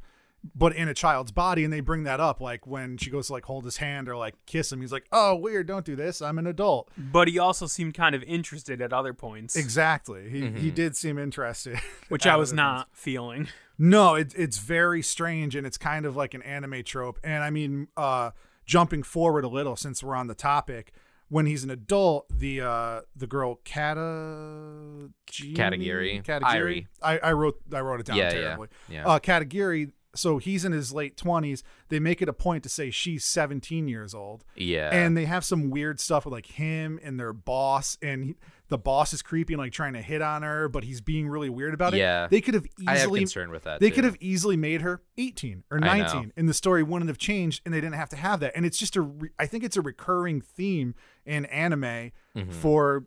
but 0.54 0.74
in 0.74 0.88
a 0.88 0.94
child's 0.94 1.32
body. 1.32 1.64
And 1.64 1.72
they 1.72 1.80
bring 1.80 2.04
that 2.04 2.20
up 2.20 2.40
like 2.40 2.66
when 2.66 2.96
she 2.96 3.10
goes 3.10 3.26
to 3.28 3.32
like 3.34 3.44
hold 3.44 3.64
his 3.64 3.76
hand 3.78 4.08
or 4.08 4.16
like 4.16 4.34
kiss 4.46 4.72
him. 4.72 4.80
He's 4.80 4.92
like, 4.92 5.06
oh, 5.12 5.34
weird. 5.36 5.66
Don't 5.66 5.84
do 5.84 5.94
this. 5.96 6.22
I'm 6.22 6.38
an 6.38 6.46
adult. 6.46 6.90
But 6.96 7.28
he 7.28 7.38
also 7.38 7.66
seemed 7.66 7.94
kind 7.94 8.14
of 8.14 8.22
interested 8.24 8.80
at 8.80 8.92
other 8.92 9.12
points, 9.14 9.56
Exactly. 9.56 10.28
He, 10.30 10.40
Mm-hmm. 10.42 10.56
he 10.56 10.70
did 10.70 10.96
seem 10.96 11.18
interested. 11.18 11.78
which 12.08 12.26
I 12.26 12.36
was 12.36 12.50
other 12.50 12.56
not 12.56 12.88
feeling. 12.92 13.48
No, 13.78 14.14
it, 14.14 14.34
it's 14.36 14.58
very 14.58 15.02
strange 15.02 15.54
and 15.56 15.66
it's 15.66 15.78
kind 15.78 16.04
of 16.06 16.16
like 16.16 16.34
an 16.34 16.42
anime 16.42 16.82
trope. 16.84 17.18
And 17.24 17.42
I 17.44 17.50
mean, 17.50 17.88
uh, 17.96 18.30
jumping 18.66 19.02
forward 19.02 19.44
a 19.44 19.48
little 19.48 19.76
since 19.76 20.02
we're 20.02 20.14
on 20.14 20.26
the 20.26 20.34
topic, 20.34 20.92
when 21.28 21.46
he's 21.46 21.62
an 21.64 21.70
adult, 21.70 22.26
the 22.28 22.60
uh, 22.60 23.00
the 23.14 23.26
girl 23.26 23.60
Kata 23.64 25.10
Katagiri. 25.30 26.24
Katagiri. 26.24 26.86
I, 27.02 27.18
I 27.18 27.32
wrote 27.32 27.56
I 27.72 27.80
wrote 27.80 28.00
it 28.00 28.06
down 28.06 28.16
Yeah, 28.16 28.32
yeah, 28.34 28.56
yeah. 28.88 29.06
Uh, 29.06 29.18
Katagiri. 29.18 29.92
So 30.14 30.38
he's 30.38 30.64
in 30.64 30.72
his 30.72 30.92
late 30.92 31.16
twenties. 31.16 31.62
They 31.88 32.00
make 32.00 32.20
it 32.20 32.28
a 32.28 32.32
point 32.32 32.62
to 32.64 32.68
say 32.68 32.90
she's 32.90 33.24
seventeen 33.24 33.86
years 33.88 34.14
old. 34.14 34.44
Yeah. 34.56 34.90
And 34.92 35.16
they 35.16 35.24
have 35.26 35.44
some 35.44 35.70
weird 35.70 36.00
stuff 36.00 36.24
with 36.24 36.32
like 36.32 36.46
him 36.46 36.98
and 37.02 37.18
their 37.18 37.32
boss, 37.32 37.96
and 38.02 38.24
he, 38.24 38.34
the 38.68 38.78
boss 38.78 39.12
is 39.12 39.22
creepy 39.22 39.54
and 39.54 39.60
like 39.60 39.72
trying 39.72 39.92
to 39.94 40.02
hit 40.02 40.20
on 40.22 40.42
her, 40.42 40.68
but 40.68 40.84
he's 40.84 41.00
being 41.00 41.28
really 41.28 41.48
weird 41.48 41.74
about 41.74 41.92
it. 41.94 41.98
Yeah. 41.98 42.28
they 42.28 42.40
could 42.40 42.54
have 42.54 42.66
easily 42.78 42.86
I 42.88 42.98
have 42.98 43.10
concern 43.12 43.50
with 43.50 43.64
that. 43.64 43.80
they 43.80 43.88
too. 43.88 43.96
could 43.96 44.04
have 44.04 44.16
easily 44.20 44.56
made 44.56 44.82
her 44.82 45.02
18 45.18 45.64
or 45.70 45.78
19 45.78 46.32
and 46.36 46.48
the 46.48 46.54
story 46.54 46.82
wouldn't 46.82 47.08
have 47.08 47.18
changed 47.18 47.62
and 47.64 47.74
they 47.74 47.80
didn't 47.80 47.96
have 47.96 48.08
to 48.10 48.16
have 48.16 48.40
that 48.40 48.52
and 48.56 48.64
it's 48.64 48.78
just 48.78 48.94
a 48.96 49.02
re- 49.02 49.30
i 49.40 49.44
think 49.46 49.64
it's 49.64 49.76
a 49.76 49.82
recurring 49.82 50.40
theme 50.40 50.94
in 51.26 51.44
anime 51.46 52.12
Mm-hmm. 52.36 52.50
for 52.52 53.06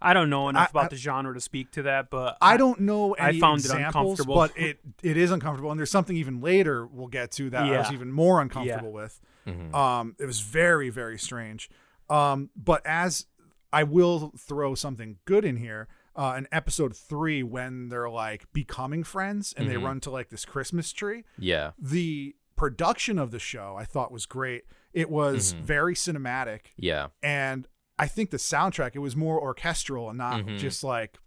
I 0.00 0.12
don't 0.14 0.30
know 0.30 0.48
enough 0.48 0.68
I- 0.68 0.70
about 0.70 0.84
I- 0.84 0.88
the 0.88 0.96
genre 0.96 1.32
to 1.34 1.40
speak 1.40 1.70
to 1.72 1.82
that, 1.82 2.10
but 2.10 2.36
i 2.40 2.56
don't 2.56 2.80
know 2.80 3.14
I 3.18 3.38
found 3.38 3.64
it 3.64 3.70
uncomfortable. 3.70 4.34
but 4.34 4.56
it 4.56 4.78
it 5.02 5.16
is 5.16 5.30
uncomfortable 5.30 5.70
and 5.70 5.78
there's 5.78 5.90
something 5.90 6.16
even 6.16 6.40
later 6.40 6.86
we'll 6.86 7.06
get 7.08 7.30
to 7.32 7.50
that 7.50 7.62
i 7.64 7.78
was 7.78 7.92
even 7.92 8.10
more 8.12 8.40
uncomfortable 8.40 8.92
with 8.92 9.20
Mm-hmm. 9.46 9.74
um 9.74 10.16
it 10.18 10.26
was 10.26 10.40
very 10.40 10.90
very 10.90 11.18
strange 11.18 11.70
um 12.10 12.50
but 12.56 12.82
as 12.84 13.26
i 13.72 13.82
will 13.84 14.32
throw 14.38 14.74
something 14.74 15.16
good 15.24 15.44
in 15.44 15.56
here 15.56 15.86
uh, 16.18 16.34
in 16.38 16.48
episode 16.50 16.96
three, 16.96 17.42
when 17.42 17.90
they're 17.90 18.08
like 18.08 18.50
becoming 18.54 19.04
friends 19.04 19.52
and 19.54 19.66
Mm-hmm. 19.68 19.78
they 19.80 19.86
run 19.86 20.00
to 20.00 20.10
like 20.10 20.30
this 20.30 20.46
Christmas 20.46 20.90
tree, 20.90 21.24
Yeah. 21.38 21.72
the 21.78 22.34
production 22.56 23.18
of 23.18 23.32
the 23.32 23.38
show 23.38 23.76
I 23.78 23.84
thought 23.84 24.10
was 24.10 24.24
great. 24.24 24.64
It 24.94 25.10
was 25.10 25.52
Mm-hmm. 25.52 25.64
very 25.64 25.94
cinematic 25.94 26.60
Yeah. 26.78 27.08
and 27.22 27.68
I 27.98 28.06
think 28.06 28.30
the 28.30 28.36
soundtrack 28.36 28.90
it 28.94 28.98
was 28.98 29.16
more 29.16 29.40
orchestral 29.40 30.08
and 30.08 30.18
not 30.18 30.44
Mhm. 30.44 30.58
just 30.58 30.84
like 30.84 31.18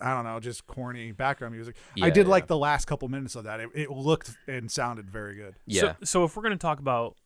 I 0.00 0.12
don't 0.12 0.24
know, 0.24 0.40
just 0.40 0.66
corny 0.66 1.12
background 1.12 1.54
music. 1.54 1.76
Yeah, 1.94 2.06
I 2.06 2.10
did 2.10 2.26
yeah. 2.26 2.30
like 2.32 2.46
the 2.48 2.58
last 2.58 2.86
couple 2.86 3.08
minutes 3.08 3.36
of 3.36 3.44
that. 3.44 3.60
It, 3.60 3.70
it 3.74 3.90
looked 3.90 4.36
and 4.48 4.70
sounded 4.70 5.08
very 5.08 5.36
good. 5.36 5.54
Yeah. 5.66 5.80
So, 5.80 5.94
so 6.04 6.24
if 6.24 6.36
we're 6.36 6.42
going 6.42 6.52
to 6.52 6.58
talk 6.58 6.80
about 6.80 7.16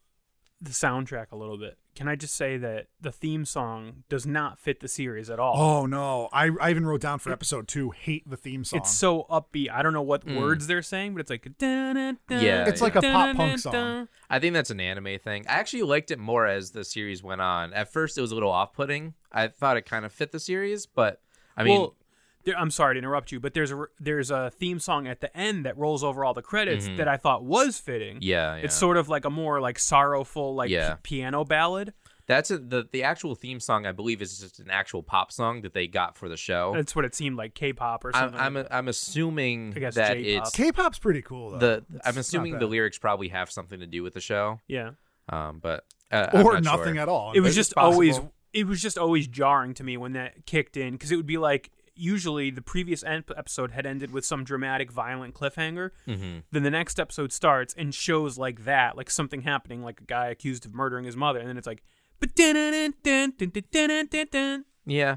the 0.61 0.71
soundtrack 0.71 1.27
a 1.31 1.37
little 1.37 1.57
bit, 1.57 1.79
can 1.95 2.09
I 2.09 2.17
just 2.17 2.35
say 2.35 2.57
that 2.57 2.87
the 3.01 3.13
theme 3.13 3.45
song 3.45 4.03
does 4.09 4.27
not 4.27 4.59
fit 4.59 4.81
the 4.81 4.89
series 4.89 5.31
at 5.31 5.39
all? 5.39 5.55
Oh 5.57 5.87
no, 5.87 6.29
I, 6.33 6.51
I 6.61 6.71
even 6.71 6.85
wrote 6.87 7.01
down 7.01 7.19
for 7.21 7.31
episode 7.33 7.69
two, 7.69 7.91
hate 7.91 8.29
the 8.29 8.37
theme 8.37 8.65
song. 8.65 8.79
It's 8.81 8.91
so 8.95 9.27
upbeat. 9.31 9.71
I 9.71 9.83
don't 9.83 9.93
know 9.93 10.03
what 10.03 10.27
Mm. 10.27 10.37
words 10.37 10.67
they're 10.67 10.83
saying, 10.83 11.15
but 11.15 11.21
it's 11.21 11.31
like 11.31 11.47
Yeah, 11.61 12.67
It's 12.69 12.81
like 12.81 12.97
a 12.97 13.03
pop 13.03 13.37
punk 13.37 13.59
song. 13.59 14.09
I 14.31 14.39
think 14.39 14.55
that's 14.55 14.71
an 14.71 14.81
anime 14.81 15.19
thing. 15.19 15.45
I 15.49 15.53
actually 15.55 15.83
liked 15.83 16.11
it 16.11 16.19
more 16.19 16.47
as 16.47 16.73
the 16.73 16.85
series 16.85 17.23
went 17.23 17.41
on. 17.41 17.73
At 17.73 17.93
first, 17.93 18.19
it 18.19 18.21
was 18.21 18.33
a 18.33 18.35
little 18.35 18.51
off-putting. 18.51 19.15
I 19.33 19.49
thought 19.49 19.77
it 19.77 19.87
kind 19.87 20.05
of 20.05 20.13
fit 20.13 20.33
the 20.33 20.41
series, 20.41 20.87
but 20.87 21.21
I 21.57 21.65
mean, 21.65 21.81
well, 21.81 21.95
there, 22.49 22.59
I'm 22.59 22.71
sorry 22.71 22.95
to 22.95 22.99
interrupt 22.99 23.31
you, 23.33 23.41
but 23.41 23.55
there's 23.55 23.71
a 23.73 23.87
there's 24.01 24.31
a 24.31 24.51
theme 24.51 24.81
song 24.81 25.07
at 25.07 25.21
the 25.21 25.35
end 25.37 25.65
that 25.67 25.77
rolls 25.79 26.03
over 26.03 26.25
all 26.25 26.35
the 26.35 26.43
credits 26.43 26.89
Mhm. 26.89 26.97
that 26.99 27.09
I 27.09 27.17
thought 27.17 27.45
was 27.45 27.79
fitting. 27.79 28.19
yeah, 28.21 28.57
yeah. 28.57 28.63
It's 28.65 28.75
sort 28.75 28.97
of 28.97 29.09
like 29.09 29.25
a 29.25 29.31
more 29.31 29.61
like 29.61 29.79
sorrowful 29.79 30.55
like 30.55 30.71
Yeah. 30.71 30.95
p- 30.97 31.17
piano 31.19 31.45
ballad. 31.45 31.95
that's 32.27 32.51
a, 32.51 32.59
the 32.59 32.87
the 32.93 33.05
actual 33.05 33.35
theme 33.35 33.59
song. 33.59 33.87
I 33.87 33.93
believe 33.93 34.21
is 34.21 34.39
just 34.39 34.59
an 34.61 34.71
actual 34.71 35.03
pop 35.03 35.33
song 35.33 35.63
that 35.63 35.73
they 35.73 35.87
got 35.87 36.19
for 36.19 36.29
the 36.29 36.37
show. 36.37 36.73
That's 36.75 36.95
what 36.95 37.07
it 37.07 37.15
seemed 37.15 37.37
like 37.39 37.55
K-pop 37.55 38.05
or 38.05 38.11
I'm 38.15 38.23
something. 38.25 38.41
I'm, 38.41 38.55
like 38.55 38.69
that. 38.69 38.75
I'm 38.75 38.89
assuming 38.89 39.73
I 39.75 39.79
guess 39.79 39.95
that 39.95 40.15
J-pop. 40.19 40.47
it's 40.47 40.55
K-pop's 40.57 40.99
pretty 40.99 41.23
cool 41.23 41.53
though. 41.53 41.59
the. 41.59 41.85
It's 41.95 42.07
I'm 42.07 42.19
assuming 42.19 42.59
the 42.59 42.67
lyrics 42.67 42.99
probably 42.99 43.29
have 43.29 43.51
something 43.51 43.81
to 43.81 43.87
do 43.87 44.03
with 44.03 44.13
the 44.15 44.21
show. 44.21 44.61
yeah. 44.69 44.91
Um, 45.31 45.59
but 45.63 45.85
uh, 46.11 46.27
I'm 46.33 46.47
or 46.47 46.53
not 46.55 46.65
nothing 46.65 46.95
sure. 46.95 47.03
at 47.03 47.09
all. 47.09 47.33
it 47.33 47.41
was 47.41 47.55
just 47.55 47.73
always 47.77 48.19
it 48.55 48.67
was 48.67 48.81
just 48.81 48.97
always 48.99 49.27
jarring 49.27 49.75
to 49.75 49.85
me 49.85 49.97
when 49.99 50.13
that 50.15 50.47
kicked 50.47 50.77
in 50.79 50.93
because 50.93 51.13
it 51.13 51.17
would 51.17 51.27
be 51.27 51.37
like 51.39 51.71
usually 51.99 52.51
the 52.51 52.63
previous 52.63 53.05
episode 53.05 53.73
had 53.73 53.87
ended 53.87 54.13
with 54.13 54.25
some 54.25 54.45
dramatic, 54.45 54.91
violent 54.91 55.35
cliffhanger. 55.35 55.91
Mm-hmm. 56.07 56.39
Then 56.51 56.63
the 56.63 56.71
next 56.71 56.99
episode 56.99 57.33
starts 57.33 57.75
and 57.77 57.95
shows 57.95 58.39
like 58.39 58.65
that, 58.65 58.97
like 58.97 59.11
something 59.11 59.43
happening, 59.43 59.83
like 59.83 60.01
a 60.01 60.05
guy 60.05 60.29
accused 60.29 60.65
of 60.67 60.75
murdering 60.75 61.05
his 61.05 61.17
mother, 61.17 61.39
and 61.39 61.49
then 61.49 61.59
it's 61.59 61.67
like, 61.67 61.83
yeah, 64.87 65.17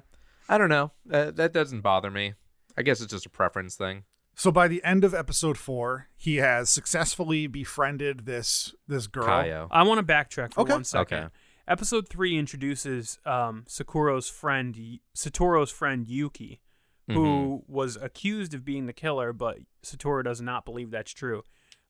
I 0.49 0.57
don't 0.57 0.69
know. 0.69 0.91
Uh, 1.11 1.31
that 1.31 1.53
doesn't 1.53 1.81
bother 1.81 2.11
me. 2.11 2.33
I 2.77 2.83
guess 2.83 3.01
it's 3.01 3.11
just 3.11 3.25
a 3.25 3.29
preference 3.29 3.75
thing. 3.75 4.03
So 4.35 4.51
by 4.51 4.67
the 4.67 4.83
end 4.83 5.03
of 5.03 5.13
episode 5.13 5.57
four, 5.57 6.07
he 6.15 6.37
has 6.37 6.69
successfully 6.69 7.47
befriended 7.47 8.25
this 8.25 8.73
this 8.87 9.07
girl. 9.07 9.27
I 9.71 9.83
want 9.83 10.05
to 10.05 10.13
backtrack 10.13 10.53
for 10.53 10.61
okay. 10.61 10.73
one 10.73 10.83
second. 10.83 11.17
Okay. 11.17 11.27
Episode 11.67 12.07
three 12.07 12.37
introduces 12.37 13.19
um, 13.25 13.65
Sakuro's 13.67 14.29
friend 14.29 14.99
Satoru's 15.15 15.71
friend 15.71 16.07
Yuki, 16.07 16.59
who 17.07 17.63
was 17.67 17.97
accused 17.97 18.53
of 18.53 18.63
being 18.63 18.85
the 18.85 18.93
killer, 18.93 19.33
but 19.33 19.57
Satoru 19.83 20.23
does 20.23 20.39
not 20.41 20.63
believe 20.65 20.91
that's 20.91 21.11
true. 21.11 21.43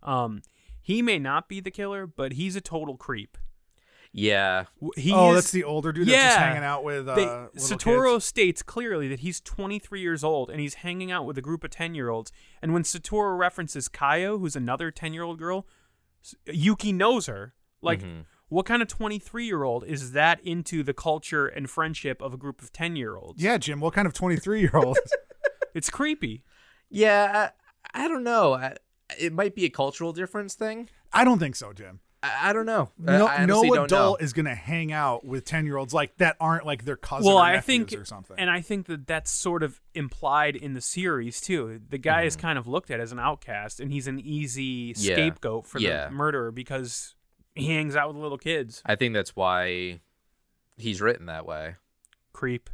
Um, 0.03 0.41
he 0.81 1.01
may 1.01 1.19
not 1.19 1.47
be 1.47 1.59
the 1.59 1.69
killer, 1.71 2.07
but 2.07 2.33
he's 2.33 2.55
a 2.55 2.61
total 2.61 2.97
creep. 2.97 3.37
Yeah, 4.13 4.65
He 4.97 5.13
oh, 5.13 5.29
is, 5.29 5.35
that's 5.35 5.51
the 5.51 5.63
older 5.63 5.93
dude 5.93 6.07
that's 6.07 6.15
just 6.21 6.37
Yeah. 6.37 6.43
hanging 6.47 6.63
out 6.65 6.83
with 6.83 7.07
uh, 7.07 7.15
they, 7.15 7.25
Satoru 7.57 8.15
kids. 8.15 8.25
states 8.25 8.61
clearly 8.61 9.07
that 9.07 9.21
he's 9.21 9.39
23 9.39 10.01
years 10.01 10.21
old 10.21 10.49
and 10.49 10.59
he's 10.59 10.73
hanging 10.75 11.11
out 11.11 11.25
with 11.25 11.37
a 11.37 11.41
group 11.41 11.63
of 11.63 11.69
10 11.69 11.95
year 11.95 12.09
olds. 12.09 12.29
And 12.61 12.73
when 12.73 12.83
Satoru 12.83 13.37
references 13.37 13.87
Kayo, 13.87 14.37
who's 14.37 14.55
another 14.57 14.91
10 14.91 15.13
year 15.13 15.23
old 15.23 15.37
girl, 15.39 15.65
Yuki 16.45 16.91
knows 16.91 17.27
her. 17.27 17.53
Like, 17.81 18.01
Mhm. 18.01 18.25
What 18.51 18.65
kind 18.65 18.81
of 18.81 18.87
23 18.89 19.45
year 19.45 19.63
old 19.63 19.85
is 19.85 20.11
that 20.11 20.41
into 20.45 20.83
the 20.83 20.93
culture 20.93 21.47
and 21.47 21.69
friendship 21.69 22.21
of 22.21 22.33
a 22.33 22.37
group 22.37 22.61
of 22.61 22.73
10 22.73 22.97
year 22.97 23.15
olds? 23.15 23.41
Yeah, 23.41 23.57
Jim. 23.57 23.79
What 23.79 23.93
kind 23.93 24.05
of 24.05 24.13
twenty 24.13 24.35
three 24.35 24.59
year 24.59 24.75
old? 24.75 24.97
It's 25.73 25.89
creepy. 25.89 26.43
yeah. 26.89 27.49
I, 27.93 28.03
I 28.03 28.07
don't 28.09 28.25
know. 28.25 28.53
I, 28.55 28.75
it 29.17 29.31
might 29.31 29.55
be 29.55 29.63
a 29.63 29.69
cultural 29.69 30.11
difference 30.11 30.53
thing. 30.53 30.89
I 31.13 31.23
don't 31.23 31.39
think 31.39 31.55
so, 31.55 31.71
Jim. 31.71 32.01
I, 32.21 32.49
I 32.49 32.53
don't 32.53 32.65
know. 32.65 32.89
No, 32.97 33.25
I 33.25 33.45
no 33.45 33.55
honestly 33.55 33.69
don't 33.69 33.85
adult 33.85 34.19
know. 34.19 34.25
is 34.25 34.33
gonna 34.33 34.53
hang 34.55 34.91
out 34.91 35.25
with 35.25 35.45
ten 35.45 35.65
year 35.65 35.77
olds 35.77 35.93
like 35.93 36.17
that 36.17 36.35
aren't 36.41 36.65
like 36.65 36.83
their 36.85 36.97
cousin 36.97 37.27
well, 37.27 37.37
or 37.37 37.43
I 37.43 37.53
nephews 37.53 37.89
think, 37.89 38.01
or 38.01 38.05
something. 38.05 38.35
and 38.37 38.49
I 38.49 38.59
think 38.61 38.87
that 38.87 39.07
that's 39.07 39.31
sort 39.31 39.63
of 39.63 39.79
implied 39.93 40.55
in 40.57 40.73
the 40.73 40.81
series 40.81 41.39
too. 41.41 41.79
The 41.89 41.97
guy 41.97 42.23
is 42.23 42.35
mm-hmm. 42.35 42.47
kind 42.47 42.59
of 42.59 42.67
looked 42.67 42.91
at 42.91 42.99
as 42.99 43.11
an 43.13 43.19
outcast, 43.19 43.79
and 43.79 43.91
he's 43.91 44.07
an 44.07 44.19
easy 44.19 44.93
Yeah. 44.97 45.15
scapegoat 45.15 45.65
for 45.67 45.79
Yeah. 45.79 46.05
the 46.09 46.11
murderer 46.11 46.51
because 46.51 47.15
he 47.55 47.67
hangs 47.67 47.95
out 47.95 48.07
with 48.13 48.17
little 48.17 48.37
kids. 48.37 48.81
I 48.85 48.95
think 48.95 49.13
that's 49.13 49.35
why 49.35 49.99
he's 50.77 51.01
written 51.01 51.25
that 51.27 51.45
way. 51.45 51.75
Creep. 52.33 52.69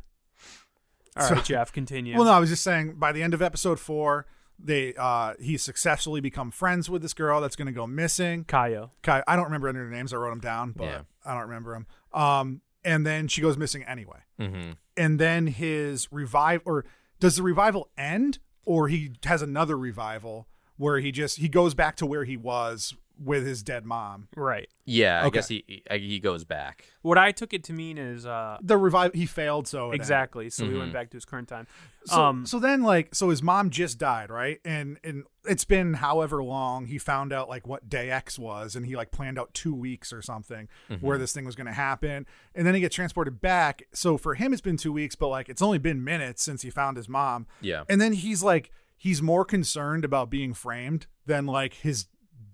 All 1.16 1.28
right, 1.30 1.38
So- 1.38 1.44
Jeff, 1.44 1.72
continue. 1.72 2.16
Well, 2.16 2.26
no, 2.26 2.32
I 2.32 2.40
was 2.40 2.50
just 2.50 2.64
saying 2.64 2.96
by 2.98 3.12
the 3.12 3.24
end 3.24 3.34
of 3.34 3.42
episode 3.42 3.80
four, 3.80 4.26
they 4.60 4.94
uh 4.96 5.34
he's 5.40 5.62
successfully 5.62 6.20
become 6.22 6.50
friends 6.52 6.90
with 6.90 7.02
this 7.04 7.14
girl 7.14 7.42
that's 7.42 7.56
gonna 7.56 7.72
go 7.72 7.86
missing. 7.86 8.44
Kayo. 8.46 8.90
Kai, 9.04 9.24
I 9.28 9.36
don't 9.36 9.46
remember 9.46 9.68
any 9.68 9.80
of 9.80 9.86
their 9.86 9.96
names. 9.96 10.14
I 10.14 10.18
wrote 10.18 10.32
them 10.32 10.40
down, 10.40 10.72
but 10.76 10.86
Yeah. 10.86 11.02
I 11.26 11.34
don't 11.34 11.44
remember 11.50 11.74
them. 11.74 11.88
Um, 12.20 12.62
and 12.84 13.06
then 13.06 13.28
she 13.28 13.42
goes 13.42 13.58
missing 13.58 13.84
anyway. 13.84 14.20
Mm-hmm. 14.40 14.72
And 14.96 15.20
then 15.20 15.48
his 15.48 16.08
revive, 16.12 16.62
or 16.66 16.86
does 17.20 17.36
the 17.36 17.44
revival 17.44 17.90
end, 17.98 18.40
or 18.66 18.88
he 18.88 19.12
has 19.26 19.42
another 19.42 19.78
revival 19.78 20.48
where 20.78 21.00
he 21.00 21.12
just 21.12 21.38
he 21.38 21.50
goes 21.50 21.74
back 21.76 21.96
to 21.98 22.06
where 22.06 22.24
he 22.24 22.38
was 22.38 22.96
with 23.20 23.46
his 23.46 23.64
dead 23.64 23.86
mom. 23.86 24.28
Right. 24.36 24.70
Yeah, 24.86 25.22
I 25.22 25.26
Okay. 25.26 25.36
guess 25.36 25.48
he 25.48 25.64
he 25.68 25.84
he 26.00 26.20
goes 26.20 26.44
back. 26.44 26.86
What 27.02 27.18
I 27.18 27.32
took 27.32 27.54
it 27.54 27.64
to 27.66 27.74
mean 27.74 27.98
is 27.98 28.26
uh 28.26 28.58
The 28.62 28.78
revive 28.78 29.14
he 29.14 29.26
failed, 29.26 29.68
so 29.68 29.86
it 29.86 29.94
ended. 29.94 30.02
exactly. 30.02 30.50
So 30.50 30.66
he 30.66 30.72
Mhm. 30.72 30.80
went 30.80 30.94
back 30.94 31.10
to 31.12 31.18
his 31.18 31.26
current 31.26 31.48
time. 31.48 31.68
So, 32.06 32.22
um, 32.22 32.46
so 32.46 32.60
then 32.60 32.84
like 32.84 33.14
so 33.16 33.30
his 33.30 33.42
mom 33.44 33.70
just 33.70 33.98
died, 33.98 34.30
right? 34.30 34.60
And 34.64 35.00
and 35.04 35.24
it's 35.46 35.66
been 35.66 35.96
however 35.96 36.44
long 36.44 36.86
he 36.86 36.98
found 36.98 37.34
out 37.34 37.50
like 37.50 37.68
what 37.68 37.90
day 37.90 38.10
X 38.12 38.38
was 38.40 38.76
and 38.76 38.86
he 38.86 38.96
like 38.96 39.12
planned 39.12 39.38
out 39.40 39.54
2 39.54 39.74
weeks 39.74 40.14
or 40.14 40.22
something 40.22 40.68
where 41.02 41.18
this 41.18 41.34
thing 41.34 41.46
was 41.46 41.56
going 41.56 41.68
to 41.68 41.74
happen. 41.74 42.26
And 42.56 42.66
then 42.68 42.74
he 42.76 42.82
gets 42.82 42.96
transported 42.96 43.42
back. 43.42 43.84
So 43.94 44.18
for 44.18 44.36
him 44.36 44.54
it's 44.54 44.62
been 44.62 44.78
2 44.78 44.92
weeks, 44.94 45.16
but 45.16 45.28
like 45.30 45.50
it's 45.50 45.62
only 45.62 45.80
been 45.80 46.04
minutes 46.04 46.44
since 46.44 46.62
he 46.62 46.70
found 46.70 46.98
his 46.98 47.10
mom. 47.10 47.48
Yeah. 47.62 47.84
And 47.90 48.00
then 48.00 48.14
he's 48.14 48.44
like 48.44 48.72
he's 49.00 49.22
more 49.22 49.46
concerned 49.46 50.04
about 50.04 50.30
being 50.30 50.54
framed 50.54 51.08
than 51.26 51.46
like 51.46 51.76
his 51.76 52.08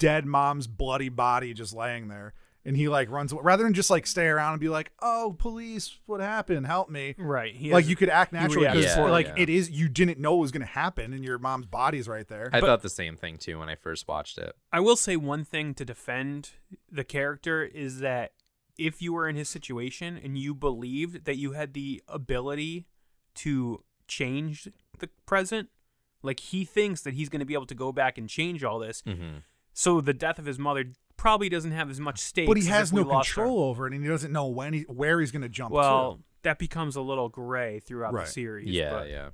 dead 0.04 0.26
mom's 0.26 0.68
bloody 0.68 1.10
body 1.10 1.54
just 1.54 1.74
laying 1.74 2.08
there. 2.10 2.34
And 2.66 2.78
he 2.78 2.88
like 2.88 3.10
runs 3.12 3.34
rather 3.34 3.64
than 3.64 3.74
just 3.74 3.90
like 3.90 4.08
stay 4.08 4.26
around 4.28 4.54
and 4.54 4.60
be 4.62 4.70
like, 4.70 4.94
"Oh, 5.02 5.36
police, 5.38 5.98
what 6.06 6.22
happened? 6.22 6.66
Help 6.66 6.90
me!" 6.90 7.14
Right. 7.18 7.54
He 7.54 7.74
like 7.74 7.84
has- 7.84 7.90
you 7.90 7.98
could 7.98 8.08
act 8.08 8.32
naturally 8.32 8.68
because 8.68 8.96
for 8.96 9.10
it, 9.10 9.12
like 9.12 9.28
yeah. 9.28 9.34
it 9.44 9.50
is 9.50 9.70
you 9.70 9.90
didn't 9.90 10.18
know 10.18 10.38
it 10.38 10.40
was 10.40 10.52
going 10.52 10.62
to 10.62 10.68
happen, 10.68 11.12
and 11.12 11.26
your 11.26 11.38
mom's 11.38 11.66
body's 11.66 12.08
right 12.08 12.26
there. 12.26 12.50
I 12.54 12.62
But- 12.62 12.68
thought 12.68 12.82
the 12.82 12.90
same 12.90 13.18
thing 13.18 13.38
too 13.38 13.60
when 13.60 13.68
I 13.68 13.76
first 13.76 14.08
watched 14.08 14.38
it. 14.38 14.56
I 14.72 14.80
will 14.80 14.96
say 14.96 15.18
one 15.18 15.44
thing 15.44 15.74
to 15.74 15.84
defend 15.84 16.52
the 16.90 17.04
character 17.04 17.64
is 17.66 18.00
that 18.00 18.32
if 18.78 19.02
you 19.02 19.12
were 19.12 19.28
in 19.28 19.36
his 19.36 19.50
situation 19.50 20.18
and 20.24 20.38
you 20.38 20.56
believed 20.56 21.26
that 21.26 21.36
you 21.36 21.52
had 21.52 21.74
the 21.74 22.02
ability 22.08 22.86
to 23.36 23.84
change 24.08 24.70
the 25.00 25.10
present, 25.26 25.68
like 26.22 26.40
he 26.40 26.64
thinks 26.64 27.02
that 27.02 27.14
he's 27.14 27.28
going 27.28 27.42
to 27.42 27.46
be 27.46 27.54
able 27.56 27.66
to 27.66 27.76
go 27.76 27.92
back 27.92 28.18
and 28.18 28.30
change 28.30 28.64
all 28.64 28.80
this. 28.80 29.02
Mm-hmm. 29.02 29.40
So 29.74 30.02
the 30.02 30.14
death 30.14 30.40
of 30.40 30.46
his 30.46 30.60
mother 30.60 30.86
probably 31.18 31.50
doesn't 31.50 31.72
have 31.72 31.90
as 31.90 32.00
much 32.00 32.20
stake. 32.20 32.48
but 32.48 32.58
he 32.58 32.66
has 32.68 32.92
no 32.94 33.06
control 33.06 33.60
over 33.64 33.88
it, 33.88 33.94
and 33.94 34.04
he 34.04 34.10
doesn't 34.10 34.32
know 34.32 34.48
when 34.48 34.74
he 34.74 34.82
where 34.84 35.20
he's 35.20 35.32
going 35.32 35.42
to 35.42 35.50
jump. 35.50 35.72
Well, 35.72 36.16
to. 36.16 36.24
that 36.44 36.60
becomes 36.60 36.96
a 36.96 37.02
little 37.02 37.30
gray 37.30 37.80
throughout 37.80 38.14
Right. 38.14 38.26
the 38.26 38.32
series. 38.32 38.68
Yeah, 38.70 38.92
but 38.92 39.10
yeah. 39.10 39.30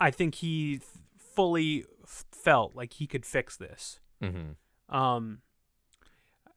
I 0.00 0.10
think 0.10 0.36
he 0.36 0.80
fully 1.18 1.84
felt 2.06 2.74
like 2.74 2.94
he 2.94 3.06
could 3.06 3.24
fix 3.24 3.56
this. 3.56 4.00
Mm-hmm. 4.22 4.94
Um, 4.94 5.38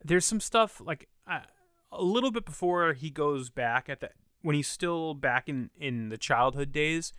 there's 0.04 0.26
some 0.26 0.40
stuff 0.40 0.82
like 0.84 1.08
uh, 1.30 1.42
a 1.92 2.02
little 2.04 2.32
bit 2.32 2.46
before 2.46 2.94
he 2.94 3.10
goes 3.10 3.50
back 3.50 3.90
at 3.90 4.00
the 4.00 4.10
when 4.42 4.56
he's 4.56 4.68
still 4.68 5.14
back 5.14 5.50
in 5.50 5.70
in 5.80 6.10
the 6.10 6.18
childhood 6.18 6.72
days 6.72 7.14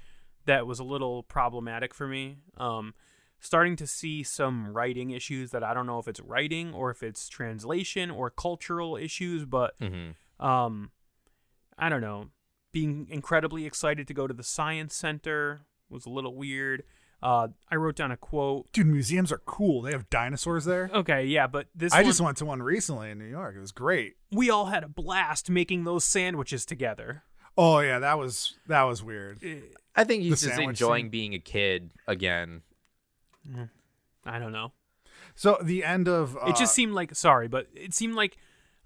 that 0.47 0.67
was 0.67 0.79
a 0.79 0.85
little 0.85 1.23
problematic 1.23 1.93
for 1.93 2.07
me. 2.09 2.39
Um, 2.57 2.95
starting 3.41 3.77
to 3.77 3.87
see 3.87 4.23
some 4.23 4.69
writing 4.73 5.11
issues 5.11 5.51
that 5.53 5.63
I 5.63 5.73
don't 5.75 5.87
know 5.87 5.99
if 5.99 6.09
it's 6.09 6.21
writing 6.21 6.73
or 6.75 6.91
if 6.91 7.03
it's 7.03 7.29
translation 7.29 8.11
or 8.11 8.31
cultural 8.31 8.97
issues, 8.97 9.45
but 9.45 9.79
Mm-hmm. 9.81 10.45
um, 10.45 10.91
I 11.79 11.89
don't 11.89 12.01
know. 12.01 12.27
Being 12.73 13.07
incredibly 13.11 13.65
excited 13.67 14.07
to 14.09 14.15
go 14.15 14.27
to 14.27 14.35
the 14.35 14.43
science 14.43 14.95
center 14.95 15.63
was 15.89 16.05
a 16.07 16.11
little 16.11 16.35
weird. 16.35 16.83
Uh, 17.23 17.49
I 17.71 17.77
wrote 17.77 17.97
down 17.97 18.13
a 18.13 18.17
quote. 18.17 18.71
dude, 18.73 18.87
museums 18.87 19.33
are 19.33 19.39
cool. 19.45 19.83
They 19.83 19.91
have 19.93 20.09
dinosaurs 20.11 20.65
there. 20.65 20.89
Okay, 20.95 21.25
yeah, 21.25 21.47
but 21.49 21.67
this 21.75 21.93
I 21.93 21.99
one, 21.99 22.05
just 22.07 22.21
went 22.21 22.37
to 22.39 22.45
one 22.45 22.63
recently 22.63 23.11
in 23.11 23.19
New 23.19 23.25
York. 23.27 23.57
It 23.57 23.61
was 23.61 23.73
great. 23.73 24.15
we 24.31 24.51
all 24.51 24.67
had 24.67 24.85
a 24.85 24.89
blast 24.89 25.51
making 25.51 25.83
those 25.85 26.05
sandwiches 26.05 26.65
together. 26.65 27.23
Oh 27.57 27.81
yeah, 27.81 27.99
that 27.99 28.19
was 28.19 28.55
that 28.69 28.83
was 28.85 29.03
weird. 29.03 29.41
I 29.97 30.05
think 30.05 30.23
he's 30.23 30.41
The 30.43 30.49
just 30.49 30.61
enjoying 30.61 31.05
scene. 31.07 31.11
being 31.11 31.35
a 31.35 31.41
kid 31.41 31.91
again. 32.07 32.63
I 34.27 34.39
don't 34.39 34.53
know. 34.53 34.73
So 35.35 35.59
the 35.63 35.85
end 35.85 36.09
of 36.09 36.37
uh, 36.37 36.47
It 36.47 36.57
just 36.57 36.75
seemed 36.75 36.93
like 36.93 37.15
sorry, 37.15 37.49
but 37.49 37.67
it 37.75 37.95
seemed 37.95 38.15
like, 38.15 38.37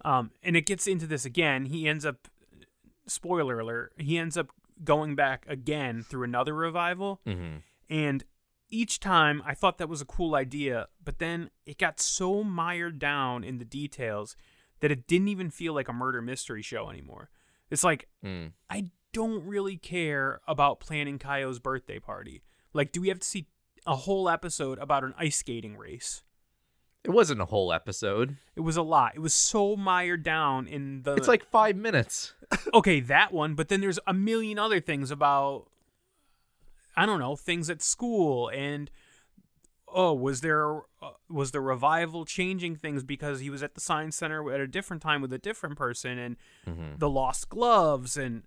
um, 0.04 0.30
and 0.42 0.56
it 0.56 0.66
gets 0.66 0.86
into 0.86 1.06
this 1.06 1.24
again. 1.24 1.66
He 1.66 1.88
ends 1.88 2.04
up, 2.06 2.28
spoiler 3.06 3.58
alert, 3.60 3.92
he 3.98 4.18
ends 4.18 4.36
up 4.36 4.48
going 4.84 5.14
back 5.14 5.44
again 5.48 6.02
through 6.02 6.24
another 6.24 6.54
revival, 6.54 7.20
Mm-hmm. 7.26 7.56
and 7.90 8.24
each 8.70 9.00
time 9.00 9.42
I 9.44 9.54
thought 9.54 9.76
that 9.78 9.88
was 9.88 10.00
a 10.00 10.06
cool 10.06 10.34
idea, 10.34 10.88
but 11.04 11.18
then 11.18 11.50
it 11.66 11.76
got 11.76 12.00
so 12.00 12.42
mired 12.42 12.98
down 12.98 13.44
in 13.44 13.58
the 13.58 13.66
details 13.66 14.34
that 14.80 14.90
it 14.90 15.06
didn't 15.06 15.28
even 15.28 15.50
feel 15.50 15.74
like 15.74 15.88
a 15.88 15.92
murder 15.92 16.22
mystery 16.22 16.62
show 16.62 16.88
anymore. 16.88 17.28
It's 17.70 17.84
like 17.84 18.08
Mm. 18.24 18.52
I 18.70 18.90
don't 19.12 19.44
really 19.46 19.76
care 19.76 20.40
about 20.48 20.80
planning 20.80 21.18
Kayo's 21.18 21.58
birthday 21.58 21.98
party. 21.98 22.42
Like, 22.72 22.92
do 22.92 23.02
we 23.02 23.08
have 23.08 23.18
to 23.20 23.28
see 23.28 23.46
a 23.86 23.96
whole 23.96 24.28
episode 24.28 24.78
about 24.78 25.04
an 25.04 25.14
ice 25.18 25.36
skating 25.36 25.76
race? 25.76 26.22
It 27.04 27.10
wasn't 27.10 27.40
a 27.40 27.46
whole 27.46 27.72
episode. 27.72 28.36
It 28.54 28.60
was 28.60 28.76
a 28.76 28.82
lot. 28.82 29.12
It 29.16 29.18
was 29.20 29.34
so 29.34 29.74
mired 29.76 30.22
down 30.22 30.68
in 30.68 31.02
the. 31.02 31.14
It's 31.14 31.26
like 31.28 31.44
five 31.50 31.74
minutes. 31.76 32.34
okay, 32.74 33.00
that 33.00 33.32
one, 33.32 33.54
but 33.54 33.68
then 33.68 33.80
there's 33.80 33.98
a 34.06 34.14
million 34.14 34.58
other 34.58 34.78
things 34.80 35.10
about. 35.10 35.66
I 36.96 37.06
don't 37.06 37.18
know 37.18 37.36
things 37.36 37.68
at 37.70 37.82
school 37.82 38.48
and. 38.48 38.90
Oh, 39.94 40.14
was 40.14 40.40
there 40.40 40.76
uh, 41.02 41.10
was 41.28 41.50
the 41.50 41.60
revival 41.60 42.24
changing 42.24 42.76
things 42.76 43.04
because 43.04 43.40
he 43.40 43.50
was 43.50 43.62
at 43.62 43.74
the 43.74 43.80
science 43.80 44.16
center 44.16 44.50
at 44.50 44.58
a 44.58 44.66
different 44.66 45.02
time 45.02 45.20
with 45.20 45.32
a 45.34 45.38
different 45.38 45.76
person 45.76 46.18
and 46.18 46.36
Mm-hmm. 46.66 46.96
the 46.96 47.10
lost 47.10 47.50
gloves 47.50 48.16
and 48.16 48.44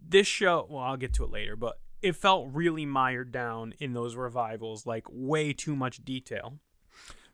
this 0.00 0.26
show 0.26 0.66
well 0.70 0.82
i'll 0.84 0.96
get 0.96 1.12
to 1.14 1.24
it 1.24 1.30
later 1.30 1.54
but 1.54 1.78
it 2.02 2.16
felt 2.16 2.48
really 2.52 2.84
mired 2.86 3.30
down 3.32 3.72
in 3.78 3.92
those 3.92 4.16
revivals 4.16 4.84
like 4.86 5.04
way 5.10 5.52
too 5.52 5.76
much 5.76 6.04
detail 6.04 6.58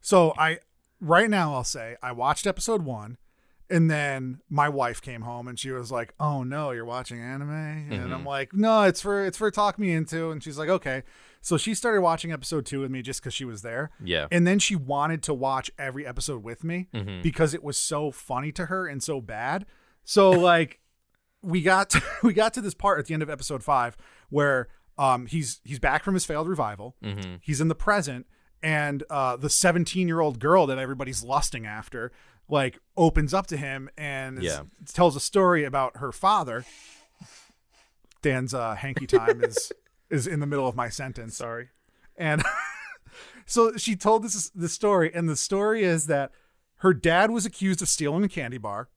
So 0.01 0.33
I 0.39 0.59
right 1.01 1.31
now 1.31 1.55
I'll 1.55 1.65
say 1.65 1.97
I 2.03 2.13
watched 2.13 2.47
episode 2.47 2.83
one, 2.83 3.17
and 3.71 3.91
then 3.91 4.41
my 4.49 4.69
wife 4.69 5.03
came 5.03 5.23
home 5.23 5.49
and 5.49 5.59
she 5.59 5.71
was 5.71 5.91
like, 5.93 6.15
"Oh 6.21 6.43
no, 6.43 6.71
you're 6.71 6.85
watching 6.85 7.21
anime," 7.21 7.51
and 7.91 8.15
I'm 8.15 8.25
like, 8.25 8.55
"No, 8.55 8.83
it's 8.83 9.01
for 9.01 9.25
it's 9.27 9.37
for 9.39 9.51
talk 9.51 9.79
me 9.79 9.93
into," 9.93 10.31
and 10.31 10.43
she's 10.43 10.57
like, 10.59 10.69
"Okay." 10.69 11.03
So 11.41 11.57
she 11.57 11.75
started 11.75 12.01
watching 12.01 12.33
episode 12.33 12.67
two 12.67 12.81
with 12.81 12.91
me 12.91 13.01
just 13.03 13.21
because 13.21 13.33
she 13.35 13.45
was 13.45 13.63
there. 13.63 13.91
Yeah. 14.03 14.27
And 14.33 14.47
then 14.47 14.59
she 14.59 14.75
wanted 14.77 15.23
to 15.25 15.35
watch 15.35 15.71
every 15.79 16.05
episode 16.07 16.43
with 16.43 16.65
me 16.65 16.89
Mhm. 16.93 17.23
because 17.23 17.55
it 17.55 17.63
was 17.63 17.77
so 17.77 18.11
funny 18.11 18.51
to 18.53 18.67
her 18.67 18.87
and 18.89 19.03
so 19.03 19.21
bad. 19.21 19.65
So 20.05 20.31
like 20.31 20.81
we 21.43 21.63
got 21.63 21.91
to, 21.91 22.03
we 22.25 22.33
got 22.33 22.55
to 22.55 22.61
this 22.61 22.75
part 22.75 22.99
at 22.99 23.07
the 23.07 23.15
end 23.15 23.23
of 23.23 23.31
episode 23.31 23.63
5 23.63 23.97
where 24.31 24.69
um 24.97 25.27
he's 25.27 25.61
he's 25.65 25.79
back 25.79 26.03
from 26.05 26.15
his 26.15 26.25
failed 26.25 26.49
revival. 26.49 26.97
Mm-hmm. 27.03 27.37
He's 27.41 27.61
in 27.61 27.69
the 27.69 27.75
present 27.75 28.27
and 28.63 29.05
uh 29.11 29.37
the 29.37 29.49
17-year-old 29.49 30.41
girl 30.41 30.67
that 30.67 30.79
everybody's 30.79 31.23
lusting 31.23 31.67
after 31.67 32.13
like 32.49 32.79
opens 32.97 33.33
up 33.35 33.47
to 33.49 33.57
him 33.57 33.89
and 33.97 34.43
is- 34.43 34.45
tells 34.93 35.15
a 35.17 35.21
story 35.21 35.65
about 35.65 35.99
her 35.99 36.13
father. 36.13 36.65
Dan's 38.23 38.55
uh 38.55 38.75
hanky 38.75 39.07
time 39.07 39.43
is 39.45 39.73
is 40.11 40.27
in 40.27 40.41
the 40.41 40.47
middle 40.47 40.67
of 40.67 40.75
my 40.75 40.89
sentence. 40.89 41.37
sorry 41.37 41.69
And 42.17 42.43
so 43.47 43.77
she 43.77 43.95
told 43.97 44.25
this 44.25 44.51
this 44.51 44.73
story, 44.73 45.11
and 45.15 45.29
the 45.29 45.37
story 45.37 45.85
is 45.85 46.07
that 46.07 46.33
her 46.79 46.95
dad 46.95 47.31
was 47.31 47.45
accused 47.47 47.83
of 47.83 47.89
stealing 47.89 48.25
a 48.25 48.29
candy 48.29 48.59
bar. 48.59 48.89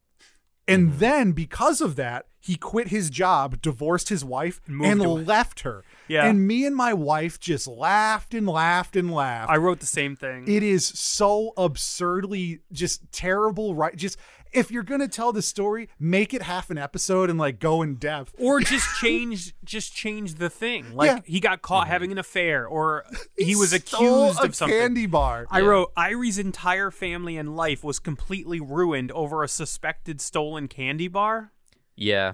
And 0.68 0.90
Mm-hmm. 0.90 1.00
then 1.00 1.32
because 1.34 1.82
of 1.82 1.96
that, 1.98 2.26
he 2.40 2.56
quit 2.56 2.88
his 2.88 3.10
job, 3.12 3.62
divorced 3.62 4.10
his 4.10 4.26
wife, 4.26 4.62
Moved 4.68 5.02
and 5.04 5.28
left 5.28 5.60
her. 5.62 5.84
Yeah. 6.08 6.26
And 6.26 6.48
me 6.48 6.66
and 6.66 6.76
my 6.76 6.94
wife 6.94 7.40
just 7.40 7.68
laughed 7.68 8.34
and 8.34 8.48
laughed 8.48 8.96
and 8.96 9.12
laughed. 9.12 9.52
i 9.52 9.58
wrote 9.58 9.80
the 9.80 9.86
same 9.86 10.16
thing 10.16 10.48
it 10.48 10.64
is 10.64 10.86
so 10.88 11.54
absurdly 11.58 12.62
just 12.72 13.12
terrible, 13.12 13.76
right? 13.76 13.96
Just 13.96 14.18
if 14.54 14.72
you're 14.72 14.84
gonna 14.84 15.08
tell 15.08 15.32
the 15.32 15.42
story, 15.42 15.90
make 16.00 16.34
it 16.34 16.42
half 16.42 16.70
an 16.70 16.78
episode 16.78 17.30
and 17.30 17.40
like 17.40 17.60
go 17.60 17.82
in 17.82 17.96
depth. 17.96 18.34
or 18.40 18.60
just 18.62 18.88
change 19.00 19.54
just 19.64 19.94
change 19.96 20.36
the 20.36 20.50
thing 20.50 20.96
like 20.96 21.08
Yeah. 21.10 21.20
he 21.26 21.40
got 21.40 21.62
caught 21.62 21.88
having 21.88 22.12
an 22.12 22.18
affair 22.18 22.66
or 22.68 23.06
he 23.38 23.56
was 23.56 23.74
accused 23.74 24.40
a 24.40 24.44
of 24.44 24.56
something 24.56 24.78
candy 24.78 25.06
bar. 25.06 25.48
I 25.50 25.60
Yeah. 25.60 25.66
wrote 25.68 25.92
Airi's 25.98 26.38
entire 26.40 26.92
family 26.92 27.38
and 27.38 27.56
life 27.56 27.84
was 27.84 28.00
completely 28.00 28.60
ruined 28.60 29.12
over 29.12 29.44
a 29.44 29.48
suspected 29.48 30.20
stolen 30.22 30.68
candy 30.68 31.08
bar. 31.08 31.52
Yeah. 31.96 32.34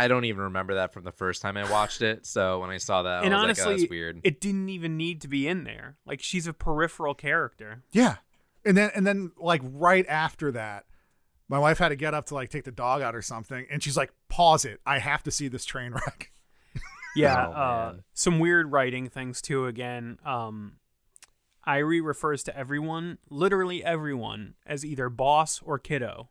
I 0.00 0.06
don't 0.06 0.26
even 0.26 0.42
remember 0.44 0.74
that 0.76 0.92
from 0.92 1.02
the 1.02 1.10
first 1.10 1.42
time 1.42 1.56
I 1.56 1.68
watched 1.68 2.02
it. 2.02 2.24
So 2.24 2.60
when 2.60 2.70
I 2.70 2.76
saw 2.76 3.02
that, 3.02 3.24
and 3.24 3.34
I 3.34 3.38
was 3.38 3.44
honestly, 3.44 3.64
like, 3.64 3.74
oh, 3.74 3.78
that's 3.80 3.90
weird. 3.90 4.20
it 4.22 4.40
didn't 4.40 4.68
even 4.68 4.96
need 4.96 5.20
to 5.22 5.28
be 5.28 5.48
in 5.48 5.64
there. 5.64 5.96
Like 6.06 6.22
she's 6.22 6.46
a 6.46 6.52
peripheral 6.52 7.14
character. 7.14 7.82
Yeah. 7.90 8.16
And 8.64 8.76
then 8.76 8.90
and 8.94 9.04
then 9.04 9.32
like 9.36 9.60
right 9.64 10.06
after 10.08 10.52
that, 10.52 10.84
my 11.48 11.58
wife 11.58 11.78
had 11.78 11.88
to 11.88 11.96
get 11.96 12.14
up 12.14 12.26
to 12.26 12.34
like 12.34 12.50
take 12.50 12.64
the 12.64 12.70
dog 12.72 13.02
out 13.02 13.14
or 13.14 13.22
something, 13.22 13.66
and 13.70 13.82
she's 13.82 13.96
like, 13.96 14.12
"Pause 14.28 14.64
it! 14.66 14.80
I 14.86 14.98
have 14.98 15.22
to 15.24 15.30
see 15.30 15.48
this 15.48 15.64
train 15.64 15.92
wreck." 15.92 16.30
Yeah, 17.16 17.46
Oh, 17.48 17.52
uh, 17.52 17.94
some 18.12 18.38
weird 18.38 18.70
writing 18.70 19.08
things 19.08 19.40
too. 19.42 19.66
Again, 19.66 20.18
um, 20.24 20.74
Airi 21.66 22.04
refers 22.04 22.42
to 22.44 22.56
everyone, 22.56 23.18
literally 23.28 23.82
everyone, 23.82 24.54
as 24.66 24.84
either 24.84 25.08
boss 25.08 25.60
or 25.64 25.78
kiddo. 25.78 26.28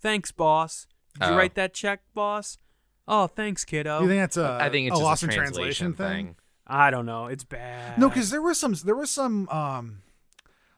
Thanks, 0.00 0.32
boss. 0.32 0.86
Did 1.20 1.28
you 1.28 1.34
Oh. 1.34 1.36
write 1.36 1.54
that 1.54 1.74
check, 1.74 2.00
boss? 2.12 2.58
Oh, 3.06 3.26
thanks, 3.28 3.64
kiddo. 3.64 4.00
You 4.02 4.08
think 4.08 4.20
that's 4.20 4.36
a 4.36 4.58
I 4.60 4.68
think 4.68 4.88
it's 4.88 4.94
a 4.94 4.96
just 4.96 5.04
lost 5.04 5.22
a 5.22 5.26
in 5.26 5.32
translation, 5.32 5.92
translation 5.94 6.26
thing. 6.26 6.36
I 6.66 6.90
don't 6.90 7.06
know. 7.06 7.26
It's 7.26 7.44
bad. 7.44 7.96
No, 7.98 8.08
because 8.08 8.30
there 8.30 8.42
was 8.42 8.58
some 8.58 8.74
there 8.84 8.96
was 8.96 9.10
some 9.10 9.48
um 9.50 10.02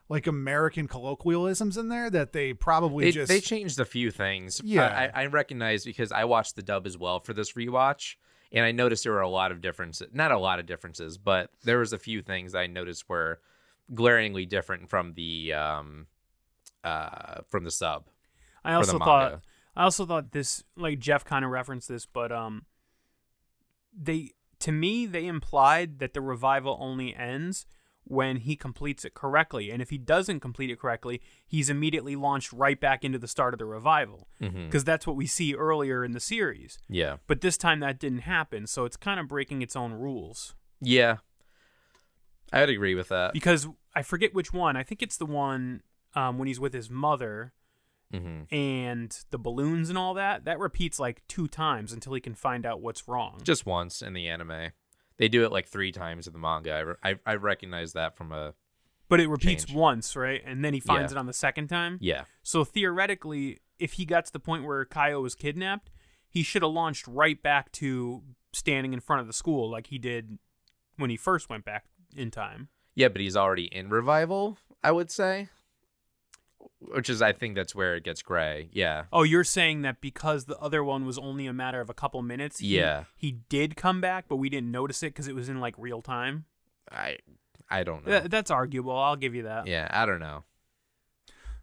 like 0.09 0.25
American 0.25 0.87
colloquialisms 0.87 1.77
in 1.77 1.87
there 1.87 2.09
that 2.09 2.33
they 2.33 2.51
probably 2.53 3.05
They, 3.05 3.11
just 3.11 3.29
they 3.29 3.39
changed 3.39 3.79
a 3.79 3.85
few 3.85 4.09
things. 4.09 4.59
Yeah. 4.63 5.09
I, 5.15 5.21
I 5.21 5.25
recognize 5.27 5.85
because 5.85 6.11
I 6.11 6.25
watched 6.25 6.55
the 6.55 6.63
dub 6.63 6.87
as 6.87 6.97
well 6.97 7.19
for 7.19 7.33
this 7.33 7.53
rewatch, 7.53 8.15
and 8.51 8.65
I 8.65 8.71
noticed 8.71 9.03
there 9.03 9.13
were 9.13 9.21
a 9.21 9.29
lot 9.29 9.51
of 9.51 9.61
differences. 9.61 10.09
Not 10.11 10.31
a 10.31 10.39
lot 10.39 10.59
of 10.59 10.65
differences, 10.65 11.19
but 11.19 11.51
there 11.63 11.77
was 11.77 11.93
a 11.93 11.99
few 11.99 12.23
things 12.23 12.55
I 12.55 12.65
noticed 12.65 13.07
were 13.07 13.39
glaringly 13.93 14.45
different 14.45 14.89
from 14.89 15.13
the 15.13 15.53
um 15.53 16.07
uh 16.83 17.41
from 17.47 17.63
the 17.63 17.71
sub. 17.71 18.07
I 18.63 18.73
also 18.73 18.99
thought. 18.99 19.41
I 19.75 19.83
also 19.83 20.05
thought 20.05 20.31
this 20.31 20.63
like 20.75 20.99
Jeff 20.99 21.23
kind 21.23 21.45
of 21.45 21.51
referenced 21.51 21.87
this, 21.87 22.05
but 22.05 22.31
um 22.31 22.65
they 23.95 24.31
to 24.59 24.71
me, 24.71 25.05
they 25.05 25.25
implied 25.25 25.99
that 25.99 26.13
the 26.13 26.21
revival 26.21 26.77
only 26.81 27.15
ends 27.15 27.65
when 28.09 28.37
he 28.37 28.55
completes 28.55 29.05
it 29.05 29.13
correctly. 29.13 29.69
And 29.71 29.81
if 29.81 29.91
he 29.91 29.97
doesn't 29.97 30.39
complete 30.39 30.71
it 30.71 30.79
correctly, 30.79 31.21
he's 31.47 31.69
immediately 31.69 32.15
launched 32.15 32.51
right 32.51 32.79
back 32.79 33.05
into 33.05 33.19
the 33.19 33.27
start 33.27 33.53
of 33.53 33.59
the 33.59 33.65
revival. 33.65 34.27
Because 34.39 34.83
that's 34.83 35.05
what 35.05 35.15
we 35.15 35.27
see 35.27 35.53
earlier 35.53 36.03
in 36.03 36.11
the 36.11 36.19
series. 36.19 36.79
Yeah. 36.89 37.17
But 37.27 37.41
this 37.41 37.55
time 37.57 37.79
that 37.81 37.99
didn't 37.99 38.19
happen. 38.19 38.67
So 38.67 38.85
it's 38.85 38.97
kind 38.97 39.19
of 39.19 39.27
breaking 39.27 39.61
its 39.61 39.75
own 39.75 39.93
rules. 39.93 40.55
Yeah. 40.81 41.17
I 42.51 42.61
would 42.61 42.69
agree 42.69 42.95
with 42.95 43.09
that. 43.09 43.33
Because 43.33 43.67
I 43.95 44.01
forget 44.01 44.33
which 44.33 44.51
one. 44.51 44.75
I 44.75 44.83
think 44.83 45.03
it's 45.03 45.17
the 45.17 45.25
one 45.27 45.81
um, 46.15 46.39
when 46.39 46.47
he's 46.47 46.59
with 46.59 46.73
his 46.73 46.89
mother 46.89 47.53
hmm 48.11 48.41
and 48.51 49.19
the 49.29 49.37
balloons 49.37 49.87
and 49.89 49.97
all 49.97 50.15
that. 50.15 50.45
That 50.45 50.57
repeats 50.57 50.99
like 50.99 51.21
two 51.27 51.47
times 51.47 51.93
until 51.93 52.15
he 52.15 52.21
can 52.21 52.33
find 52.33 52.65
out 52.65 52.81
what's 52.81 53.07
wrong. 53.07 53.39
Just 53.43 53.67
once 53.67 54.01
in 54.01 54.13
the 54.13 54.27
anime. 54.27 54.71
They 55.19 55.27
do 55.27 55.43
it 55.45 55.51
like 55.51 55.67
three 55.67 55.91
times 55.91 56.25
in 56.25 56.33
the 56.33 56.39
manga. 56.39 56.71
I, 56.71 56.79
re- 56.79 56.95
I, 57.03 57.15
I 57.25 57.35
recognize 57.35 57.93
that 57.93 58.15
from 58.17 58.31
a. 58.31 58.55
but 59.09 59.19
it 59.19 59.27
repeats 59.29 59.65
change. 59.65 59.77
once, 59.77 60.15
right? 60.15 60.41
And 60.45 60.65
then 60.65 60.73
he 60.73 60.79
finds 60.79 61.11
Yeah. 61.11 61.17
it 61.17 61.19
on 61.19 61.25
the 61.27 61.33
second 61.33 61.67
time. 61.67 61.97
Yeah. 62.01 62.23
So 62.41 62.63
theoretically, 62.63 63.59
if 63.77 63.93
he 63.93 64.05
got 64.05 64.25
to 64.25 64.33
the 64.33 64.39
point 64.39 64.63
where 64.65 64.83
Kayo 64.85 65.21
was 65.21 65.35
kidnapped, 65.35 65.91
he 66.27 66.41
should 66.41 66.61
have 66.63 66.71
launched 66.71 67.05
right 67.07 67.41
back 67.41 67.71
to 67.73 68.23
standing 68.53 68.93
in 68.93 68.99
front 68.99 69.19
of 69.21 69.27
the 69.27 69.33
school 69.33 69.69
like 69.69 69.87
he 69.87 69.97
did 69.99 70.39
when 70.97 71.09
he 71.09 71.17
first 71.17 71.49
went 71.49 71.65
back 71.65 71.85
in 72.15 72.31
time. 72.31 72.69
Yeah, 72.95 73.09
but 73.09 73.21
he's 73.21 73.35
already 73.37 73.65
in 73.65 73.89
revival, 73.89 74.57
I 74.83 74.91
would 74.91 75.11
say. 75.11 75.49
Which 76.81 77.09
is, 77.09 77.21
I 77.21 77.33
think 77.33 77.55
that's 77.55 77.73
where 77.75 77.95
it 77.95 78.03
gets 78.03 78.21
gray. 78.21 78.69
Yeah. 78.71 79.03
Oh, 79.13 79.23
you're 79.23 79.43
saying 79.43 79.81
that 79.83 80.01
because 80.01 80.45
the 80.45 80.57
other 80.59 80.83
one 80.83 81.05
was 81.05 81.17
only 81.17 81.45
a 81.45 81.53
matter 81.53 81.79
of 81.81 81.89
a 81.89 81.93
couple 81.93 82.21
minutes, 82.21 82.59
he, 82.59 82.77
Yeah. 82.77 83.03
he 83.15 83.31
did 83.31 83.75
come 83.75 84.01
back, 84.01 84.25
but 84.27 84.37
we 84.37 84.49
didn't 84.49 84.71
notice 84.71 85.03
it 85.03 85.07
because 85.07 85.27
it 85.27 85.35
was 85.35 85.49
in 85.49 85.59
like 85.59 85.75
real 85.77 86.01
time. 86.01 86.45
I 86.91 87.17
I 87.69 87.83
don't 87.83 88.05
know. 88.05 88.19
Th- 88.19 88.31
that's 88.31 88.49
arguable. 88.49 88.97
I'll 88.97 89.15
give 89.15 89.35
you 89.35 89.43
that. 89.43 89.67
yeah, 89.67 89.87
I 89.91 90.05
don't 90.05 90.19
know. 90.19 90.43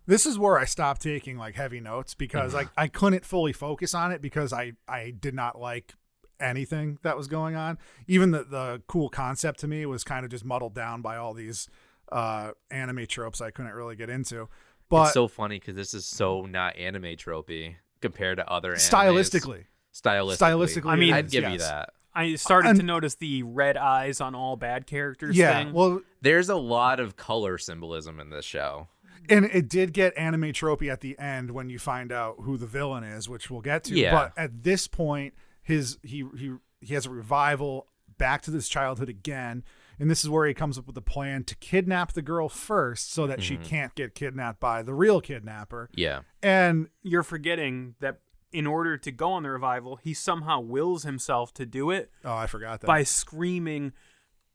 This 0.06 0.24
is 0.24 0.38
where 0.38 0.56
I 0.58 0.64
stopped 0.64 1.02
taking 1.02 1.36
like 1.36 1.56
heavy 1.56 1.80
notes 1.80 2.14
because 2.14 2.54
Mm-hmm. 2.54 2.68
I, 2.78 2.84
I 2.84 2.88
couldn't 2.88 3.24
fully 3.24 3.52
focus 3.52 3.92
on 3.94 4.12
it 4.12 4.22
because 4.22 4.52
I, 4.52 4.72
I 4.88 5.10
did 5.18 5.34
not 5.34 5.58
like 5.60 5.94
anything 6.38 6.98
that 7.02 7.16
was 7.16 7.26
going 7.26 7.56
on. 7.56 7.78
Even 8.06 8.30
the, 8.30 8.44
the 8.44 8.82
cool 8.86 9.08
concept 9.08 9.58
to 9.60 9.66
me 9.68 9.84
was 9.86 10.04
kind 10.04 10.24
of 10.24 10.30
just 10.30 10.44
muddled 10.44 10.74
down 10.74 11.02
by 11.02 11.16
all 11.16 11.34
these 11.34 11.68
uh, 12.12 12.52
anime 12.70 13.06
tropes 13.06 13.40
I 13.40 13.50
couldn't 13.50 13.72
really 13.72 13.96
get 13.96 14.08
into. 14.08 14.48
But 14.88 15.04
it's 15.04 15.14
so 15.14 15.28
funny 15.28 15.58
because 15.58 15.74
this 15.76 15.94
is 15.94 16.04
so 16.06 16.42
not 16.46 16.76
anime 16.76 17.16
tropey 17.16 17.76
compared 18.00 18.38
to 18.38 18.48
other 18.48 18.72
animes. 18.74 18.90
stylistically, 18.90 19.64
Stylistically. 19.94 20.36
stylistically, 20.82 20.90
I 20.90 20.96
mean- 20.96 21.14
I'd 21.14 21.26
is, 21.26 21.32
give 21.32 21.50
you 21.50 21.58
that. 21.58 21.90
I 22.14 22.34
started 22.36 22.70
And- 22.70 22.80
to 22.80 22.84
notice 22.86 23.14
the 23.16 23.42
red 23.42 23.76
eyes 23.76 24.20
on 24.20 24.34
all 24.34 24.56
bad 24.56 24.86
characters 24.86 25.36
Yeah, 25.36 25.64
thing. 25.64 25.72
well, 25.72 26.00
There's 26.22 26.48
a 26.48 26.56
lot 26.56 26.98
of 27.00 27.16
color 27.16 27.58
symbolism 27.58 28.18
in 28.20 28.30
this 28.30 28.44
show. 28.44 28.88
and 29.28 29.44
it 29.46 29.68
did 29.68 29.92
get 29.92 30.16
anime 30.16 30.52
tropey 30.52 30.90
at 30.90 31.00
the 31.00 31.18
end 31.18 31.50
when 31.50 31.68
you 31.68 31.78
find 31.80 32.12
out 32.12 32.36
who 32.42 32.56
the 32.56 32.66
villain 32.66 33.02
is, 33.04 33.28
which 33.28 33.50
we'll 33.50 33.60
get 33.60 33.82
to. 33.84 33.94
Yeah. 33.94 34.12
But 34.12 34.32
at 34.36 34.62
this 34.62 34.86
point, 34.86 35.34
his 35.62 35.98
he 36.02 36.24
he 36.38 36.52
he 36.80 36.94
has 36.94 37.06
a 37.06 37.10
revival 37.10 37.88
back 38.18 38.40
to 38.42 38.50
this 38.52 38.68
childhood 38.68 39.08
again, 39.08 39.64
and 39.98 40.10
this 40.10 40.22
is 40.22 40.30
where 40.30 40.46
he 40.46 40.54
comes 40.54 40.78
up 40.78 40.86
with 40.86 40.96
a 40.96 41.02
plan 41.02 41.44
to 41.44 41.54
kidnap 41.56 42.12
the 42.12 42.22
girl 42.22 42.48
first, 42.48 43.12
so 43.12 43.26
that 43.26 43.42
she 43.42 43.56
can't 43.56 43.94
get 43.94 44.14
kidnapped 44.14 44.60
by 44.60 44.82
the 44.82 44.94
real 44.94 45.20
kidnapper. 45.20 45.88
Yeah. 45.94 46.20
And 46.42 46.88
You're 47.02 47.22
forgetting 47.22 47.94
that 48.00 48.18
in 48.52 48.66
order 48.66 48.96
to 48.96 49.10
go 49.10 49.32
on 49.32 49.42
the 49.42 49.50
revival, 49.50 49.96
he 49.96 50.14
somehow 50.14 50.60
wills 50.60 51.02
himself 51.02 51.52
to 51.54 51.66
do 51.66 51.90
it 51.90 52.10
oh, 52.24 52.34
I 52.34 52.46
forgot 52.46 52.80
that. 52.80 52.86
by 52.86 53.02
screaming, 53.02 53.92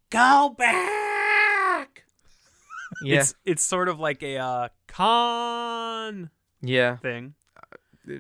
"Go 0.10 0.56
back!" 0.58 2.06
Yeah. 3.04 3.20
It's 3.20 3.36
it's 3.46 3.64
sort 3.64 3.90
of 3.90 4.00
like 4.00 4.24
a 4.24 4.38
uh, 4.38 4.70
con 4.88 6.30
yeah. 6.62 6.98
thing. 6.98 7.36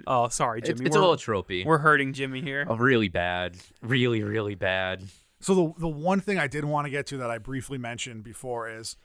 Oh, 0.06 0.28
sorry, 0.28 0.62
Jimmy. 0.62 0.86
it's 0.86 0.96
a 0.96 1.00
little 1.00 1.16
tropey. 1.16 1.66
we're 1.66 1.80
hurting 1.80 2.14
Jimmy 2.14 2.42
here. 2.42 2.66
Oh, 2.70 2.76
really 2.76 3.10
bad. 3.10 3.58
Really, 3.82 4.22
really 4.22 4.56
bad. 4.56 5.04
So 5.42 5.56
the 5.56 5.74
the 5.80 5.88
one 5.88 6.20
thing 6.20 6.38
I 6.38 6.48
did 6.48 6.66
want 6.66 6.86
to 6.86 6.92
get 6.92 7.06
to 7.08 7.18
that 7.18 7.30
I 7.30 7.38
briefly 7.38 7.78
mentioned 7.78 8.24
before 8.24 8.70
is 8.70 8.96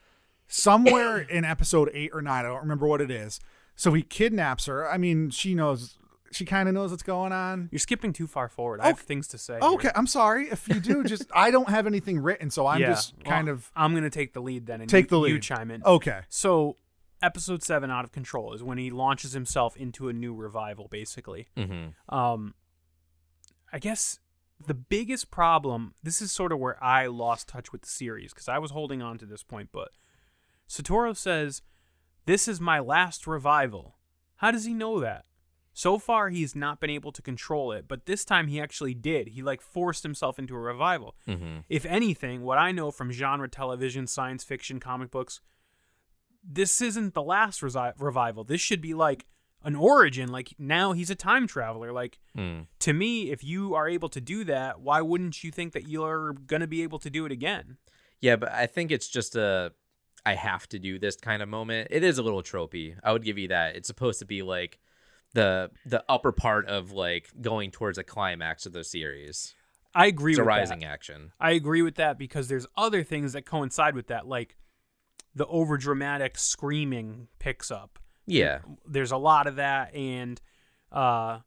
somewhere 0.46 1.18
in 1.30 1.44
episode 1.44 1.90
eight 1.92 2.10
or 2.12 2.22
nine, 2.22 2.44
I 2.44 2.48
don't 2.48 2.62
remember 2.62 2.86
what 2.86 3.00
it 3.00 3.10
is. 3.10 3.40
So 3.74 3.92
he 3.92 4.02
kidnaps 4.02 4.66
her. 4.66 4.88
I 4.90 4.96
mean, 4.96 5.30
she 5.30 5.54
knows 5.54 5.98
she 6.32 6.44
kind 6.44 6.68
of 6.68 6.74
knows 6.74 6.90
what's 6.90 7.02
going 7.02 7.32
on. 7.32 7.68
You're 7.70 7.78
skipping 7.78 8.12
too 8.12 8.26
far 8.26 8.48
forward. 8.48 8.80
I 8.80 8.88
have 8.88 8.98
things 8.98 9.28
to 9.28 9.38
say. 9.38 9.58
Okay, 9.60 9.82
here. 9.82 9.92
I'm 9.94 10.06
sorry 10.06 10.48
if 10.48 10.68
you 10.68 10.80
do. 10.80 11.04
Just 11.04 11.24
I 11.34 11.50
don't 11.50 11.68
have 11.68 11.86
anything 11.86 12.18
written, 12.18 12.50
so 12.50 12.66
I'm 12.66 12.80
Yeah, 12.80 12.88
just 12.88 13.14
kind 13.24 13.46
well, 13.46 13.54
of 13.56 13.70
I'm 13.76 13.94
gonna 13.94 14.10
take 14.10 14.32
the 14.32 14.40
lead 14.40 14.66
then, 14.66 14.80
and 14.80 14.90
take 14.90 15.06
you, 15.06 15.10
the 15.10 15.18
lead. 15.18 15.30
You 15.32 15.40
chime 15.40 15.70
in. 15.70 15.82
Okay, 15.84 16.20
So, 16.28 16.76
episode 17.22 17.62
seven, 17.62 17.90
out 17.90 18.04
of 18.04 18.12
control, 18.12 18.52
is 18.54 18.62
when 18.62 18.78
he 18.78 18.90
launches 18.90 19.32
himself 19.32 19.76
into 19.76 20.08
a 20.08 20.12
new 20.12 20.34
revival, 20.34 20.88
basically. 20.88 21.48
Mm-hmm. 21.56 22.14
Um, 22.14 22.54
I 23.72 23.78
guess 23.78 24.18
the 24.64 24.74
biggest 24.74 25.30
problem. 25.30 25.94
This 26.02 26.22
is 26.22 26.32
sort 26.32 26.52
of 26.52 26.58
where 26.58 26.82
I 26.82 27.06
lost 27.06 27.48
touch 27.48 27.72
with 27.72 27.82
the 27.82 27.88
series 27.88 28.32
because 28.32 28.48
I 28.48 28.58
was 28.58 28.70
holding 28.70 29.02
on 29.02 29.18
to 29.18 29.26
this 29.26 29.42
point, 29.42 29.70
but 29.72 29.90
Satoru 30.68 31.16
says, 31.16 31.62
"This 32.24 32.48
is 32.48 32.60
my 32.60 32.78
last 32.78 33.26
revival." 33.26 33.98
How 34.36 34.50
does 34.50 34.64
he 34.64 34.74
know 34.74 35.00
that? 35.00 35.24
So 35.72 35.98
far, 35.98 36.30
he's 36.30 36.56
not 36.56 36.80
been 36.80 36.88
able 36.88 37.12
to 37.12 37.20
control 37.20 37.70
it, 37.70 37.86
but 37.86 38.06
this 38.06 38.24
time 38.24 38.48
he 38.48 38.58
actually 38.58 38.94
did. 38.94 39.28
He 39.28 39.42
like 39.42 39.60
forced 39.60 40.02
himself 40.02 40.38
into 40.38 40.54
a 40.54 40.58
revival. 40.58 41.16
Mm-hmm. 41.28 41.58
If 41.68 41.84
anything, 41.84 42.42
what 42.42 42.56
I 42.56 42.72
know 42.72 42.90
from 42.90 43.12
genre 43.12 43.46
television, 43.46 44.06
science 44.06 44.42
fiction, 44.42 44.80
comic 44.80 45.10
books, 45.10 45.42
this 46.42 46.80
isn't 46.80 47.12
the 47.12 47.22
last 47.22 47.60
resi- 47.60 47.92
revival. 47.98 48.42
This 48.42 48.62
should 48.62 48.80
be 48.80 48.94
like 48.94 49.26
an 49.66 49.74
origin. 49.76 50.30
Like 50.30 50.54
now 50.58 50.92
he's 50.92 51.10
a 51.10 51.14
time 51.14 51.46
traveler. 51.46 51.92
Like 51.92 52.18
Mm. 52.36 52.66
to 52.78 52.92
me, 52.94 53.30
if 53.30 53.44
you 53.44 53.74
are 53.74 53.88
able 53.88 54.08
to 54.08 54.20
do 54.20 54.44
that, 54.44 54.80
why 54.80 55.00
wouldn't 55.02 55.44
you 55.44 55.50
think 55.50 55.72
that 55.74 55.88
you're 55.88 56.32
gonna 56.32 56.66
be 56.66 56.82
able 56.82 56.98
to 57.00 57.10
do 57.10 57.26
it 57.26 57.32
again? 57.32 57.76
Yeah, 58.20 58.36
but 58.36 58.50
I 58.52 58.66
think 58.66 58.90
it's 58.90 59.08
just 59.08 59.36
a 59.36 59.72
I 60.24 60.34
have 60.34 60.68
to 60.70 60.78
do 60.78 60.98
this 60.98 61.16
kind 61.16 61.40
of 61.42 61.48
moment. 61.48 61.88
It 61.90 62.02
is 62.02 62.18
a 62.18 62.22
little 62.22 62.42
tropey. 62.42 62.96
I 63.04 63.12
would 63.12 63.22
give 63.24 63.38
you 63.38 63.48
that. 63.48 63.76
It's 63.76 63.86
supposed 63.86 64.18
to 64.20 64.24
be 64.24 64.42
like 64.42 64.78
the 65.34 65.70
the 65.84 66.02
upper 66.08 66.32
part 66.32 66.66
of 66.68 66.92
like 66.92 67.28
going 67.40 67.70
towards 67.70 67.98
a 67.98 68.04
climax 68.04 68.66
of 68.66 68.72
the 68.72 68.84
series. 68.84 69.54
I 69.94 70.06
agree 70.06 70.32
It's 70.32 70.38
a 70.38 70.42
with 70.42 70.48
rising 70.48 70.80
that. 70.80 70.86
action. 70.86 71.32
I 71.40 71.52
agree 71.52 71.82
with 71.82 71.94
that 71.96 72.18
because 72.18 72.48
there's 72.48 72.66
other 72.76 73.02
things 73.02 73.32
that 73.32 73.46
coincide 73.46 73.94
with 73.94 74.08
that, 74.08 74.26
like 74.26 74.56
the 75.34 75.46
over 75.46 75.76
dramatic 75.78 76.38
screaming 76.38 77.28
picks 77.38 77.70
up. 77.70 77.98
Yeah. 78.26 78.58
there's 78.86 79.12
a 79.12 79.16
lot 79.16 79.46
of 79.46 79.56
that 79.56 79.94
and 79.94 80.40
uh 80.92 81.40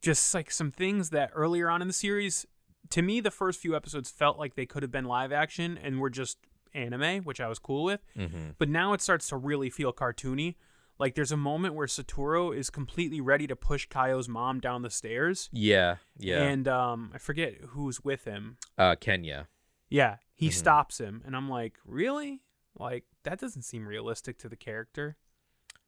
just 0.00 0.34
like 0.34 0.50
some 0.50 0.70
things 0.70 1.10
that 1.10 1.30
earlier 1.34 1.70
on 1.70 1.80
in 1.82 1.88
the 1.88 1.94
series 1.94 2.46
to 2.90 3.02
me 3.02 3.20
the 3.20 3.30
first 3.30 3.60
few 3.60 3.74
episodes 3.76 4.10
felt 4.10 4.38
like 4.38 4.54
they 4.54 4.66
could 4.66 4.82
have 4.82 4.90
been 4.92 5.04
live 5.04 5.32
action 5.32 5.78
and 5.82 6.00
were 6.00 6.10
just 6.10 6.38
anime 6.74 7.22
which 7.22 7.40
i 7.40 7.48
was 7.48 7.58
cool 7.58 7.84
with 7.84 8.00
Mm-hmm. 8.16 8.50
but 8.58 8.68
now 8.68 8.92
it 8.92 9.00
starts 9.00 9.28
to 9.28 9.36
really 9.36 9.70
feel 9.70 9.92
cartoony 9.92 10.56
like 10.98 11.14
there's 11.14 11.32
a 11.32 11.36
moment 11.36 11.74
where 11.74 11.86
satoru 11.86 12.56
is 12.56 12.70
completely 12.70 13.20
ready 13.20 13.46
to 13.46 13.56
push 13.56 13.86
kayo's 13.88 14.28
mom 14.28 14.58
down 14.60 14.82
the 14.82 14.90
stairs 14.90 15.48
Yeah. 15.52 15.96
Yeah. 16.18 16.42
and 16.42 16.66
um 16.68 17.10
i 17.14 17.18
forget 17.18 17.54
who's 17.68 18.02
with 18.04 18.24
him 18.24 18.56
uh 18.76 18.96
Kenya. 19.00 19.46
yeah 19.88 20.16
he 20.34 20.48
Mhm. 20.48 20.52
stops 20.54 20.98
him 20.98 21.22
and 21.24 21.36
i'm 21.36 21.48
like 21.48 21.78
really 21.84 22.42
like 22.76 23.04
that 23.22 23.38
doesn't 23.38 23.62
seem 23.62 23.86
realistic 23.86 24.36
to 24.38 24.48
the 24.48 24.56
character 24.56 25.16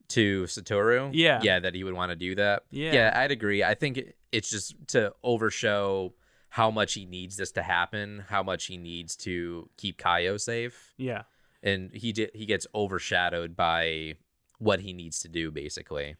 to 0.09 0.45
Satoru. 0.45 1.11
Yeah. 1.13 1.41
Yeah, 1.43 1.61
that 1.61 1.75
he 1.75 1.85
would 1.85 1.95
want 1.95 2.11
to 2.11 2.17
do 2.17 2.35
that. 2.37 2.65
Yeah. 2.71 2.93
Yeah, 2.93 3.13
I'd 3.15 3.31
agree. 3.31 3.63
I 3.65 3.75
think 3.75 4.03
it's 4.33 4.51
just 4.51 4.75
to 4.89 5.13
overshow 5.23 6.13
how 6.49 6.71
much 6.71 6.95
he 6.95 7.05
needs 7.05 7.37
this 7.37 7.53
to 7.53 7.63
happen, 7.63 8.25
how 8.29 8.43
much 8.43 8.67
he 8.67 8.77
needs 8.77 9.17
to 9.17 9.69
keep 9.77 9.99
Kayo 9.99 10.41
safe. 10.41 10.95
yeah 10.97 11.23
And 11.63 11.91
he 11.93 12.13
did 12.13 12.31
he 12.35 12.47
gets 12.47 12.67
overshadowed 12.75 13.57
by 13.57 14.15
what 14.59 14.81
he 14.81 14.93
needs 14.93 15.21
to 15.21 15.29
do 15.29 15.51
basically. 15.51 16.17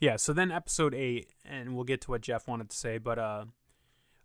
Yeah, 0.00 0.16
so 0.16 0.32
then 0.32 0.52
episode 0.52 0.94
8 0.94 1.28
and 1.44 1.74
we'll 1.74 1.84
get 1.84 2.00
to 2.02 2.10
what 2.10 2.20
Jeff 2.20 2.46
wanted 2.46 2.70
to 2.70 2.76
say, 2.76 2.98
but 2.98 3.18
uh 3.18 3.44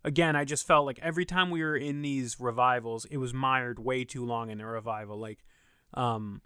again, 0.04 0.36
I 0.36 0.44
just 0.44 0.66
felt 0.66 0.84
like 0.84 0.98
every 1.00 1.24
time 1.24 1.50
we 1.50 1.62
were 1.62 1.76
in 1.76 2.02
these 2.02 2.38
revivals, 2.38 3.06
it 3.06 3.16
was 3.16 3.32
mired 3.32 3.78
way 3.78 4.04
too 4.04 4.24
long 4.24 4.50
in 4.50 4.60
a 4.60 4.66
revival. 4.66 5.16
Like 5.18 5.44
um 5.94 6.42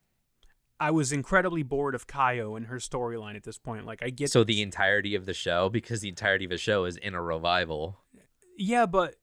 I 0.80 0.90
was 0.90 1.12
incredibly 1.12 1.62
bored 1.62 1.94
of 1.94 2.06
Kayo 2.06 2.56
and 2.56 2.66
her 2.66 2.76
storyline 2.76 3.34
at 3.36 3.42
this 3.42 3.58
point. 3.58 3.84
Like 3.84 4.02
I 4.02 4.10
get 4.10 4.30
So 4.30 4.44
the 4.44 4.62
entirety 4.62 5.14
of 5.14 5.26
the 5.26 5.34
show 5.34 5.68
because 5.68 6.00
the 6.00 6.08
entirety 6.08 6.44
of 6.44 6.50
the 6.50 6.58
show 6.58 6.84
is 6.84 6.96
in 6.96 7.14
a 7.14 7.22
revival. 7.22 7.98
Yeah, 8.56 8.86
but 8.86 9.16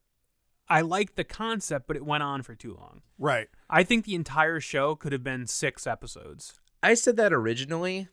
I 0.67 0.81
liked 0.81 1.15
the 1.15 1.23
concept, 1.23 1.87
but 1.87 1.95
it 1.95 2.05
went 2.05 2.23
on 2.23 2.41
for 2.41 2.55
too 2.55 2.73
long. 2.73 3.01
right. 3.17 3.47
I 3.69 3.83
think 3.83 4.05
the 4.05 4.15
entire 4.15 4.59
show 4.59 4.95
could 4.95 5.11
have 5.11 5.23
been 5.23 5.47
6 5.47 5.87
episodes. 5.87 6.53
I 6.83 6.93
said 6.93 7.17
that 7.17 7.33
originally 7.33 8.09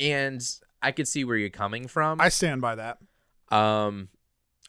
and 0.00 0.42
I 0.82 0.92
could 0.92 1.08
see 1.08 1.24
where 1.24 1.36
you're 1.36 1.50
coming 1.50 1.88
from. 1.88 2.20
I 2.20 2.28
stand 2.28 2.60
by 2.60 2.74
that. 2.76 2.98
Um, 3.50 4.08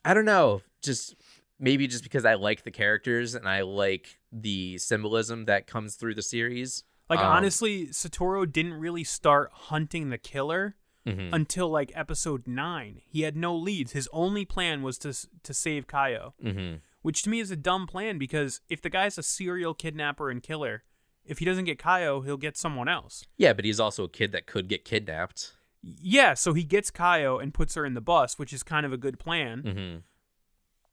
I 0.04 0.14
don't 0.14 0.24
know. 0.24 0.62
Just 0.82 1.14
maybe 1.58 1.86
just 1.86 2.02
because 2.02 2.24
I 2.24 2.34
like 2.34 2.64
the 2.64 2.70
characters 2.70 3.34
and 3.34 3.48
I 3.48 3.62
like 3.62 4.18
the 4.32 4.78
symbolism 4.78 5.46
that 5.46 5.66
comes 5.66 5.96
through 5.96 6.14
the 6.14 6.22
series. 6.22 6.84
Like 7.08 7.20
Um, 7.20 7.26
honestly, 7.26 7.86
Satoru 7.88 8.50
didn't 8.50 8.74
really 8.74 9.04
start 9.04 9.50
hunting 9.52 10.10
the 10.10 10.18
killer 10.18 10.76
mhm. 11.06 11.32
until 11.32 11.68
like 11.68 11.92
episode 11.94 12.46
nine. 12.48 13.00
He 13.06 13.22
had 13.22 13.36
no 13.36 13.54
leads. 13.56 13.92
His 13.92 14.08
only 14.12 14.44
plan 14.44 14.82
was 14.82 14.98
to 14.98 15.12
to 15.42 15.54
save 15.54 15.86
Kayo, 15.86 16.32
Mhm. 16.42 16.80
which 17.02 17.22
to 17.22 17.30
me 17.30 17.38
is 17.40 17.50
a 17.50 17.56
dumb 17.56 17.86
plan 17.86 18.18
because 18.18 18.60
if 18.68 18.82
the 18.82 18.90
guy's 18.90 19.18
a 19.18 19.22
serial 19.22 19.72
kidnapper 19.74 20.30
and 20.30 20.42
killer, 20.42 20.82
if 21.24 21.38
he 21.38 21.44
doesn't 21.44 21.64
get 21.64 21.78
Kayo, 21.78 22.24
he'll 22.24 22.36
get 22.36 22.56
someone 22.56 22.88
else. 22.88 23.24
Yeah, 23.36 23.52
but 23.52 23.64
he's 23.64 23.78
also 23.80 24.04
a 24.04 24.08
kid 24.08 24.32
that 24.32 24.46
could 24.46 24.68
get 24.68 24.84
kidnapped. 24.84 25.52
Yeah, 25.82 26.34
so 26.34 26.52
he 26.54 26.64
gets 26.64 26.90
Kayo 26.90 27.40
and 27.40 27.54
puts 27.54 27.76
her 27.76 27.86
in 27.86 27.94
the 27.94 28.00
bus, 28.00 28.38
which 28.40 28.52
is 28.52 28.64
kind 28.64 28.84
of 28.84 28.92
a 28.92 28.96
good 28.96 29.20
plan. 29.20 29.60
hmm 29.62 29.96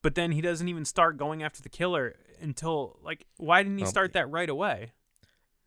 But 0.03 0.14
then 0.16 0.34
he 0.34 0.41
doesn't 0.41 0.68
even 0.68 0.86
start 0.86 1.18
going 1.18 1.41
after 1.41 1.61
the 1.64 1.70
killer 1.70 2.18
until 2.39 2.99
like 3.01 3.26
why 3.38 3.64
didn't 3.64 3.80
he 3.80 3.86
start 3.86 4.14
that 4.14 4.30
right 4.30 4.49
away? 4.49 4.91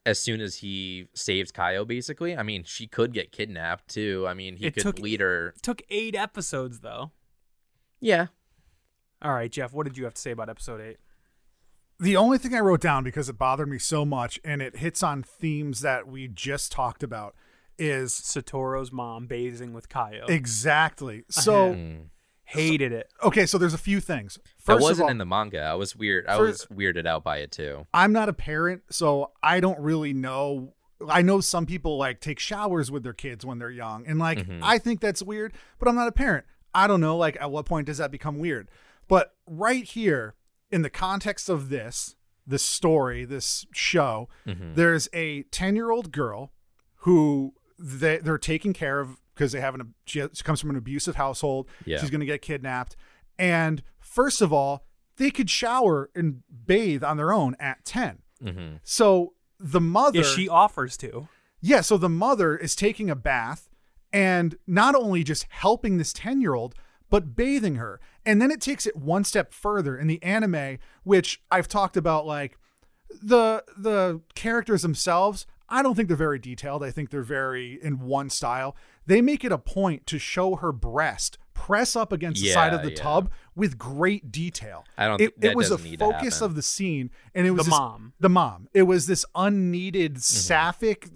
As 0.07 0.19
soon 0.21 0.41
as 0.41 0.57
he 0.57 1.09
saves 1.15 1.51
Kayo, 1.53 1.87
basically. 1.87 2.37
I 2.37 2.43
mean, 2.43 2.63
she 2.65 2.87
could 2.87 3.13
get 3.13 3.33
kidnapped 3.33 3.89
too. 3.89 4.25
I 4.29 4.33
mean, 4.35 4.57
he 4.57 4.67
It 4.67 4.75
could 4.75 4.83
took- 4.85 4.99
lead 5.01 5.21
her. 5.21 5.49
It 5.49 5.63
took 5.63 5.83
eight 5.91 6.15
episodes 6.15 6.81
though. 6.81 7.11
Yeah. 8.01 8.29
All 9.21 9.33
right, 9.35 9.51
Jeff, 9.51 9.73
what 9.73 9.85
did 9.85 9.99
you 9.99 10.05
have 10.05 10.15
to 10.15 10.21
say 10.21 10.31
about 10.31 10.49
episode 10.49 10.81
eight? 10.81 10.99
The 11.99 12.17
only 12.17 12.37
thing 12.39 12.55
I 12.55 12.59
wrote 12.61 12.83
down 12.83 13.05
because 13.05 13.29
it 13.29 13.39
bothered 13.39 13.69
me 13.69 13.79
so 13.79 14.05
much 14.05 14.39
and 14.45 14.61
it 14.63 14.77
hits 14.77 15.03
on 15.03 15.23
themes 15.23 15.81
that 15.81 16.07
we 16.07 16.29
just 16.29 16.71
talked 16.71 17.03
about 17.03 17.35
is 17.79 18.13
Satoru's 18.13 18.93
mom 18.93 19.27
bathing 19.27 19.73
with 19.73 19.89
Kayo. 19.89 20.29
exactly. 20.29 21.25
So, 21.31 21.73
Mm. 21.75 22.11
Hated 22.47 22.93
it. 22.93 23.09
okay, 23.25 23.45
so 23.47 23.59
there's 23.59 23.75
a 23.75 23.79
few 23.79 24.01
things. 24.01 24.35
That 24.35 24.43
First 24.59 24.77
of 24.77 24.83
wasn't 24.83 25.05
all, 25.07 25.11
in 25.11 25.19
the 25.19 25.27
manga. 25.27 25.61
I 25.61 25.75
was 25.75 25.95
weird. 25.97 26.27
I 26.27 26.39
was 26.39 26.65
weirded 26.67 27.07
out 27.07 27.23
by 27.25 27.39
it 27.39 27.51
too. 27.53 27.87
I'm 27.93 28.13
not 28.13 28.29
a 28.29 28.33
parent, 28.33 28.83
so 28.91 29.33
I 29.43 29.61
don't 29.61 29.79
really 29.81 30.13
know. 30.13 30.75
I 31.09 31.23
know 31.23 31.41
some 31.41 31.67
people 31.67 31.99
like 31.99 32.21
take 32.21 32.39
showers 32.39 32.91
with 32.91 33.03
their 33.03 33.13
kids 33.13 33.45
when 33.45 33.59
they're 33.59 33.71
young, 33.71 34.07
and 34.07 34.19
like 34.19 34.39
Mhm. 34.47 34.61
I 34.63 34.79
think 34.79 35.01
that's 35.01 35.23
weird, 35.23 35.53
but 35.79 35.89
I'm 35.89 35.95
not 35.97 36.09
a 36.09 36.13
parent. 36.13 36.47
I 36.75 36.87
don't 36.87 37.01
know, 37.01 37.17
like 37.17 37.37
at 37.41 37.51
what 37.51 37.67
point 37.67 37.87
does 37.87 37.99
that 37.99 38.11
become 38.11 38.39
weird? 38.39 38.71
But 39.09 39.35
right 39.47 39.85
here, 39.85 40.35
in 40.71 40.83
the 40.83 40.91
context 40.91 41.49
of 41.49 41.69
this, 41.69 42.17
this 42.47 42.63
story, 42.65 43.25
this 43.25 43.67
show, 43.73 44.29
Mhm. 44.47 44.75
there's 44.75 45.09
a 45.13 45.43
10 45.45 45.75
year 45.77 45.91
old 45.91 46.13
girl 46.13 46.53
who 47.01 47.55
they, 47.79 48.19
they're 48.19 48.39
taking 48.39 48.73
care 48.73 49.01
of 49.01 49.21
because 49.37 49.53
they 49.53 49.61
have 49.61 49.75
an 49.77 49.95
she, 50.07 50.19
has- 50.19 50.31
she 50.35 50.43
comes 50.43 50.61
from 50.61 50.71
an 50.71 50.77
abusive 50.77 51.15
household. 51.15 51.69
Yeah. 51.85 51.99
She's 51.99 52.11
going 52.11 52.21
to 52.21 52.27
get 52.27 52.43
kidnapped. 52.43 52.97
And 53.39 53.83
first 54.01 54.41
of 54.43 54.53
all, 54.53 54.85
they 55.19 55.31
could 55.31 55.49
shower 55.51 56.11
and 56.15 56.43
bathe 56.67 57.05
on 57.05 57.17
their 57.19 57.33
own 57.33 57.55
at 57.61 57.85
10. 57.85 58.19
Mhm. 58.43 58.81
So 58.83 59.35
the 59.61 59.81
mother 59.81 60.19
Yeah, 60.21 60.25
she 60.25 60.49
offers 60.49 60.97
to. 60.99 61.29
yeah, 61.61 61.81
so 61.83 61.97
the 61.97 62.09
mother 62.09 62.57
is 62.57 62.75
taking 62.75 63.09
a 63.11 63.15
bath 63.17 63.71
and 64.13 64.57
not 64.67 64.95
only 64.95 65.23
just 65.23 65.45
helping 65.51 65.97
this 65.99 66.13
10 66.13 66.41
year 66.41 66.55
old, 66.55 66.75
but 67.11 67.37
bathing 67.37 67.77
her. 67.77 68.01
And 68.25 68.41
then 68.43 68.51
it 68.51 68.61
takes 68.61 68.87
it 68.87 68.97
one 68.97 69.25
step 69.25 69.53
further 69.53 69.97
in 69.97 70.07
the 70.07 70.23
anime, 70.23 70.79
which 71.05 71.41
I've 71.51 71.69
talked 71.69 71.97
about 71.97 72.27
like 72.27 72.59
the 73.23 73.65
the 73.77 74.21
characters 74.35 74.83
themselves. 74.83 75.47
I 75.69 75.83
don't 75.83 75.95
think 75.95 76.09
they're 76.09 76.17
very 76.17 76.39
detailed. 76.39 76.83
I 76.85 76.91
think 76.91 77.11
they're 77.11 77.23
very 77.23 77.79
in 77.83 78.01
one 78.01 78.31
style. 78.31 78.77
They 79.07 79.21
make 79.21 79.45
it 79.45 79.53
a 79.53 79.59
point 79.59 80.07
to 80.07 80.19
show 80.19 80.57
her 80.57 80.73
breast 80.73 81.39
press 81.55 81.97
up 81.97 82.13
against 82.13 82.43
the 82.43 82.51
side 82.51 82.75
of 82.75 82.83
the 82.83 82.91
yeah. 82.91 82.97
tub 83.03 83.31
with 83.55 83.79
great 83.79 84.31
detail. 84.31 84.85
I 84.99 85.09
don't 85.09 85.21
It, 85.21 85.41
that 85.41 85.53
it 85.53 85.57
was 85.57 85.71
a 85.71 85.79
need 85.83 85.99
focus 85.99 86.43
of 86.43 86.55
the 86.55 86.61
scene, 86.63 87.11
and 87.35 87.47
it 87.47 87.53
was 87.53 87.61
The 87.65 87.71
this- 87.71 87.79
mom. 87.79 88.13
the 88.21 88.29
mom. 88.29 88.69
It 88.75 88.83
was 88.83 89.07
this 89.07 89.25
unneeded 89.35 90.13
Mm-hmm. 90.17 90.21
sapphic 90.21 91.09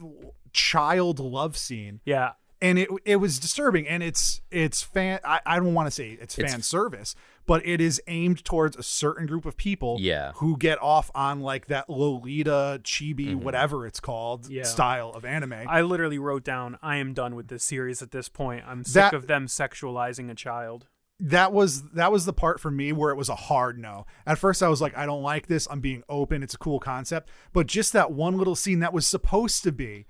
child 0.52 1.18
love 1.20 1.56
scene, 1.56 2.00
Yeah. 2.04 2.32
And 2.62 2.78
it 2.78 2.88
it 3.04 3.16
was 3.16 3.38
disturbing. 3.38 3.86
And 3.88 4.02
it's 4.02 4.40
it's 4.50 4.82
fan. 4.82 5.20
I, 5.24 5.40
I 5.46 5.56
don't 5.56 5.74
want 5.74 5.86
to 5.86 5.90
say 5.90 6.18
it's 6.20 6.34
fan 6.36 6.62
service, 6.62 7.14
but 7.46 7.64
it 7.66 7.80
is 7.80 8.00
aimed 8.06 8.44
towards 8.44 8.76
a 8.76 8.82
certain 8.82 9.26
group 9.26 9.46
of 9.46 9.56
people. 9.56 9.96
Yeah. 10.00 10.32
who 10.36 10.56
get 10.56 10.80
off 10.82 11.10
on 11.14 11.40
like 11.40 11.66
that 11.66 11.88
Lolita 11.88 12.80
chibi 12.82 13.28
Mm-hmm. 13.30 13.40
whatever 13.44 13.86
it's 13.86 14.00
called 14.00 14.48
Yeah. 14.48 14.64
style 14.64 15.10
of 15.14 15.24
anime. 15.24 15.54
I 15.68 15.80
literally 15.82 16.18
wrote 16.18 16.44
down, 16.44 16.78
I 16.82 16.96
am 16.96 17.12
done 17.14 17.34
with 17.34 17.48
this 17.48 17.64
series 17.64 18.02
at 18.02 18.10
this 18.10 18.28
point. 18.28 18.64
I'm 18.66 18.84
sick 18.84 18.94
That- 18.94 19.14
of 19.14 19.26
them 19.26 19.46
sexualizing 19.46 20.30
a 20.30 20.34
child. 20.34 20.86
that 21.22 21.52
was 21.52 21.82
that 21.90 22.10
was 22.10 22.24
the 22.24 22.32
part 22.32 22.58
for 22.60 22.70
me 22.70 22.92
where 22.92 23.10
it 23.10 23.16
was 23.16 23.28
a 23.28 23.34
hard 23.34 23.78
no. 23.78 24.06
At 24.26 24.38
first 24.38 24.62
I 24.62 24.68
was 24.68 24.80
like 24.80 24.96
I 24.96 25.04
don't 25.06 25.22
like 25.22 25.46
this. 25.48 25.68
I'm 25.70 25.80
being 25.80 26.02
open. 26.08 26.42
It's 26.42 26.54
a 26.54 26.58
cool 26.58 26.80
concept, 26.80 27.28
but 27.52 27.66
just 27.66 27.92
that 27.92 28.10
one 28.12 28.38
little 28.38 28.56
scene 28.56 28.78
that 28.80 28.92
was 28.94 29.06
supposed 29.06 29.62
to 29.64 29.72
be 29.72 30.06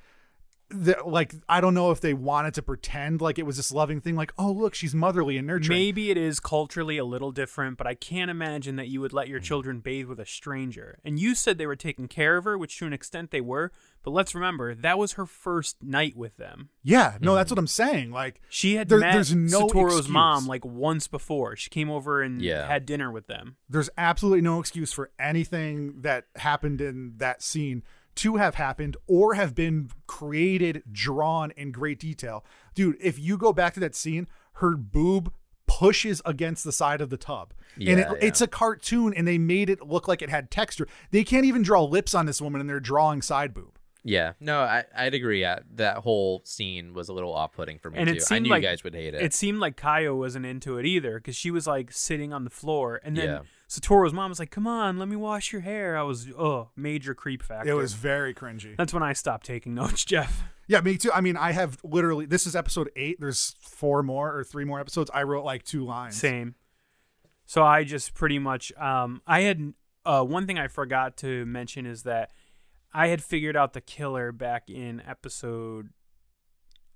that 0.70 1.08
like 1.08 1.34
I 1.48 1.60
don't 1.60 1.74
know 1.74 1.90
if 1.90 2.00
they 2.00 2.14
wanted 2.14 2.54
to 2.54 2.62
pretend 2.62 3.20
like 3.20 3.38
it 3.38 3.44
was 3.46 3.56
this 3.56 3.72
loving 3.72 4.00
thing 4.00 4.14
like 4.16 4.32
oh 4.38 4.52
look 4.52 4.74
she's 4.74 4.94
motherly 4.94 5.36
and 5.36 5.46
nurturing. 5.46 5.78
Maybe 5.78 6.10
it 6.10 6.16
is 6.16 6.40
culturally 6.40 6.96
a 6.98 7.04
little 7.04 7.32
different, 7.32 7.76
but 7.78 7.86
I 7.86 7.94
can't 7.94 8.30
imagine 8.30 8.76
that 8.76 8.88
you 8.88 9.00
would 9.00 9.12
let 9.12 9.26
Mm. 9.26 9.30
your 9.30 9.40
children 9.40 9.80
bathe 9.80 10.06
with 10.06 10.20
a 10.20 10.26
stranger. 10.26 10.98
And 11.04 11.18
you 11.18 11.34
said 11.34 11.58
they 11.58 11.66
were 11.66 11.76
taking 11.76 12.08
care 12.08 12.36
of 12.36 12.44
her, 12.44 12.56
which 12.56 12.78
to 12.78 12.86
an 12.86 12.92
extent 12.92 13.30
they 13.30 13.40
were, 13.40 13.72
but 14.02 14.10
let's 14.12 14.34
remember 14.34 14.74
that 14.74 14.98
was 14.98 15.12
her 15.12 15.26
first 15.26 15.82
night 15.82 16.16
with 16.16 16.36
them. 16.36 16.70
Yeah, 16.82 17.18
no, 17.20 17.34
that's 17.34 17.50
what 17.50 17.58
I'm 17.58 17.66
saying. 17.66 18.10
Like 18.10 18.40
She 18.48 18.76
had 18.76 18.88
There- 18.88 19.00
met 19.00 19.12
there's 19.12 19.34
no 19.34 19.66
Satoru's 19.68 19.92
excuse. 19.98 20.08
mom 20.08 20.46
like 20.46 20.64
once 20.64 21.06
before. 21.08 21.56
She 21.56 21.68
came 21.70 21.90
over 21.90 22.22
and 22.22 22.40
Yeah. 22.40 22.66
had 22.66 22.86
dinner 22.86 23.10
with 23.10 23.26
them. 23.26 23.56
there's 23.68 23.90
absolutely 23.96 24.40
no 24.40 24.58
excuse 24.58 24.92
for 24.92 25.10
anything 25.18 26.00
that 26.02 26.26
happened 26.36 26.80
in 26.80 27.14
that 27.18 27.40
scene 27.42 27.82
to 28.16 28.36
have 28.36 28.56
happened 28.56 28.96
or 29.06 29.34
have 29.34 29.54
been 29.54 29.90
created, 30.06 30.82
drawn 30.92 31.50
in 31.52 31.72
great 31.72 31.98
detail. 31.98 32.44
Dude, 32.74 32.96
if 33.00 33.18
you 33.18 33.36
go 33.38 33.52
back 33.52 33.74
to 33.74 33.80
that 33.80 33.94
scene, 33.94 34.28
her 34.54 34.76
boob 34.76 35.32
pushes 35.66 36.20
against 36.24 36.64
the 36.64 36.72
side 36.72 37.00
of 37.00 37.10
the 37.10 37.16
tub. 37.16 37.54
and 37.76 37.88
it, 37.88 37.98
Yeah, 37.98 38.12
yeah. 38.12 38.18
it's 38.20 38.40
a 38.40 38.46
cartoon 38.48 39.14
and 39.14 39.26
they 39.26 39.38
made 39.38 39.70
it 39.70 39.86
look 39.86 40.08
like 40.08 40.20
it 40.22 40.28
had 40.30 40.50
texture. 40.50 40.86
They 41.12 41.24
can't 41.24 41.44
even 41.44 41.62
draw 41.62 41.84
lips 41.84 42.14
on 42.14 42.26
this 42.26 42.40
woman 42.42 42.60
and 42.60 42.68
they're 42.68 42.80
drawing 42.80 43.22
side 43.22 43.54
boob. 43.54 43.78
Yeah, 44.02 44.32
no, 44.40 44.60
I, 44.60 44.84
I'd 44.96 45.12
agree. 45.14 45.42
Yeah, 45.42 45.58
that 45.74 45.98
whole 45.98 46.40
scene 46.44 46.94
was 46.94 47.08
a 47.10 47.12
little 47.12 47.34
off-putting 47.34 47.78
for 47.78 47.90
me 47.90 47.98
And 47.98 48.08
too. 48.08 48.14
it 48.14 48.22
I 48.22 48.24
seemed 48.24 48.44
knew 48.44 48.50
like 48.50 48.62
you 48.62 48.68
guys 48.68 48.82
would 48.82 48.94
hate 48.94 49.14
it. 49.14 49.22
It 49.22 49.34
seemed 49.34 49.58
like 49.58 49.76
Kayo 49.76 50.16
wasn't 50.16 50.46
into 50.46 50.78
it 50.78 50.86
either 50.86 51.18
because 51.18 51.36
she 51.36 51.50
was 51.50 51.66
like 51.66 51.92
sitting 51.92 52.32
on 52.32 52.44
the 52.44 52.50
floor, 52.50 53.00
and 53.04 53.14
then 53.16 53.28
Yeah. 53.28 53.40
Satoru's 53.70 54.12
mom 54.12 54.30
was 54.30 54.40
like, 54.40 54.50
"Come 54.50 54.66
on, 54.66 54.98
let 54.98 55.08
me 55.08 55.14
wash 55.14 55.52
your 55.52 55.60
hair." 55.62 55.96
I 55.96 56.02
was, 56.02 56.28
oh, 56.36 56.70
major 56.74 57.14
creep 57.14 57.40
factor. 57.40 57.70
It 57.70 57.74
was 57.74 57.92
very 57.94 58.34
cringy. 58.34 58.76
That's 58.76 58.92
when 58.92 59.04
I 59.04 59.12
stopped 59.12 59.46
taking 59.46 59.74
notes, 59.74 60.04
Jeff. 60.06 60.42
Yeah, 60.66 60.80
me 60.80 60.96
too. 60.96 61.12
I 61.12 61.20
mean, 61.20 61.36
I 61.36 61.52
have 61.52 61.78
literally, 61.84 62.26
this 62.26 62.46
is 62.48 62.56
episode 62.56 62.90
eight. 62.96 63.18
There's 63.20 63.54
four 63.60 64.02
more 64.02 64.36
or 64.36 64.42
three 64.42 64.64
more 64.64 64.80
episodes. 64.80 65.08
I 65.14 65.22
wrote 65.22 65.44
like 65.44 65.62
two 65.62 65.84
lines. 65.84 66.16
Same. 66.16 66.56
So 67.46 67.62
I 67.62 67.84
just 67.84 68.12
pretty 68.14 68.38
much, 68.38 68.72
um, 68.76 69.22
I 69.26 69.42
had 69.42 69.72
uh, 70.04 70.22
one 70.24 70.46
thing 70.46 70.58
I 70.58 70.68
forgot 70.68 71.16
to 71.18 71.46
mention 71.46 71.86
is 71.86 72.04
that 72.04 72.30
I 72.92 73.08
had 73.08 73.22
figured 73.22 73.56
out 73.56 73.72
the 73.72 73.80
killer 73.80 74.32
back 74.32 74.68
in 74.68 75.00
episode 75.06 75.90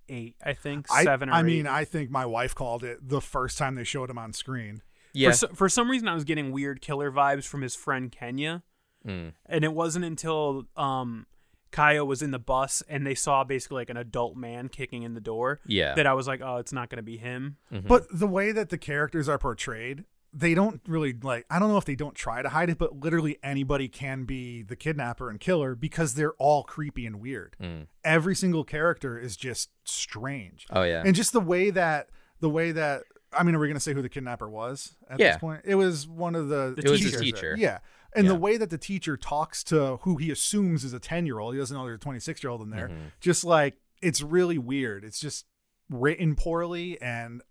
eight, 0.08 0.36
I 0.44 0.52
think 0.54 0.86
I, 0.90 1.04
seven 1.04 1.28
or 1.28 1.32
I 1.32 1.40
eight. 1.40 1.44
mean, 1.44 1.66
I 1.66 1.84
think 1.84 2.10
my 2.10 2.26
wife 2.26 2.54
called 2.54 2.84
it 2.84 3.08
the 3.08 3.20
first 3.20 3.58
time 3.58 3.74
they 3.74 3.84
showed 3.84 4.10
him 4.10 4.18
on 4.18 4.32
screen. 4.32 4.82
Yeah, 5.14 5.30
For, 5.30 5.36
so, 5.36 5.48
for 5.54 5.68
some 5.68 5.90
reason, 5.90 6.08
I 6.08 6.14
was 6.14 6.24
getting 6.24 6.52
weird 6.52 6.80
killer 6.82 7.10
vibes 7.10 7.46
from 7.46 7.62
his 7.62 7.74
friend 7.74 8.10
Kenya, 8.12 8.62
Mm. 9.06 9.32
and 9.46 9.64
it 9.64 9.72
wasn't 9.74 10.04
until 10.04 10.66
um, 10.76 11.26
Kayo 11.70 12.06
was 12.06 12.22
in 12.22 12.30
the 12.30 12.38
bus 12.38 12.82
and 12.88 13.06
they 13.06 13.14
saw 13.14 13.44
basically 13.44 13.76
like 13.76 13.90
an 13.90 13.96
adult 13.98 14.34
man 14.36 14.68
kicking 14.70 15.02
in 15.02 15.12
the 15.12 15.20
door 15.20 15.60
yeah. 15.66 15.94
that 15.94 16.06
I 16.06 16.14
was 16.14 16.26
like, 16.26 16.40
oh, 16.42 16.56
it's 16.56 16.72
not 16.72 16.88
going 16.88 16.96
to 16.96 17.02
be 17.02 17.16
him. 17.18 17.56
Mhm. 17.72 17.86
But 17.86 18.06
the 18.10 18.26
way 18.26 18.50
that 18.52 18.70
the 18.70 18.78
characters 18.78 19.28
are 19.28 19.36
portrayed, 19.38 20.04
they 20.32 20.54
don't 20.54 20.80
really 20.88 21.12
like. 21.12 21.44
I 21.50 21.58
don't 21.58 21.68
know 21.68 21.76
if 21.76 21.84
they 21.84 21.94
don't 21.96 22.14
try 22.14 22.40
to 22.42 22.48
hide 22.48 22.70
it, 22.70 22.78
but 22.78 23.00
literally 23.00 23.36
anybody 23.42 23.88
can 23.88 24.24
be 24.24 24.62
the 24.62 24.74
kidnapper 24.74 25.28
and 25.28 25.38
killer 25.38 25.74
because 25.74 26.14
they're 26.14 26.32
all 26.38 26.62
creepy 26.64 27.04
and 27.06 27.20
weird. 27.20 27.56
Mm. 27.62 27.88
Every 28.04 28.34
single 28.34 28.64
character 28.64 29.18
is 29.18 29.36
just 29.36 29.68
strange, 29.84 30.66
Oh 30.70 30.82
yeah. 30.82 31.02
and 31.04 31.14
just 31.14 31.32
the 31.34 31.40
way 31.40 31.68
that 31.70 32.08
the 32.40 32.48
way 32.50 32.72
that. 32.72 33.02
I 33.36 33.42
mean, 33.42 33.54
are 33.54 33.58
we 33.58 33.66
going 33.66 33.74
to 33.76 33.80
say 33.80 33.92
who 33.94 34.02
the 34.02 34.08
kidnapper 34.08 34.48
was 34.48 34.96
at 35.08 35.18
Yeah. 35.18 35.32
this 35.32 35.40
point? 35.40 35.62
It 35.64 35.74
was 35.76 36.06
one 36.06 36.34
of 36.34 36.48
the. 36.48 36.74
The 36.76 36.82
It 36.82 36.96
teachers 36.96 37.12
there. 37.12 37.20
teacher. 37.20 37.54
Yeah. 37.58 37.78
And 38.16 38.28
the 38.28 38.34
way 38.36 38.56
that 38.56 38.70
the 38.70 38.78
teacher 38.78 39.16
talks 39.16 39.64
to 39.64 39.96
who 40.02 40.16
he 40.18 40.30
assumes 40.30 40.84
is 40.84 40.92
a 40.92 41.00
10 41.00 41.26
year 41.26 41.40
old, 41.40 41.54
he 41.54 41.58
doesn't 41.60 41.76
know 41.76 41.84
there's 41.84 41.96
a 41.96 41.98
26 41.98 42.42
year 42.44 42.50
old 42.50 42.62
in 42.62 42.70
there. 42.70 42.88
Mhm. 42.88 43.10
Just 43.20 43.42
like, 43.44 43.78
it's 44.00 44.22
really 44.22 44.56
weird. 44.58 45.04
It's 45.04 45.18
just 45.18 45.46
written 45.90 46.36
poorly. 46.36 47.00
And 47.02 47.42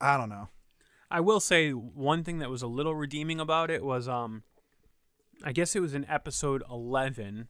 I 0.00 0.16
don't 0.16 0.30
know. 0.30 0.48
I 1.10 1.20
will 1.20 1.40
say 1.40 1.72
one 1.72 2.24
thing 2.24 2.38
that 2.38 2.48
was 2.48 2.62
a 2.62 2.66
little 2.66 2.94
redeeming 2.94 3.40
about 3.40 3.70
it 3.70 3.84
was 3.84 4.08
um 4.08 4.42
I 5.44 5.52
guess 5.52 5.74
it 5.76 5.80
was 5.80 5.92
in 5.94 6.04
episode 6.08 6.62
11 6.70 7.48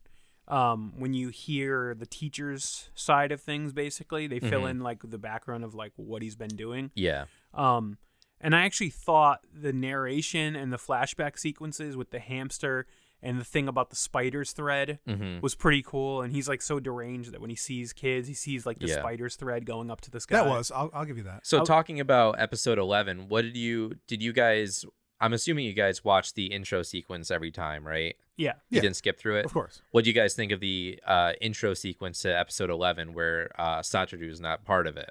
um 0.51 0.92
when 0.98 1.14
you 1.14 1.28
hear 1.28 1.94
the 1.94 2.07
teacher's 2.07 2.90
side 2.94 3.32
of 3.32 3.40
things 3.40 3.72
basically 3.72 4.26
they 4.26 4.40
fill 4.40 4.62
Mhm. 4.62 4.70
in 4.70 4.80
like 4.80 4.98
the 5.03 5.18
background 5.18 5.64
of 5.64 5.74
like 5.74 5.92
what 5.96 6.22
he's 6.22 6.36
been 6.36 6.57
doing 6.57 6.90
yeah. 6.94 7.24
um 7.55 7.98
And 8.42 8.55
I 8.55 8.62
actually 8.62 8.90
thought 8.90 9.40
the 9.53 9.72
narration 9.72 10.57
and 10.57 10.72
the 10.72 10.78
flashback 10.78 11.38
sequences 11.38 11.94
with 11.96 12.11
the 12.11 12.18
hamster 12.20 12.86
and 13.22 13.38
the 13.38 13.44
thing 13.44 13.68
about 13.68 13.90
the 13.90 13.96
spider's 13.96 14.53
thread 14.53 14.98
Mm-hmm. 15.07 15.40
was 15.42 15.55
pretty 15.55 15.82
cool. 15.82 16.22
And 16.22 16.32
he's 16.32 16.48
like 16.48 16.62
so 16.62 16.80
deranged 16.80 17.32
that 17.32 17.40
when 17.42 17.51
he 17.51 17.57
sees 17.57 17.92
kids, 17.92 18.26
he 18.28 18.32
sees 18.34 18.64
like 18.64 18.78
the 18.78 18.86
Yeah. 18.86 18.98
spider's 19.01 19.36
thread 19.36 19.66
going 19.66 19.90
up 19.90 20.01
to 20.01 20.11
the 20.11 20.20
sky. 20.20 20.36
That 20.36 20.46
was. 20.48 20.70
I'll, 20.70 20.88
I'll 20.94 21.05
give 21.05 21.18
you 21.18 21.24
that. 21.24 21.46
So 21.46 21.59
I'll- 21.59 21.66
talking 21.66 22.01
about 22.01 22.40
episode 22.40 22.78
11, 22.78 23.28
what 23.28 23.42
did 23.42 23.59
you 23.59 23.96
did 24.07 24.22
you 24.22 24.32
guys 24.32 24.86
I'm 25.21 25.33
assuming 25.33 25.66
you 25.66 25.73
guys 25.75 26.03
watch 26.05 26.35
the 26.35 26.47
intro 26.47 26.83
sequence 26.83 27.31
every 27.31 27.51
time, 27.51 27.87
right? 27.87 28.16
yeah. 28.37 28.55
You 28.71 28.77
Yeah, 28.77 28.81
didn't 28.83 28.97
skip 28.97 29.18
through 29.18 29.37
it. 29.41 29.45
Of 29.45 29.53
course. 29.53 29.83
What 29.91 30.05
do 30.05 30.11
you 30.11 30.14
guys 30.14 30.35
think 30.35 30.51
of 30.51 30.61
the 30.61 30.99
uh, 31.07 31.33
intro 31.43 31.75
sequence 31.75 32.23
to 32.23 32.37
episode 32.37 32.71
11 32.71 33.12
where 33.12 33.51
uh, 33.59 33.81
Satoru 33.81 34.31
is 34.31 34.41
not 34.41 34.64
part 34.64 34.87
of 34.87 34.97
it? 34.97 35.11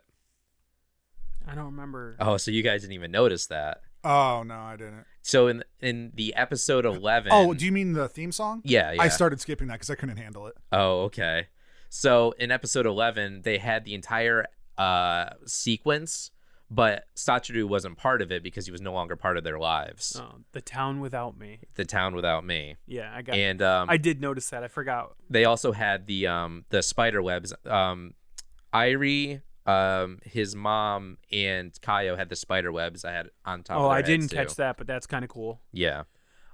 I 1.47 1.53
don't 1.55 1.65
remember. 1.65 2.15
Oh, 2.19 2.37
so 2.37 2.49
you 2.51 2.63
guys 2.63 2.81
didn't 2.81 2.93
even 2.93 3.11
notice 3.11 3.45
that. 3.47 3.81
Oh 4.03 4.43
no, 4.43 4.55
I 4.55 4.75
didn't. 4.77 5.05
So 5.21 5.47
in 5.47 5.63
in 5.81 6.11
the 6.15 6.33
episode 6.35 6.85
11 6.85 7.31
Oh, 7.33 7.53
do 7.53 7.65
you 7.65 7.71
mean 7.71 7.93
the 7.93 8.07
theme 8.07 8.31
song? 8.31 8.61
Yeah, 8.63 8.91
yeah. 8.93 9.01
I 9.01 9.09
started 9.09 9.41
skipping 9.41 9.67
that 9.67 9.75
because 9.75 9.89
I 9.89 9.95
couldn't 9.95 10.17
handle 10.17 10.47
it. 10.47 10.55
Oh, 10.71 11.01
okay. 11.03 11.47
So 11.89 12.31
in 12.39 12.49
episode 12.51 12.85
11, 12.85 13.41
they 13.41 13.57
had 13.57 13.83
the 13.83 13.93
entire 13.95 14.45
uh, 14.77 15.31
sequence, 15.45 16.31
but 16.71 17.05
Satoru 17.15 17.67
wasn't 17.67 17.97
part 17.97 18.21
of 18.21 18.31
it 18.31 18.43
because 18.43 18.65
he 18.65 18.71
was 18.71 18.81
no 18.81 18.93
longer 18.93 19.15
part 19.15 19.37
of 19.37 19.43
their 19.43 19.59
lives. 19.59 20.19
Oh, 20.21 20.35
the 20.51 20.61
town 20.61 20.99
without 20.99 21.37
me. 21.37 21.59
The 21.75 21.85
town 21.85 22.15
without 22.15 22.45
me. 22.45 22.75
Yeah, 22.85 23.11
I 23.13 23.21
got. 23.21 23.35
And 23.35 23.61
um, 23.61 23.89
I 23.89 23.97
did 23.97 24.21
notice 24.21 24.49
that. 24.51 24.63
I 24.63 24.67
forgot. 24.67 25.13
they 25.29 25.45
also 25.45 25.71
had 25.71 26.07
the 26.07 26.27
um 26.27 26.65
the 26.69 26.81
spider 26.83 27.21
webs. 27.21 27.53
Um, 27.65 28.13
Airi, 28.73 29.41
um, 29.65 30.19
his 30.23 30.55
mom, 30.55 31.17
and 31.31 31.71
Kayo 31.81 32.17
had 32.17 32.29
the 32.29 32.35
spider 32.35 32.71
webs. 32.71 33.03
I 33.03 33.11
had 33.11 33.29
on 33.45 33.63
top. 33.63 33.79
Oh, 33.79 33.89
I 33.89 34.01
didn't 34.01 34.29
catch 34.29 34.49
too. 34.49 34.55
that, 34.57 34.77
but 34.77 34.87
that's 34.87 35.07
kind 35.07 35.23
of 35.23 35.29
cool. 35.29 35.61
Yeah. 35.71 36.03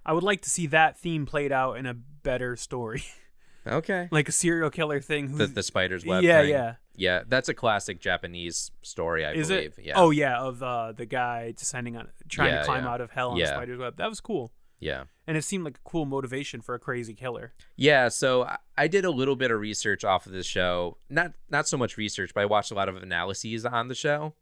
I 0.05 0.13
would 0.13 0.23
like 0.23 0.41
to 0.43 0.49
see 0.49 0.67
that 0.67 0.99
theme 0.99 1.25
played 1.25 1.51
out 1.51 1.77
in 1.77 1.87
a 1.87 1.93
better 1.95 2.55
story, 2.55 3.03
Okay. 3.67 4.07
like 4.11 4.29
a 4.29 4.31
serial 4.31 4.69
killer 4.69 4.99
thing. 5.01 5.27
Who's, 5.29 5.37
The 5.39 5.47
the 5.47 5.63
spider's 5.63 6.05
web. 6.05 6.23
yeah, 6.23 6.41
thing. 6.41 6.49
yeah. 6.51 6.75
Yeah, 6.97 7.23
that's 7.27 7.49
a 7.49 7.53
classic 7.53 7.99
Japanese 7.99 8.71
story, 8.81 9.25
I 9.25 9.33
Is 9.33 9.49
believe. 9.49 9.73
it? 9.77 9.85
Yeah. 9.85 9.93
Oh 9.97 10.11
yeah, 10.11 10.39
of 10.39 10.63
uh, 10.63 10.93
the 10.93 11.05
guy 11.05 11.51
descending 11.57 11.97
on, 11.97 12.07
trying 12.29 12.53
Yeah, 12.53 12.59
to 12.59 12.65
climb 12.65 12.83
yeah. 12.85 12.89
out 12.91 13.01
of 13.01 13.11
hell 13.11 13.31
on 13.31 13.37
Yeah. 13.37 13.45
a 13.45 13.47
spider's 13.49 13.77
web. 13.79 13.97
That 13.97 14.07
was 14.07 14.21
cool, 14.21 14.53
yeah. 14.79 15.03
and 15.27 15.35
it 15.35 15.43
seemed 15.43 15.65
like 15.65 15.77
a 15.77 15.89
cool 15.89 16.05
motivation 16.05 16.61
for 16.61 16.73
a 16.73 16.79
crazy 16.79 17.13
killer. 17.13 17.53
Yeah, 17.75 18.07
so 18.07 18.47
I- 18.77 18.87
did 18.87 19.03
a 19.03 19.11
little 19.11 19.35
bit 19.35 19.51
of 19.51 19.59
research 19.59 20.05
off 20.05 20.25
of 20.25 20.31
this 20.31 20.45
show. 20.45 20.97
Not 21.09 21.33
not 21.49 21.67
so 21.67 21.77
much 21.77 21.97
research, 21.97 22.31
but 22.33 22.41
I 22.41 22.45
watched 22.45 22.71
a 22.71 22.75
lot 22.75 22.87
of 22.87 22.95
analyses 22.95 23.65
on 23.65 23.89
the 23.89 23.95
show, 23.95 24.33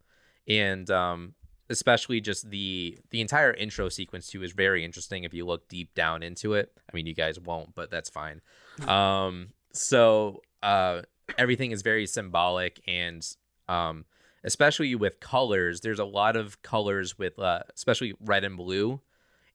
and 0.46 0.88
um, 0.90 1.34
especially 1.68 2.20
just 2.20 2.50
the 2.50 2.98
the 3.10 3.20
entire 3.20 3.52
intro 3.52 3.88
sequence 3.88 4.28
too 4.28 4.42
is 4.42 4.52
very 4.52 4.84
interesting 4.84 5.24
if 5.24 5.34
you 5.34 5.46
look 5.46 5.68
deep 5.68 5.94
down 5.94 6.22
into 6.22 6.54
it. 6.54 6.72
I 6.90 6.94
mean, 6.94 7.06
you 7.06 7.14
guys 7.14 7.38
won't, 7.38 7.74
but 7.74 7.90
that's 7.90 8.10
fine. 8.10 8.40
Um, 8.88 9.50
so 9.72 10.42
uh, 10.62 11.02
everything 11.38 11.70
is 11.70 11.82
very 11.82 12.06
symbolic, 12.06 12.80
and 12.88 13.24
um, 13.68 14.04
especially 14.42 14.94
with 14.96 15.20
colors, 15.20 15.80
there's 15.80 16.00
a 16.00 16.04
lot 16.04 16.34
of 16.34 16.60
colors 16.62 17.16
with 17.16 17.38
uh, 17.38 17.60
especially 17.74 18.14
red 18.20 18.42
and 18.42 18.56
blue 18.56 19.00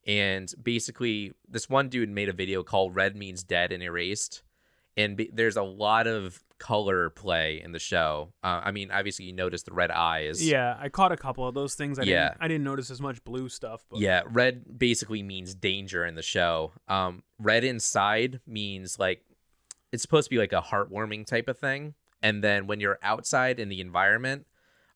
and 0.08 0.54
basically 0.62 1.34
this 1.48 1.70
one 1.70 1.90
dude 1.90 2.10
made 2.10 2.30
a 2.30 2.34
video 2.34 2.64
called 2.64 2.96
red 2.96 3.16
means 3.16 3.44
dead 3.44 3.72
and 3.72 3.84
erased 3.84 4.42
and 4.98 5.18
be- 5.18 5.30
there's 5.32 5.58
a 5.58 5.64
lot 5.64 6.08
of 6.08 6.44
color 6.60 7.10
play 7.10 7.62
in 7.64 7.72
the 7.72 7.80
show 7.80 8.32
uh, 8.44 8.62
i 8.64 8.72
mean 8.72 8.92
obviously 8.92 9.26
you 9.26 9.34
notice 9.34 9.64
the 9.64 9.74
red 9.74 9.90
eyes 9.92 10.46
Yeah, 10.48 10.76
I 10.80 10.90
caught 10.90 11.12
a 11.12 11.18
couple 11.18 11.48
of 11.48 11.56
those 11.56 11.74
things. 11.76 11.98
I 11.98 12.04
Yeah. 12.04 12.30
didn't, 12.30 12.38
I 12.42 12.48
didn't 12.50 12.64
notice 12.66 12.92
as 12.92 13.02
much 13.02 13.24
blue 13.24 13.48
stuff. 13.50 13.86
But 13.90 14.00
yeah 14.00 14.22
red 14.28 14.78
basically 14.78 15.24
means 15.24 15.56
danger 15.56 16.06
in 16.06 16.16
the 16.16 16.22
show 16.22 16.74
um 16.88 17.24
red 17.40 17.64
inside 17.64 18.42
means 18.46 19.00
like 19.00 19.24
it's 19.92 20.04
supposed 20.04 20.26
to 20.28 20.30
be 20.30 20.38
like 20.38 20.54
a 20.54 20.62
heartwarming 20.62 21.26
type 21.26 21.48
of 21.48 21.58
thing 21.58 21.96
and 22.22 22.44
then 22.44 22.68
when 22.68 22.80
you're 22.80 23.00
outside 23.02 23.60
in 23.60 23.70
the 23.70 23.80
environment 23.82 24.46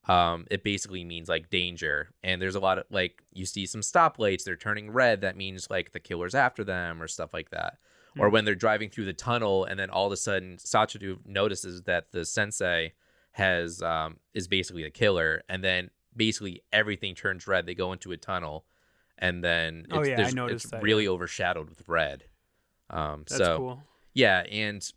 um 0.10 0.46
it 0.52 0.64
basically 0.66 1.06
means 1.06 1.30
like 1.30 1.50
danger 1.50 2.10
and 2.24 2.42
there's 2.42 2.56
a 2.56 2.60
lot 2.60 2.78
of 2.78 2.84
like 2.90 3.24
you 3.32 3.46
see 3.46 3.66
some 3.66 3.80
stoplights 3.82 4.44
they're 4.44 4.58
turning 4.58 4.92
red 4.92 5.22
that 5.22 5.38
means 5.38 5.70
like 5.70 5.94
the 5.94 6.00
killer's 6.00 6.36
after 6.36 6.64
them 6.66 7.02
or 7.02 7.08
stuff 7.08 7.34
like 7.34 7.50
that 7.52 7.78
or 8.18 8.30
when 8.30 8.46
they're 8.46 8.56
driving 8.56 8.90
through 8.90 9.06
the 9.06 9.14
tunnel 9.14 9.66
and 9.66 9.80
then 9.80 9.90
all 9.90 10.06
of 10.06 10.12
a 10.12 10.18
sudden 10.18 10.58
Satoru 10.58 11.18
notices 11.26 11.84
that 11.84 12.12
the 12.12 12.26
sensei 12.26 12.94
has 13.32 13.82
um 13.82 14.18
is 14.34 14.48
basically 14.48 14.84
the 14.84 14.92
killer 14.92 15.42
and 15.50 15.64
then 15.64 15.90
basically 16.16 16.62
everything 16.72 17.16
turns 17.16 17.48
red 17.48 17.66
they 17.66 17.74
go 17.74 17.92
into 17.92 18.12
a 18.12 18.18
tunnel 18.18 18.66
and 19.18 19.44
then 19.44 19.86
Oh, 19.92 20.00
it's, 20.02 20.10
yeah, 20.10 20.28
I 20.28 20.32
noticed 20.32 20.66
it's 20.66 20.72
that, 20.72 20.84
really 20.84 21.08
overshadowed 21.08 21.70
with 21.70 21.88
red 21.88 22.26
um 22.90 23.26
that's 23.28 23.38
so 23.38 23.58
cool. 23.58 23.84
yeah, 24.14 24.42
and 24.52 24.88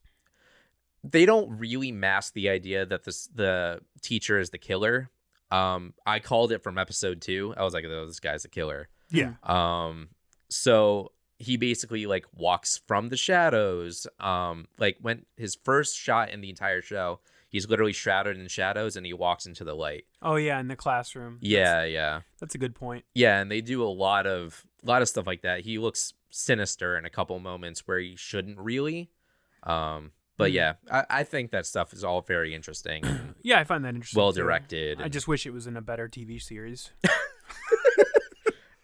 they 1.05 1.25
don't 1.25 1.59
really 1.59 1.93
mask 1.93 2.33
the 2.35 2.49
idea 2.49 2.85
that 2.85 3.05
this 3.05 3.29
the 3.29 3.81
teacher 4.03 4.39
is 4.41 4.51
the 4.51 4.59
killer. 4.59 5.09
Um, 5.53 5.95
I 6.05 6.19
called 6.19 6.51
it 6.51 6.65
from 6.65 6.79
episode 6.79 7.21
two. 7.21 7.55
I 7.57 7.63
was 7.63 7.73
like, 7.75 7.85
"Oh, 7.85 8.07
this 8.07 8.19
guy's 8.19 8.43
the 8.43 8.49
killer." 8.49 8.89
Yeah. 9.11 9.35
Um, 9.45 10.09
so 10.51 11.13
he 11.39 11.57
basically 11.57 12.07
like 12.07 12.27
walks 12.35 12.81
from 12.87 13.09
the 13.11 13.17
shadows. 13.17 14.07
Um, 14.21 14.67
like 14.79 14.97
when 15.01 15.27
his 15.37 15.55
first 15.55 15.97
shot 15.97 16.31
in 16.31 16.41
the 16.41 16.51
entire 16.51 16.81
show, 16.83 17.21
he's 17.49 17.69
literally 17.69 17.93
shrouded 17.93 18.39
in 18.39 18.49
shadows, 18.49 18.97
and 18.97 19.05
he 19.07 19.13
walks 19.13 19.47
into 19.47 19.65
the 19.65 19.75
light. 19.75 20.05
Oh 20.23 20.37
yeah, 20.37 20.59
in 20.61 20.69
the 20.69 20.77
classroom. 20.77 21.39
Yeah, 21.41 21.85
yeah, 21.85 22.13
that's, 22.15 22.41
that's 22.41 22.55
a 22.55 22.59
good 22.59 22.75
point. 22.75 23.05
yeah. 23.15 23.41
And 23.41 23.51
they 23.51 23.61
do 23.61 23.83
a 23.83 23.89
lot 23.89 24.27
of 24.27 24.65
a 24.83 24.87
lot 24.87 25.03
of 25.03 25.09
stuff 25.09 25.27
like 25.27 25.43
that. 25.43 25.61
He 25.61 25.79
looks 25.79 26.15
sinister 26.31 26.97
in 26.97 27.05
a 27.05 27.11
couple 27.11 27.39
moments 27.39 27.87
where 27.87 27.99
he 27.99 28.15
shouldn't 28.17 28.59
really. 28.59 29.11
Um, 29.63 30.13
but 30.39 30.51
Hmm. 30.51 30.57
yeah, 30.57 30.73
I, 30.91 31.05
I 31.11 31.25
think 31.25 31.51
that 31.53 31.67
stuff 31.67 31.93
is 31.93 32.05
all 32.05 32.21
very 32.21 32.55
interesting, 32.55 33.03
Yeah, 33.43 33.59
I 33.59 33.65
find 33.65 33.85
that 33.85 33.95
interesting. 33.95 34.21
well 34.21 34.33
directed. 34.33 35.01
I 35.01 35.09
just 35.09 35.27
wish 35.27 35.47
it 35.47 35.51
was 35.53 35.67
in 35.67 35.77
a 35.77 35.81
better 35.83 36.09
TV 36.09 36.41
series. 36.41 36.91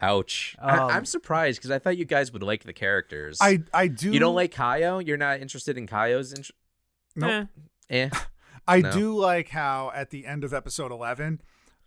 ouch. 0.03 0.57
Um, 0.59 0.70
I, 0.70 0.76
I'm 0.96 1.05
surprised 1.07 1.59
because 1.61 1.70
I 1.70 1.78
thought 1.78 1.96
you 1.96 2.05
guys 2.05 2.32
would 2.32 2.42
like 2.42 2.64
the 2.64 2.72
characters. 2.72 3.38
I 3.40 3.61
I 3.72 3.86
do. 3.88 4.11
you 4.12 4.18
don't 4.18 4.34
like 4.34 4.53
Kayo? 4.55 5.05
You're 5.07 5.16
not 5.16 5.40
interested 5.40 5.78
in 5.78 5.86
Kayo's? 5.86 6.32
Int- 6.32 6.50
Nope. 7.16 7.48
Eh, 7.90 8.09
eh. 8.09 8.11
I 8.68 8.80
No. 8.80 8.92
do 8.92 9.16
like 9.18 9.48
how 9.48 9.90
at 9.94 10.11
the 10.11 10.26
end 10.26 10.44
of 10.44 10.53
episode 10.55 10.92
eleven, 10.92 11.40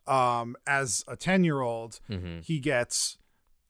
um, 0.07 0.55
as 0.67 1.03
a 1.07 1.15
ten 1.15 1.43
year 1.43 1.61
old, 1.61 1.99
Mhm. 2.09 2.43
he 2.43 2.59
gets 2.59 3.17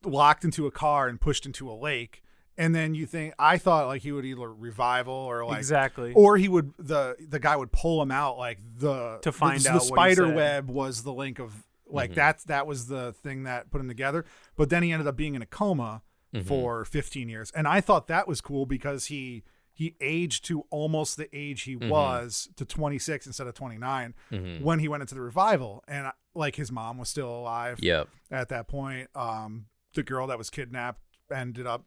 locked 0.03 0.43
into 0.43 0.67
a 0.67 0.71
car 0.71 1.07
and 1.07 1.19
pushed 1.19 1.45
into 1.45 1.69
a 1.69 1.73
lake. 1.73 2.21
And 2.57 2.73
then 2.73 2.95
you 2.95 3.05
think 3.05 3.33
I 3.37 3.57
thought 3.57 3.87
like 3.87 4.01
he 4.03 4.11
would 4.13 4.23
either 4.25 4.51
revival 4.51 5.13
or 5.13 5.45
like 5.45 5.57
exactly. 5.57 6.13
or 6.13 6.37
he 6.37 6.47
would 6.47 6.73
the 6.79 7.15
the 7.19 7.39
guy 7.39 7.55
would 7.55 7.71
pull 7.71 8.01
him 8.01 8.11
out 8.11 8.37
like 8.37 8.59
the 8.77 9.19
To 9.23 9.31
find 9.31 9.59
the, 9.61 9.71
out 9.71 9.81
the 9.83 9.89
what 9.91 10.07
he 10.07 10.13
spider 10.15 10.27
said. 10.29 10.35
web 10.35 10.69
was 10.69 11.03
the 11.03 11.11
link 11.13 11.39
of 11.39 11.53
like 11.87 12.11
Mhm. 12.11 12.15
that's 12.15 12.43
that 12.45 12.65
was 12.67 12.87
the 12.87 13.13
thing 13.13 13.43
that 13.43 13.69
put 13.71 13.79
him 13.81 13.87
together 13.87 14.25
but 14.55 14.69
then 14.69 14.83
he 14.83 14.91
ended 14.91 15.07
up 15.07 15.15
being 15.15 15.35
in 15.35 15.41
a 15.41 15.45
coma 15.45 16.01
Mhm. 16.33 16.45
for 16.45 16.83
15 16.85 17.29
years 17.29 17.51
and 17.51 17.67
i 17.67 17.79
thought 17.81 18.07
that 18.07 18.27
was 18.27 18.41
cool 18.41 18.65
because 18.65 19.05
he 19.07 19.43
he 19.71 19.95
aged 20.01 20.45
to 20.45 20.61
almost 20.69 21.17
the 21.17 21.27
age 21.35 21.63
he 21.63 21.75
Mhm. 21.75 21.89
was 21.89 22.49
to 22.55 22.65
26 22.65 23.27
instead 23.27 23.45
of 23.47 23.53
29 23.53 24.13
Mhm. 24.31 24.61
when 24.61 24.79
he 24.79 24.87
went 24.87 25.01
into 25.01 25.13
the 25.15 25.21
revival 25.21 25.83
and 25.87 26.11
like 26.33 26.55
his 26.55 26.71
mom 26.71 26.97
was 26.97 27.09
still 27.09 27.29
alive 27.29 27.77
Yep. 27.81 28.09
at 28.31 28.49
that 28.49 28.67
point 28.67 29.09
um 29.15 29.67
the 29.93 30.03
girl 30.03 30.27
that 30.27 30.37
was 30.37 30.49
kidnapped 30.49 31.01
ended 31.33 31.67
up 31.67 31.85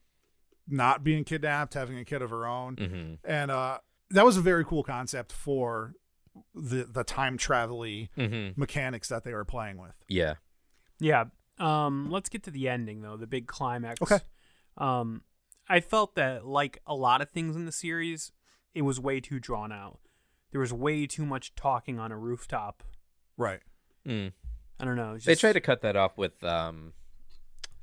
not 0.67 1.03
being 1.03 1.25
kidnapped 1.25 1.75
having 1.75 1.99
a 1.99 2.05
kid 2.05 2.21
of 2.23 2.31
her 2.31 2.47
own 2.47 2.77
hmm 2.77 3.15
and 3.25 3.51
uh 3.51 3.79
that 4.11 4.25
was 4.25 4.37
a 4.37 4.41
very 4.41 4.65
cool 4.65 4.83
concept 4.83 5.33
for 5.33 5.95
the 6.55 6.85
the 6.85 7.05
time 7.05 7.37
travel 7.37 7.85
hmm 8.15 8.49
mechanics 8.57 9.09
that 9.09 9.25
they 9.25 9.33
were 9.33 9.45
playing 9.45 9.79
with 9.79 9.95
Yeah. 10.09 10.35
Yeah. 11.01 11.25
Um, 11.59 12.09
let's 12.11 12.29
get 12.29 12.45
to 12.45 12.51
the 12.51 12.69
ending 12.69 13.03
though, 13.03 13.17
the 13.17 13.27
big 13.27 13.47
climax. 13.47 14.01
Okay. 14.01 14.21
Um, 14.77 15.23
I 15.69 15.81
felt 15.81 16.15
that 16.15 16.47
like 16.47 16.81
a 16.87 16.95
lot 16.95 17.21
of 17.21 17.31
things 17.31 17.57
in 17.57 17.67
the 17.67 17.73
series, 17.73 18.33
it 18.75 18.83
was 18.83 19.01
way 19.01 19.21
too 19.21 19.41
drawn 19.41 19.73
out. 19.73 19.99
There 20.51 20.61
was 20.61 20.73
way 20.73 21.07
too 21.07 21.27
much 21.27 21.55
talking 21.55 21.99
on 21.99 22.13
a 22.13 22.19
rooftop. 22.19 22.83
right 23.37 23.61
Mm. 24.07 24.33
I 24.81 24.85
don't 24.85 24.97
know. 24.97 25.15
it's 25.15 25.25
They 25.25 25.35
tried 25.35 25.55
to 25.55 25.61
cut 25.61 25.83
that 25.83 25.97
off 25.97 26.17
with 26.17 26.43
um, 26.43 26.93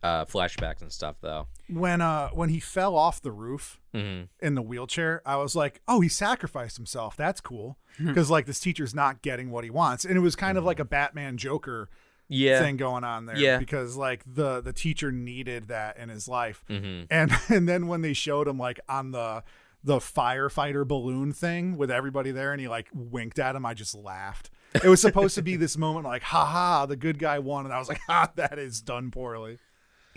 uh, 0.04 0.26
flashbacks 0.26 0.82
and 0.82 0.91
stuff, 0.91 1.16
though. 1.22 1.48
when 1.70 2.00
uh 2.02 2.30
when 2.30 2.50
he 2.50 2.60
fell 2.60 2.96
off 2.96 3.22
the 3.22 3.32
roof 3.32 3.80
hmm 3.93 4.24
in 4.39 4.54
the 4.56 4.62
wheelchair 4.62 5.22
i 5.26 5.36
was 5.36 5.56
like 5.56 5.82
oh 5.88 6.00
he 6.02 6.10
sacrificed 6.10 6.78
himself 6.78 7.16
that's 7.18 7.41
cool 7.41 7.78
because 8.06 8.30
like 8.30 8.46
this 8.46 8.60
teacher's 8.60 8.93
not 8.93 9.22
getting 9.24 9.50
what 9.50 9.64
he 9.64 9.70
wants 9.70 10.06
and 10.06 10.16
it 10.16 10.20
was 10.20 10.36
kind 10.36 10.58
of 10.58 10.64
like 10.64 10.80
a 10.80 10.86
batman 10.86 11.38
joker 11.38 11.89
Yeah. 12.28 12.60
thing 12.60 12.78
going 12.78 13.04
on 13.04 13.26
there 13.26 13.38
Yeah. 13.38 13.58
because 13.58 13.96
like 13.96 14.22
the 14.28 14.62
the 14.62 14.74
teacher 14.74 15.12
needed 15.12 15.70
that 15.70 15.98
in 15.98 16.10
his 16.10 16.28
life 16.28 16.64
hmm 16.68 17.04
and 17.10 17.32
and 17.50 17.68
then 17.68 17.88
when 17.88 18.02
they 18.02 18.14
showed 18.14 18.48
him 18.48 18.60
like 18.60 18.80
on 18.89 19.12
the 19.12 19.43
the 19.84 19.98
firefighter 19.98 20.86
balloon 20.88 21.32
thing 21.32 21.78
with 21.78 21.89
everybody 21.91 22.32
there 22.32 22.52
and 22.52 22.60
he 22.62 22.68
like 22.68 22.88
winked 22.93 23.39
at 23.39 23.56
him 23.56 23.66
i 23.66 23.74
just 23.74 23.96
laughed 23.96 24.50
It 24.84 24.89
was 24.89 25.00
supposed 25.00 25.36
to 25.36 25.41
be 25.41 25.56
this 25.66 25.78
moment 25.78 26.06
like, 26.06 26.24
haha, 26.24 26.86
the 26.86 26.98
good 26.98 27.18
guy 27.18 27.39
won. 27.39 27.64
And 27.64 27.74
I 27.74 27.80
was 27.80 27.88
like, 27.88 28.02
ah, 28.10 28.30
that 28.36 28.60
is 28.60 28.82
done 28.82 29.10
poorly. 29.10 29.58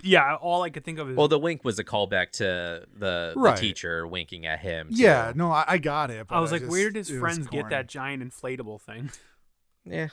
Yeah, 0.02 0.36
all 0.36 0.62
I 0.62 0.70
could 0.70 0.84
think 0.84 0.98
of 0.98 1.10
is 1.10 1.16
Well, 1.16 1.28
the 1.28 1.38
wink 1.38 1.64
was 1.64 1.78
a 1.78 1.84
callback 1.84 2.30
to 2.32 2.86
the, 2.96 3.32
Right. 3.36 3.56
the 3.56 3.60
teacher 3.60 4.06
winking 4.06 4.46
at 4.46 4.60
him. 4.60 4.88
Yeah, 4.90 5.32
no, 5.34 5.50
I, 5.50 5.64
I 5.66 5.78
got 5.78 6.10
it. 6.10 6.26
but 6.28 6.36
I 6.36 6.40
was 6.40 6.52
like, 6.52 6.60
just- 6.62 6.70
where 6.70 6.90
did 6.90 6.96
his 6.96 7.10
it 7.10 7.14
was 7.14 7.20
friends 7.20 7.48
get 7.48 7.60
corny. 7.62 7.74
that 7.74 7.88
giant 7.88 8.22
inflatable 8.22 8.80
thing? 8.80 9.10
yeah. 9.84 10.08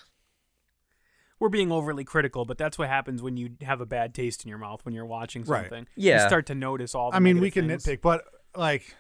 We're 1.40 1.50
being 1.50 1.72
overly 1.72 2.06
critical, 2.06 2.46
but 2.46 2.58
that's 2.58 2.78
what 2.78 2.88
happens 2.88 3.22
when 3.22 3.36
you 3.36 3.58
have 3.62 3.82
a 3.82 3.86
bad 3.86 4.14
taste 4.14 4.44
in 4.46 4.50
your 4.50 4.58
mouth 4.58 4.84
when 4.86 4.94
you're 4.94 5.06
watching 5.06 5.44
Right. 5.44 5.64
something. 5.64 5.88
Yeah. 5.96 6.22
you 6.22 6.28
start 6.28 6.46
to 6.48 6.56
notice 6.56 6.96
all. 6.96 7.12
The 7.12 7.18
I 7.18 7.20
mean, 7.20 7.36
we 7.36 7.48
negative 7.48 7.70
can 7.70 7.70
things. 7.80 7.86
nitpick, 7.86 8.02
but 8.02 8.24
like, 8.56 8.96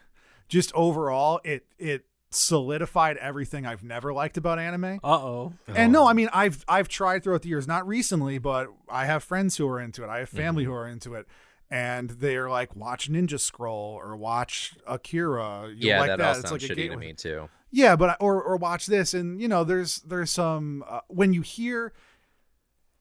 just 0.49 0.73
overall, 0.73 1.39
it 1.45 1.65
it 1.79 2.05
solidified 2.35 3.17
everything 3.17 3.65
I've 3.65 3.83
never 3.83 4.13
liked 4.13 4.37
about 4.37 4.59
anime. 4.59 4.99
Uh 5.03 5.07
oh. 5.15 5.53
And 5.67 5.91
no, 5.91 6.07
I 6.07 6.13
mean 6.13 6.29
I've 6.33 6.63
I've 6.67 6.87
tried 6.87 7.23
throughout 7.23 7.41
the 7.43 7.49
years, 7.49 7.67
not 7.67 7.87
recently, 7.87 8.37
but 8.37 8.67
I 8.89 9.05
have 9.05 9.23
friends 9.23 9.57
who 9.57 9.67
are 9.67 9.79
into 9.79 10.03
it. 10.03 10.09
I 10.09 10.19
have 10.19 10.29
family 10.29 10.63
Mm-hmm. 10.63 10.71
who 10.71 10.77
are 10.77 10.87
into 10.87 11.13
it, 11.15 11.27
and 11.69 12.09
they're 12.09 12.49
like 12.49 12.75
watch 12.75 13.09
Ninja 13.11 13.39
Scroll 13.39 13.99
or 14.01 14.15
watch 14.15 14.75
Akira. 14.87 15.69
You 15.69 15.89
Yeah, 15.89 15.99
like 15.99 16.07
that, 16.09 16.17
that? 16.19 16.25
all 16.25 16.31
It's 16.39 16.49
sounds 16.49 16.61
like 16.63 16.71
a 16.71 16.75
shitty 16.75 16.89
to 16.91 16.97
me 16.97 17.13
too. 17.13 17.49
Yeah, 17.71 17.95
but 17.95 18.17
or 18.19 18.41
or 18.41 18.57
watch 18.57 18.85
this, 18.85 19.13
and 19.13 19.41
you 19.41 19.47
know, 19.47 19.63
there's 19.63 19.97
there's 20.01 20.31
some 20.31 20.83
uh, 20.87 21.01
when 21.07 21.33
you 21.33 21.41
hear. 21.41 21.93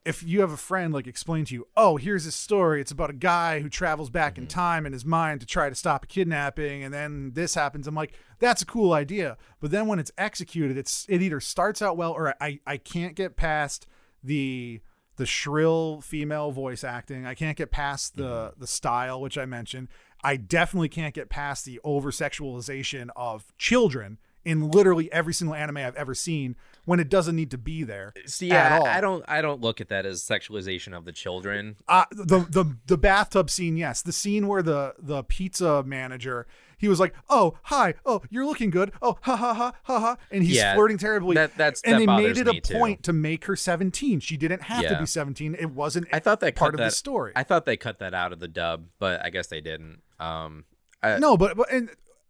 If 0.05 0.23
you 0.23 0.41
have 0.43 0.53
a 0.53 0.57
friend 0.59 0.93
like 0.93 1.07
explain 1.07 1.47
to 1.47 1.55
you, 1.55 1.67
oh, 1.77 1.97
here's 1.97 2.27
this 2.27 2.35
story. 2.35 2.81
It's 2.83 2.91
about 2.93 3.09
a 3.09 3.15
guy 3.15 3.61
who 3.61 3.71
travels 3.71 4.11
back 4.11 4.35
Mm-hmm. 4.35 4.43
in 4.43 4.49
time 4.49 4.85
in 4.87 4.93
his 4.93 5.05
mind 5.05 5.41
to 5.41 5.47
try 5.47 5.69
to 5.71 5.75
stop 5.75 6.05
a 6.05 6.07
kidnapping, 6.07 6.85
and 6.85 6.93
then 6.93 7.33
this 7.35 7.55
happens. 7.55 7.87
I'm 7.87 7.95
like, 7.95 8.13
that's 8.39 8.61
a 8.61 8.67
cool 8.67 8.93
idea. 8.93 9.39
But 9.61 9.71
then 9.71 9.87
when 9.87 9.99
it's 9.99 10.13
executed, 10.19 10.77
it's 10.77 11.07
it 11.09 11.23
either 11.23 11.41
starts 11.41 11.81
out 11.81 11.97
well 11.97 12.13
or 12.13 12.35
I 12.41 12.61
I 12.67 12.77
can't 12.77 13.15
get 13.17 13.37
past 13.37 13.87
the 14.23 14.81
the 15.17 15.27
shrill 15.27 16.01
female 16.03 16.51
voice 16.51 16.85
acting. 16.85 17.25
I 17.25 17.35
can't 17.35 17.57
get 17.57 17.71
past 17.71 18.17
the 18.17 18.25
Mm-hmm. 18.51 18.61
the 18.61 18.67
style, 18.67 19.21
which 19.23 19.39
I 19.39 19.47
mentioned. 19.47 19.89
I 20.23 20.37
definitely 20.37 20.89
can't 20.89 21.15
get 21.15 21.29
past 21.31 21.65
the 21.65 21.81
over 21.85 22.11
sexualization 22.11 23.09
of 23.17 23.53
children 23.59 24.19
in 24.45 24.71
literally 24.71 25.11
every 25.13 25.33
single 25.35 25.55
anime 25.55 25.79
I've 25.79 25.97
ever 25.97 26.15
seen 26.15 26.57
when 26.85 27.01
it 27.01 27.09
doesn't 27.09 27.35
need 27.35 27.51
to 27.51 27.59
be 27.59 27.83
there. 27.83 28.13
See, 28.27 28.49
yeah. 28.49 28.81
I 28.85 29.01
don't 29.01 29.25
I 29.27 29.41
don't 29.43 29.61
look 29.61 29.81
at 29.81 29.89
that 29.89 30.05
as 30.07 30.23
sexualization 30.23 30.97
of 30.97 31.05
the 31.05 31.13
children. 31.13 31.77
Uh, 31.89 32.05
the 32.11 32.41
the 32.41 32.77
the 32.87 32.99
bathtub 32.99 33.49
scene, 33.51 33.77
yes. 33.77 34.03
The 34.03 34.13
scene 34.13 34.47
where 34.49 34.63
the 34.63 34.95
the 34.99 35.23
pizza 35.25 35.83
manager 35.83 36.47
he 36.77 36.89
was 36.89 37.01
like, 37.01 37.15
"Oh, 37.31 37.57
hi. 37.63 37.95
Oh, 38.05 38.21
you're 38.29 38.45
looking 38.45 38.69
good. 38.69 38.93
Oh, 39.01 39.17
ha 39.23 39.37
ha 39.37 39.55
ha 39.55 39.73
ha 39.85 40.01
ha," 40.01 40.17
and 40.31 40.43
he's 40.45 40.57
Yeah, 40.57 40.75
flirting 40.75 40.99
terribly. 40.99 41.35
that- 41.37 41.57
that's- 41.57 41.81
and 41.83 41.95
that 41.95 41.99
they 42.01 42.07
made 42.07 42.37
it 42.37 42.49
a 42.49 42.61
too. 42.61 42.75
point 42.75 43.03
to 43.05 43.13
make 43.13 43.47
her 43.47 43.57
17. 43.57 44.21
She 44.21 44.37
didn't 44.37 44.63
have 44.65 44.87
to 44.89 44.99
be 44.99 45.07
17. 45.07 45.55
It 45.59 45.71
wasn't. 45.71 46.09
I 46.13 46.19
thought 46.19 46.41
they 46.41 46.53
part 46.53 46.75
of 46.75 46.79
that, 46.79 46.87
the 46.87 46.91
story. 46.91 47.33
I 47.37 47.43
thought 47.45 47.65
they 47.65 47.77
cut 47.79 48.01
that 48.01 48.13
out 48.13 48.33
of 48.35 48.41
the 48.41 48.49
dub, 48.49 48.87
but 48.99 49.25
I 49.25 49.31
guess 49.31 49.47
they 49.47 49.63
didn't. 49.63 50.03
Um, 50.21 50.65
I, 51.03 51.19
no, 51.19 51.37
but 51.39 51.57
but 51.57 51.73
and 51.73 51.89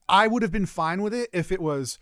I 0.08 0.26
would 0.26 0.42
have 0.42 0.52
been 0.52 0.66
fine 0.66 1.02
with 1.02 1.14
it 1.14 1.30
if 1.32 1.50
it 1.50 1.60
was 1.60 1.98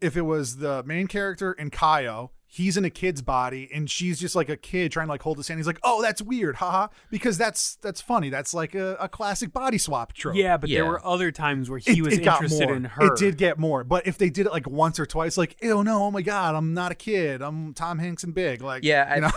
if 0.00 0.16
it 0.16 0.22
was 0.22 0.56
the 0.56 0.82
main 0.84 1.06
character 1.06 1.52
and 1.52 1.70
Kayo. 1.72 2.30
He's 2.46 2.76
in 2.76 2.84
a 2.84 2.90
kid's 2.90 3.22
body 3.22 3.70
and 3.72 3.90
she's 3.90 4.20
just 4.20 4.36
like 4.36 4.50
a 4.50 4.58
kid 4.58 4.92
trying 4.92 5.06
to 5.06 5.12
like 5.12 5.22
hold 5.22 5.38
his 5.38 5.48
hand. 5.48 5.58
He's 5.58 5.66
like, 5.66 5.80
"Oh, 5.82 6.02
that's 6.02 6.20
weird, 6.20 6.56
haha," 6.56 6.88
because 7.10 7.38
that's 7.38 7.76
that's 7.76 8.02
funny. 8.02 8.28
That's 8.28 8.52
like 8.52 8.74
a, 8.74 8.94
a 9.00 9.08
classic 9.08 9.54
body 9.54 9.78
swap 9.78 10.12
trope. 10.12 10.36
Yeah, 10.36 10.58
but 10.58 10.68
there 10.68 10.84
were 10.84 11.02
other 11.02 11.30
times 11.30 11.70
where 11.70 11.78
he 11.78 12.00
it, 12.00 12.02
was 12.02 12.18
it 12.18 12.26
interested 12.26 12.66
more. 12.66 12.76
in 12.76 12.84
her. 12.84 13.06
It 13.06 13.18
did 13.18 13.38
get 13.38 13.58
more, 13.58 13.84
but 13.84 14.06
if 14.06 14.18
they 14.18 14.28
did 14.28 14.44
it 14.44 14.52
like 14.52 14.68
once 14.68 15.00
or 15.00 15.06
twice, 15.06 15.38
like, 15.38 15.56
"Oh 15.62 15.80
no, 15.80 16.02
oh 16.02 16.10
my 16.10 16.20
god, 16.20 16.54
I'm 16.54 16.74
not 16.74 16.92
a 16.92 16.94
kid. 16.94 17.40
I'm 17.40 17.72
Tom 17.72 17.98
Hanks 17.98 18.22
and 18.22 18.34
big. 18.34 18.60
Like, 18.60 18.84
yeah, 18.84 19.08
I, 19.10 19.14
you 19.14 19.20
know? 19.22 19.30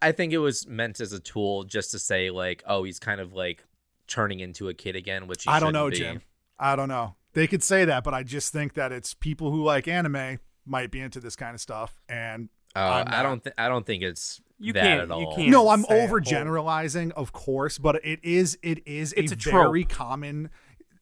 I 0.00 0.12
think 0.12 0.32
it 0.32 0.38
was 0.38 0.68
meant 0.68 1.00
as 1.00 1.12
a 1.12 1.18
tool 1.18 1.64
just 1.64 1.90
to 1.90 1.98
say 1.98 2.30
like, 2.30 2.62
oh, 2.66 2.84
he's 2.84 3.00
kind 3.00 3.20
of 3.20 3.32
like 3.32 3.64
turning 4.06 4.40
into 4.40 4.68
a 4.68 4.74
kid 4.74 4.94
again, 4.94 5.26
which 5.26 5.42
he 5.44 5.50
I 5.50 5.58
don't 5.58 5.72
know, 5.72 5.90
shouldn't 5.90 6.14
be. 6.14 6.18
Jim. 6.20 6.22
I 6.58 6.76
don't 6.76 6.88
know. 6.88 7.16
They 7.34 7.46
could 7.46 7.62
say 7.62 7.84
that, 7.84 8.02
but 8.04 8.14
I 8.14 8.22
just 8.22 8.52
think 8.52 8.74
that 8.74 8.90
it's 8.92 9.12
people 9.14 9.50
who 9.50 9.62
like 9.62 9.86
anime 9.88 10.38
might 10.66 10.90
be 10.90 11.00
into 11.00 11.20
this 11.20 11.36
kind 11.36 11.54
of 11.54 11.60
stuff, 11.60 12.00
and 12.08 12.48
I'm 12.74 13.06
I 13.08 13.10
not. 13.10 13.22
don't. 13.22 13.44
Th- 13.44 13.54
I 13.58 13.68
don't 13.68 13.84
think 13.86 14.02
it's 14.02 14.40
You 14.58 14.72
that 14.72 14.82
can't- 14.82 15.00
at 15.02 15.08
you 15.18 15.26
all. 15.26 15.36
can't. 15.36 15.50
no, 15.50 15.68
I'm 15.68 15.82
say 15.82 16.04
a 16.04 16.08
overgeneralizing, 16.08 17.12
of 17.12 17.32
course, 17.32 17.78
but 17.78 17.96
it 18.04 18.20
is 18.22 18.58
it 18.62 18.86
is 18.86 19.12
It's 19.14 19.32
a, 19.32 19.34
a 19.34 19.38
trope. 19.38 19.54
very 19.66 19.84
common. 19.84 20.50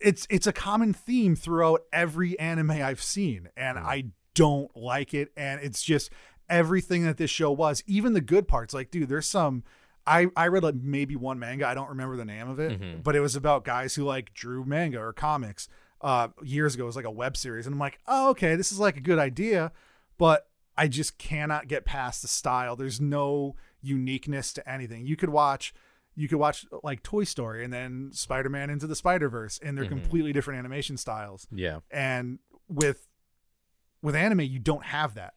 It's 0.01 0.27
it's 0.31 0.47
a 0.47 0.53
common 0.53 0.93
theme 0.93 1.37
throughout 1.37 1.83
every 1.93 2.39
anime 2.39 2.73
I've 2.73 3.03
seen, 3.03 3.49
and 3.57 3.79
Hmm. 3.79 3.87
I 3.87 4.05
don't 4.35 4.75
like 4.77 5.15
it. 5.15 5.31
And 5.37 5.61
it's 5.63 5.83
just 5.83 6.11
everything 6.49 7.05
that 7.05 7.19
this 7.19 7.31
show 7.31 7.51
was, 7.53 7.83
even 7.87 8.13
the 8.15 8.21
good 8.21 8.49
parts. 8.49 8.75
Like, 8.75 8.91
dude, 8.91 9.09
there's 9.09 9.27
some. 9.29 9.63
I 10.07 10.27
I 10.37 10.49
read 10.49 10.65
like 10.65 10.75
maybe 10.75 11.15
one 11.15 11.39
manga. 11.39 11.69
I 11.69 11.75
don't 11.75 11.91
remember 11.91 12.17
the 12.17 12.25
name 12.25 12.49
of 12.49 12.59
it, 12.59 12.81
Mm-hmm. 12.81 13.01
but 13.03 13.15
it 13.15 13.21
was 13.21 13.37
about 13.37 13.65
guys 13.65 13.95
who 13.95 14.05
like 14.05 14.35
drew 14.35 14.65
manga 14.65 14.99
or 14.99 15.13
comics. 15.13 15.69
Uh, 16.03 16.29
years 16.43 16.75
ago, 16.75 16.83
it 16.83 16.87
was 16.87 16.97
like 16.97 17.05
a 17.05 17.11
web 17.11 17.37
series, 17.37 17.65
and 17.67 17.75
I'm 17.75 17.79
like, 17.79 18.01
oh, 18.09 18.31
okay, 18.31 18.57
this 18.57 18.73
is 18.73 18.79
like 18.81 18.97
a 18.97 19.01
good 19.01 19.19
idea, 19.21 19.71
but 20.19 20.49
I 20.77 20.89
just 20.89 21.17
cannot 21.17 21.69
get 21.69 21.85
past 21.85 22.23
the 22.23 22.29
style. 22.29 22.75
There's 22.77 23.01
no 23.01 23.55
uniqueness 23.81 24.53
to 24.55 24.69
anything. 24.69 25.07
You 25.07 25.17
could 25.17 25.29
watch 25.31 25.73
you 26.15 26.29
could 26.29 26.39
watch 26.39 26.67
like 26.83 27.03
Toy 27.03 27.25
Story 27.25 27.65
and 27.65 27.73
then 27.73 28.11
Spider-Man 28.13 28.69
into 28.69 28.87
the 28.87 28.95
Spider-Verse 28.97 29.59
and 29.63 29.79
they're 29.79 29.85
Mm-hmm. 29.87 29.95
completely 30.01 30.33
different 30.35 30.59
animation 30.59 30.97
styles. 30.99 31.47
Yeah, 31.51 31.79
And 31.91 32.39
with 32.69 33.09
with 34.03 34.15
anime 34.15 34.41
you 34.41 34.59
don't 34.59 34.85
have 34.85 35.15
that. 35.15 35.35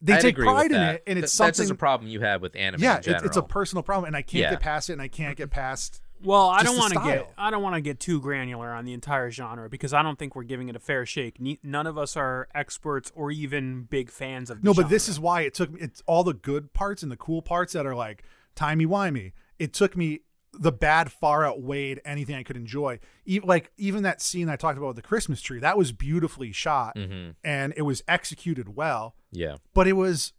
They 0.00 0.12
I'd 0.12 0.20
take 0.20 0.36
pride 0.36 0.70
in 0.72 0.80
it 0.80 1.02
and 1.06 1.16
Th- 1.16 1.28
something. 1.28 1.46
that's 1.48 1.58
just 1.58 1.70
a 1.70 1.74
problem 1.74 2.08
you 2.10 2.20
have 2.20 2.40
with 2.42 2.54
anime. 2.54 2.82
Yeah, 2.82 2.98
it's, 2.98 3.08
it's 3.24 3.36
a 3.36 3.42
personal 3.42 3.82
problem 3.82 4.06
and 4.08 4.16
I 4.16 4.22
can't 4.22 4.42
Yeah. 4.42 4.50
get 4.50 4.60
past 4.60 4.90
it 4.90 4.92
and 4.94 5.02
I 5.02 5.08
can't 5.08 5.36
get 5.36 5.50
past 5.50 6.00
Well, 6.22 6.48
I 6.48 6.62
don't 6.62 6.78
want 6.78 6.92
to 6.94 7.00
get. 7.04 7.30
I 7.38 7.50
don't 7.50 7.62
want 7.62 7.74
to 7.74 7.80
get 7.80 8.00
too 8.00 8.20
granular 8.20 8.72
on 8.72 8.84
the 8.84 8.92
entire 8.92 9.30
genre 9.30 9.68
because 9.68 9.92
I 9.92 10.02
don't 10.02 10.18
think 10.18 10.34
we're 10.34 10.42
giving 10.44 10.68
it 10.68 10.76
a 10.76 10.80
fair 10.80 11.04
shake. 11.06 11.40
Ne- 11.40 11.60
None 11.62 11.86
of 11.86 11.96
us 11.98 12.16
are 12.16 12.48
experts 12.54 13.12
or 13.14 13.30
even 13.30 13.82
big 13.84 14.10
fans 14.10 14.50
of. 14.50 14.62
The 14.62 14.64
No, 14.66 14.74
but 14.74 14.88
this 14.88 15.08
is 15.08 15.20
why 15.20 15.42
it 15.42 15.54
took 15.54 15.70
me. 15.72 15.80
It's 15.80 16.02
all 16.06 16.24
the 16.24 16.34
good 16.34 16.72
parts 16.72 17.02
and 17.02 17.12
the 17.12 17.16
cool 17.16 17.42
parts 17.42 17.74
that 17.74 17.86
are 17.86 17.94
like 17.94 18.22
timey 18.54 18.86
wimey. 18.86 19.32
It 19.58 19.72
took 19.72 19.96
me. 19.96 20.20
The 20.58 20.72
bad 20.72 21.12
far 21.12 21.44
outweighed 21.44 22.00
anything 22.06 22.34
I 22.34 22.42
could 22.42 22.56
enjoy. 22.56 22.98
Even 23.26 23.46
like 23.46 23.70
even 23.76 24.04
that 24.04 24.22
scene 24.22 24.48
I 24.48 24.56
talked 24.56 24.78
about 24.78 24.86
with 24.86 24.96
the 24.96 25.02
Christmas 25.02 25.42
tree, 25.42 25.60
that 25.60 25.76
was 25.76 25.92
beautifully 25.92 26.50
shot 26.50 26.94
Mm-hmm. 26.96 27.32
and 27.44 27.74
it 27.76 27.82
was 27.82 28.02
executed 28.08 28.74
well. 28.74 29.16
Yeah, 29.30 29.56
But 29.74 29.86
it 29.86 29.92
was 29.92 30.32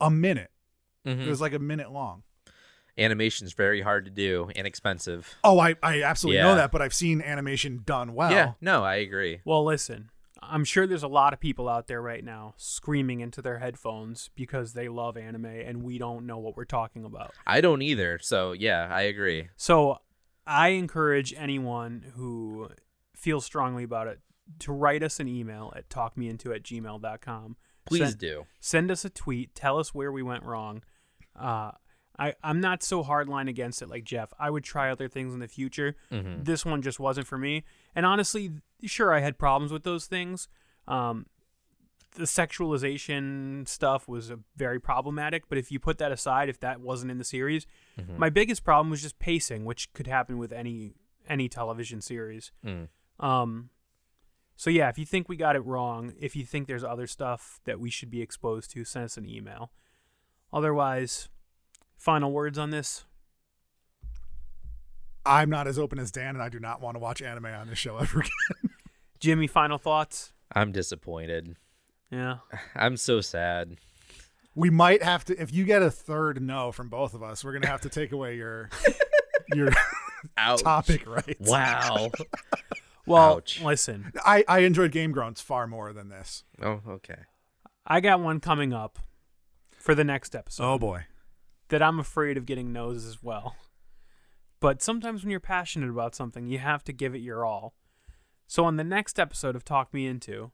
a 0.00 0.10
minute. 0.12 0.52
Mhm. 1.04 1.26
It 1.26 1.28
was 1.28 1.40
like 1.40 1.54
a 1.54 1.58
minute 1.58 1.90
long. 1.90 2.22
Animation's 2.98 3.52
very 3.52 3.80
hard 3.80 4.04
to 4.04 4.10
do 4.10 4.50
and 4.56 4.66
expensive. 4.66 5.36
Oh, 5.44 5.58
I 5.58 5.76
I 5.82 6.02
absolutely 6.02 6.42
know 6.42 6.56
that. 6.56 6.70
But 6.70 6.82
I've 6.82 6.94
seen 6.94 7.22
animation 7.22 7.82
done 7.84 8.14
well. 8.14 8.30
yeah, 8.30 8.52
no, 8.60 8.84
I 8.84 8.96
agree. 8.96 9.40
Well, 9.44 9.64
listen, 9.64 10.10
I'm 10.42 10.64
sure 10.64 10.86
there's 10.86 11.02
a 11.02 11.08
lot 11.08 11.32
of 11.32 11.40
people 11.40 11.68
out 11.68 11.86
there 11.88 12.02
right 12.02 12.24
now 12.24 12.54
screaming 12.56 13.20
into 13.20 13.42
their 13.42 13.58
headphones 13.58 14.30
because 14.34 14.72
they 14.72 14.88
love 14.88 15.16
anime 15.16 15.46
and 15.46 15.82
we 15.82 15.98
don't 15.98 16.26
know 16.26 16.38
what 16.38 16.56
we're 16.56 16.64
talking 16.64 17.04
about. 17.04 17.32
I 17.46 17.60
don't 17.60 17.82
either. 17.82 18.18
So 18.20 18.52
yeah, 18.52 18.88
I 18.90 19.02
agree. 19.02 19.48
So 19.56 19.98
I 20.46 20.68
encourage 20.70 21.34
anyone 21.36 22.12
who 22.16 22.68
feels 23.14 23.44
strongly 23.44 23.84
about 23.84 24.06
it 24.06 24.20
to 24.60 24.72
write 24.72 25.02
us 25.02 25.20
an 25.20 25.28
email 25.28 25.72
at 25.76 25.88
talkmeinto 25.90 26.54
at 26.54 26.62
gmail.com. 26.62 27.56
Please 27.84 28.00
Send, 28.10 28.18
do. 28.18 28.46
send 28.60 28.90
us 28.90 29.04
a 29.04 29.10
tweet. 29.10 29.54
Tell 29.54 29.78
us 29.78 29.94
where 29.94 30.12
we 30.12 30.22
went 30.22 30.42
wrong. 30.44 30.82
Uh, 31.38 31.72
I, 32.18 32.34
I'm 32.42 32.60
not 32.60 32.82
so 32.82 33.04
hardline 33.04 33.48
against 33.48 33.80
it 33.82 33.88
like 33.88 34.04
Jeff. 34.04 34.32
I 34.38 34.50
would 34.50 34.64
try 34.64 34.90
other 34.90 35.08
things 35.08 35.32
in 35.34 35.40
the 35.40 35.48
future. 35.48 35.94
Mm-hmm. 36.10 36.42
This 36.42 36.64
one 36.66 36.82
just 36.82 36.98
wasn't 36.98 37.26
for 37.26 37.38
me. 37.38 37.64
And 37.94 38.04
honestly, 38.04 38.50
sure, 38.84 39.14
I 39.14 39.20
had 39.20 39.38
problems 39.38 39.72
with 39.72 39.84
those 39.84 40.06
things. 40.06 40.48
Um, 40.88 41.26
the 42.16 42.24
sexualization 42.24 43.68
stuff 43.68 44.08
was 44.08 44.32
very 44.56 44.80
problematic, 44.80 45.48
but 45.48 45.58
if 45.58 45.70
you 45.70 45.78
put 45.78 45.98
that 45.98 46.10
aside, 46.10 46.48
if 46.48 46.58
that 46.60 46.80
wasn't 46.80 47.10
in 47.10 47.18
the 47.18 47.24
series, 47.24 47.66
Mm-hmm. 48.00 48.18
my 48.18 48.30
biggest 48.30 48.62
problem 48.64 48.90
was 48.90 49.02
just 49.02 49.18
pacing, 49.18 49.64
which 49.64 49.92
could 49.92 50.06
happen 50.06 50.38
with 50.38 50.52
any 50.52 50.94
any 51.28 51.48
television 51.48 52.00
series. 52.00 52.52
Mm. 52.64 52.88
Um, 53.18 53.70
so 54.56 54.70
yeah, 54.70 54.88
if 54.88 54.98
you 54.98 55.04
think 55.04 55.28
we 55.28 55.36
got 55.36 55.56
it 55.56 55.60
wrong, 55.60 56.14
if 56.18 56.34
you 56.36 56.44
think 56.46 56.68
there's 56.68 56.84
other 56.84 57.06
stuff 57.06 57.60
that 57.64 57.78
we 57.80 57.90
should 57.90 58.08
be 58.10 58.22
exposed 58.22 58.70
to, 58.72 58.84
send 58.84 59.04
us 59.04 59.16
an 59.16 59.28
email. 59.28 59.70
Otherwise, 60.52 61.28
final 61.98 62.32
words 62.32 62.56
on 62.58 62.70
this. 62.70 63.04
I'm 65.26 65.50
not 65.50 65.66
as 65.66 65.78
open 65.78 65.98
as 65.98 66.10
Dan, 66.10 66.34
and 66.36 66.42
I 66.42 66.48
do 66.48 66.58
not 66.58 66.80
want 66.80 66.94
to 66.94 67.00
watch 67.00 67.20
anime 67.20 67.46
on 67.46 67.68
this 67.68 67.78
show 67.78 67.96
ever 68.00 68.20
again. 68.20 68.70
Jimmy, 69.20 69.46
final 69.46 69.76
thoughts. 69.78 70.32
I'm 70.54 70.72
disappointed. 70.72 71.56
Yeah. 72.10 72.38
I'm 72.74 72.96
so 72.96 73.20
sad. 73.20 73.76
we 74.54 74.70
might 74.70 75.02
have 75.02 75.24
to 75.26 75.40
if 75.40 75.52
you 75.52 75.64
get 75.64 75.82
a 75.82 75.90
third 75.90 76.40
no 76.40 76.72
from 76.72 76.88
both 76.88 77.12
of 77.14 77.22
us, 77.22 77.44
we're 77.44 77.52
gonna 77.52 77.66
have 77.68 77.82
to 77.82 77.88
take 77.90 78.12
away 78.12 78.36
your 78.36 78.70
your 79.54 79.70
Ouch. 80.38 80.62
topic 80.62 81.06
rights. 81.06 81.48
Wow. 81.50 82.10
Well, 83.06 83.36
Ouch. 83.36 83.62
listen, 83.62 84.12
I, 84.22 84.44
I 84.46 84.58
enjoyed 84.58 84.92
Game 84.92 85.12
Grunts 85.12 85.40
far 85.40 85.66
more 85.66 85.94
than 85.94 86.10
this. 86.10 86.44
oh, 86.60 86.82
okay. 86.86 87.16
I 87.86 88.00
got 88.00 88.20
one 88.20 88.38
coming 88.38 88.74
up 88.74 88.98
for 89.78 89.94
the 89.94 90.04
next 90.04 90.34
episode 90.36 90.62
Oh 90.62 90.78
boy. 90.78 91.06
That 91.68 91.82
I'm 91.82 91.98
afraid 91.98 92.36
of 92.36 92.46
getting 92.46 92.72
no's 92.72 93.04
as 93.04 93.22
well. 93.22 93.56
But 94.60 94.82
sometimes 94.82 95.22
when 95.22 95.30
you're 95.30 95.38
passionate 95.40 95.90
about 95.90 96.14
something, 96.16 96.46
you 96.48 96.58
have 96.58 96.82
to 96.84 96.92
give 96.92 97.14
it 97.14 97.18
your 97.20 97.44
all. 97.44 97.74
So 98.46 98.64
on 98.64 98.76
the 98.76 98.84
next 98.84 99.20
episode 99.20 99.54
of 99.54 99.64
Talk 99.64 99.94
Me 99.94 100.06
Into, 100.06 100.50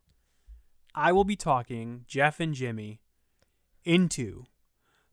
I 0.95 1.13
will 1.13 1.25
be 1.25 1.37
talking 1.37 2.05
Jeff 2.07 2.39
and 2.41 2.53
Jimmy 2.55 3.01
into 3.85 4.45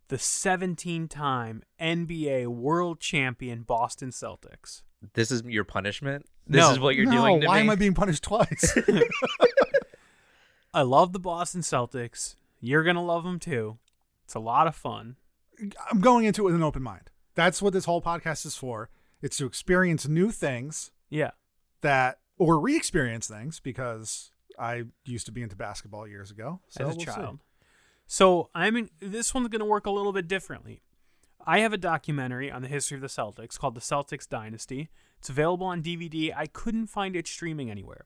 the 0.10 0.18
17 0.18 1.08
time 1.08 1.64
NBA 1.80 2.48
world 2.48 3.00
champion 3.00 3.62
Boston 3.62 4.10
Celtics. 4.10 4.82
This 5.14 5.32
is 5.32 5.42
your 5.46 5.64
punishment. 5.64 6.26
This 6.46 6.60
No. 6.60 6.72
is 6.72 6.80
what 6.80 6.96
you're 6.96 7.06
no, 7.06 7.12
doing 7.22 7.42
to 7.42 7.48
why 7.48 7.56
me. 7.56 7.62
am 7.62 7.70
I 7.70 7.76
being 7.76 7.94
punished 7.94 8.24
twice? 8.24 8.78
I 10.74 10.82
love 10.82 11.14
the 11.14 11.20
Boston 11.20 11.62
Celtics. 11.62 12.36
You're 12.60 12.84
going 12.84 12.96
to 12.96 13.02
love 13.02 13.24
them 13.24 13.40
too. 13.40 13.78
It's 14.26 14.36
a 14.36 14.40
lot 14.40 14.68
of 14.68 14.76
fun. 14.76 15.16
I'm 15.92 16.02
going 16.02 16.26
into 16.26 16.42
it 16.42 16.46
with 16.46 16.56
an 16.56 16.64
open 16.64 16.84
mind. 16.84 17.10
That's 17.36 17.62
what 17.62 17.74
this 17.74 17.86
whole 17.86 18.02
podcast 18.02 18.46
is 18.46 18.56
for. 18.56 18.90
It's 19.22 19.38
to 19.38 19.46
experience 19.46 20.08
new 20.08 20.32
things 20.32 20.92
Yeah. 21.10 21.32
that, 21.82 22.20
or 22.38 22.60
re-experience 22.60 23.28
things 23.28 23.60
because 23.60 24.32
I 24.60 24.84
used 25.06 25.26
to 25.28 25.32
be 25.32 25.42
into 25.42 25.56
basketball 25.56 26.08
years 26.08 26.32
ago. 26.32 26.62
So 26.70 26.84
as 26.88 26.96
a 26.96 26.98
we'll 26.98 27.00
see. 27.00 27.06
child. 27.06 27.40
So 28.08 28.50
I'm 28.54 28.76
in, 28.76 28.90
this 29.00 29.34
one's 29.34 29.48
going 29.50 29.60
to 29.60 29.66
work 29.66 29.86
a 29.86 29.92
little 29.92 30.12
bit 30.12 30.28
differently. 30.28 30.82
I 31.46 31.60
have 31.60 31.74
a 31.74 31.78
documentary 31.78 32.52
on 32.52 32.62
the 32.62 32.68
history 32.68 32.96
of 32.96 33.02
the 33.02 33.08
Celtics 33.08 33.58
called 33.58 33.74
The 33.76 33.82
Celtics 33.82 34.28
Dynasty. 34.28 34.90
It's 35.20 35.30
available 35.30 35.66
on 35.68 35.82
DVD. 35.82 36.34
I 36.36 36.48
couldn't 36.48 36.88
find 36.88 37.16
it 37.16 37.28
streaming 37.28 37.72
anywhere. 37.72 38.04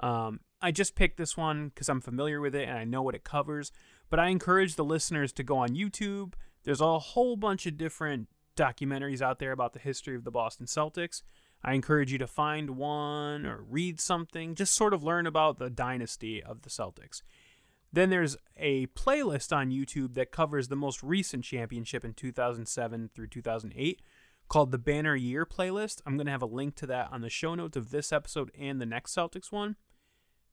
Um, 0.00 0.40
I 0.60 0.70
just 0.72 0.94
picked 0.94 1.16
this 1.16 1.36
one 1.36 1.68
because 1.68 1.88
I'm 1.88 2.00
familiar 2.00 2.40
with 2.40 2.54
it 2.54 2.68
and 2.68 2.78
I 2.78 2.84
know 2.84 3.02
what 3.02 3.14
it 3.14 3.24
covers. 3.24 3.72
But 4.10 4.18
I 4.20 4.28
encourage 4.28 4.76
the 4.76 4.84
listeners 4.84 5.32
to 5.34 5.42
go 5.42 5.58
on 5.58 5.70
YouTube. 5.70 6.32
There's 6.66 6.80
a 6.80 6.98
whole 6.98 7.36
bunch 7.36 7.64
of 7.66 7.78
different 7.78 8.28
documentaries 8.56 9.22
out 9.22 9.38
there 9.38 9.52
about 9.52 9.72
the 9.72 9.78
history 9.78 10.16
of 10.16 10.24
the 10.24 10.32
Boston 10.32 10.66
Celtics. 10.66 11.22
I 11.62 11.74
encourage 11.74 12.10
you 12.10 12.18
to 12.18 12.26
find 12.26 12.70
one 12.70 13.46
or 13.46 13.62
read 13.62 14.00
something, 14.00 14.56
just 14.56 14.74
sort 14.74 14.92
of 14.92 15.04
learn 15.04 15.28
about 15.28 15.60
the 15.60 15.70
dynasty 15.70 16.42
of 16.42 16.62
the 16.62 16.68
Celtics. 16.68 17.22
Then 17.92 18.10
there's 18.10 18.36
a 18.56 18.88
playlist 18.88 19.56
on 19.56 19.70
YouTube 19.70 20.14
that 20.14 20.32
covers 20.32 20.66
the 20.66 20.74
most 20.74 21.04
recent 21.04 21.44
championship 21.44 22.04
in 22.04 22.14
2007 22.14 23.10
through 23.14 23.28
2008 23.28 24.02
called 24.48 24.72
the 24.72 24.78
Banner 24.78 25.14
Year 25.14 25.46
playlist. 25.46 26.02
I'm 26.04 26.16
going 26.16 26.26
to 26.26 26.32
have 26.32 26.42
a 26.42 26.46
link 26.46 26.74
to 26.76 26.86
that 26.88 27.12
on 27.12 27.20
the 27.20 27.30
show 27.30 27.54
notes 27.54 27.76
of 27.76 27.90
this 27.92 28.10
episode 28.10 28.50
and 28.58 28.80
the 28.80 28.86
next 28.86 29.14
Celtics 29.14 29.52
one. 29.52 29.76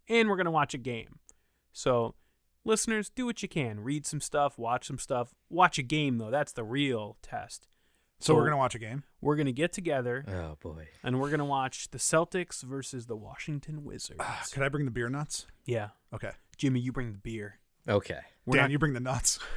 And 0.07 0.29
we're 0.29 0.35
going 0.35 0.45
to 0.45 0.51
watch 0.51 0.75
a 0.75 0.79
game. 0.79 1.19
So, 1.71 2.13
listeners, 2.65 3.09
do 3.09 3.25
what 3.25 3.41
you 3.41 3.49
can. 3.49 3.81
Read 3.81 4.05
some 4.05 4.21
stuff, 4.21 4.57
watch 4.57 4.87
some 4.87 4.99
stuff. 4.99 5.33
Watch 5.49 5.77
a 5.77 5.83
game, 5.83 6.17
though. 6.17 6.31
That's 6.31 6.51
the 6.53 6.63
real 6.63 7.17
test. 7.21 7.67
So 8.19 8.33
we're 8.35 8.45
gonna 8.45 8.57
watch 8.57 8.73
a 8.75 8.79
game. 8.79 9.03
We're 9.19 9.35
going 9.35 9.47
to 9.47 9.51
get 9.51 9.73
together 9.73 10.23
oh 10.29 10.55
boy. 10.61 10.87
and 11.03 11.19
we're 11.19 11.27
going 11.29 11.39
to 11.39 11.45
watch 11.45 11.89
the 11.91 11.97
Celtics 11.97 12.63
versus 12.63 13.05
the 13.07 13.17
Washington 13.17 13.83
Wizards. 13.83 14.19
Ah, 14.21 14.43
could 14.53 14.63
I 14.63 14.69
bring 14.69 14.85
the 14.85 14.91
beer 14.91 15.09
nuts? 15.09 15.45
yeah. 15.65 15.89
Okay. 16.13 16.31
Jimmy, 16.55 16.79
you 16.79 16.91
bring 16.93 17.11
the 17.11 17.17
beer. 17.17 17.59
Okay. 17.89 18.19
We're 18.45 18.55
Dan, 18.57 18.63
not- 18.65 18.71
you 18.71 18.79
bring 18.79 18.93
the 18.93 18.99
nuts. 19.01 19.39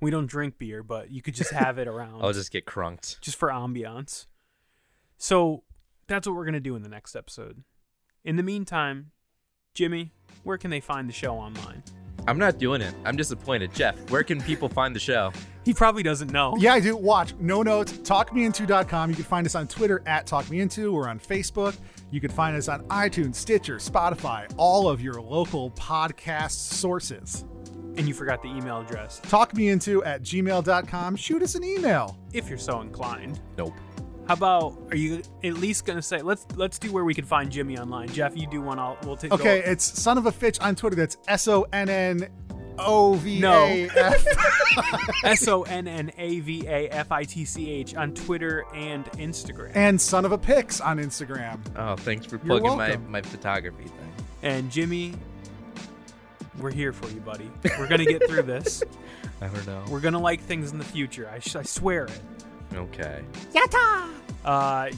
We 0.00 0.10
don't 0.10 0.26
drink 0.26 0.58
beer, 0.58 0.82
but 0.82 1.10
you 1.10 1.22
could 1.22 1.34
just 1.34 1.50
have 1.52 1.78
it 1.78 1.88
around. 1.88 2.20
I'll 2.22 2.32
just 2.32 2.50
get 2.50 2.66
crunked. 2.66 3.20
just 3.22 3.38
for 3.38 3.48
ambiance. 3.48 4.26
So 5.16 5.62
that's 6.08 6.26
what 6.26 6.36
we're 6.36 6.44
gonna 6.44 6.60
do 6.60 6.76
in 6.76 6.82
the 6.82 6.88
next 6.90 7.16
episode. 7.16 7.62
In 8.24 8.36
the 8.36 8.42
meantime, 8.42 9.12
Jimmy, 9.72 10.12
where 10.42 10.58
can 10.58 10.70
they 10.70 10.80
find 10.80 11.08
the 11.08 11.12
show 11.12 11.34
online? 11.36 11.82
I'm 12.26 12.38
not 12.38 12.58
doing 12.58 12.80
it. 12.80 12.94
I'm 13.04 13.16
disappointed. 13.16 13.72
Jeff, 13.74 14.10
where 14.10 14.22
can 14.22 14.40
people 14.40 14.68
find 14.68 14.94
the 14.94 15.00
show? 15.00 15.32
He 15.64 15.72
probably 15.72 16.02
doesn't 16.02 16.30
know. 16.30 16.54
Yeah, 16.58 16.74
I 16.74 16.80
do. 16.80 16.96
Watch. 16.96 17.34
No 17.38 17.62
notes. 17.62 17.92
TalkMeInto.com. 17.92 19.10
You 19.10 19.16
can 19.16 19.24
find 19.24 19.46
us 19.46 19.54
on 19.54 19.66
Twitter 19.66 20.02
at 20.06 20.26
TalkMeInto. 20.26 20.92
We're 20.92 21.08
on 21.08 21.18
Facebook. 21.18 21.76
You 22.10 22.20
can 22.20 22.30
find 22.30 22.56
us 22.56 22.68
on 22.68 22.82
iTunes, 22.88 23.36
Stitcher, 23.36 23.76
Spotify, 23.76 24.52
all 24.56 24.88
of 24.88 25.00
your 25.00 25.20
local 25.20 25.70
podcast 25.72 26.52
sources. 26.52 27.44
And 27.96 28.08
you 28.08 28.14
forgot 28.14 28.42
the 28.42 28.48
email 28.48 28.80
address. 28.80 29.20
TalkMeInto 29.22 30.04
at 30.04 30.22
gmail.com. 30.22 31.16
Shoot 31.16 31.42
us 31.42 31.54
an 31.54 31.64
email. 31.64 32.18
If 32.32 32.48
you're 32.48 32.58
so 32.58 32.80
inclined. 32.80 33.40
Nope. 33.56 33.74
How 34.26 34.34
about 34.34 34.78
are 34.90 34.96
you 34.96 35.22
at 35.42 35.54
least 35.54 35.84
gonna 35.84 36.00
say 36.02 36.22
let's 36.22 36.46
let's 36.56 36.78
do 36.78 36.90
where 36.92 37.04
we 37.04 37.14
can 37.14 37.24
find 37.24 37.50
Jimmy 37.50 37.78
online. 37.78 38.08
Jeff, 38.08 38.36
you 38.36 38.46
do 38.46 38.60
one, 38.62 38.78
I'll 38.78 38.96
we'll 39.04 39.16
take 39.16 39.32
Okay, 39.32 39.60
go- 39.62 39.70
it's 39.70 39.84
son 39.84 40.16
of 40.18 40.26
a 40.26 40.32
fitch 40.32 40.58
on 40.60 40.74
Twitter. 40.74 40.96
That's 40.96 41.16
S 41.28 41.46
O 41.48 41.66
N 41.72 41.88
N 41.90 42.28
O 42.78 43.14
V 43.14 43.38
No. 43.40 43.52
A 43.66 43.88
F. 43.90 44.26
S 45.24 45.46
O 45.46 45.62
N 45.64 45.86
N 45.86 46.10
A 46.16 46.40
V 46.40 46.66
A 46.66 46.88
F 46.88 47.12
I 47.12 47.24
T 47.24 47.44
C 47.44 47.70
H 47.70 47.94
on 47.94 48.14
Twitter 48.14 48.64
and 48.74 49.04
Instagram. 49.12 49.72
And 49.74 50.00
son 50.00 50.24
of 50.24 50.32
a 50.32 50.38
pics 50.38 50.80
on 50.80 50.98
Instagram. 50.98 51.60
Oh, 51.76 51.96
thanks 51.96 52.24
for 52.26 52.38
plugging 52.38 52.76
my, 52.76 52.96
my 52.96 53.20
photography 53.22 53.84
thing. 53.84 54.12
And 54.42 54.70
Jimmy, 54.70 55.14
we're 56.58 56.72
here 56.72 56.92
for 56.92 57.08
you, 57.10 57.20
buddy. 57.20 57.50
We're 57.78 57.88
gonna 57.88 58.04
get 58.06 58.26
through 58.28 58.42
this. 58.42 58.82
I 59.40 59.48
don't 59.48 59.66
know. 59.66 59.84
We're 59.90 60.00
gonna 60.00 60.18
like 60.20 60.40
things 60.40 60.72
in 60.72 60.78
the 60.78 60.84
future. 60.84 61.28
I, 61.30 61.38
sh- 61.40 61.56
I 61.56 61.62
swear 61.62 62.04
it. 62.06 62.20
Okay. 62.74 63.22
Uh, 64.44 64.90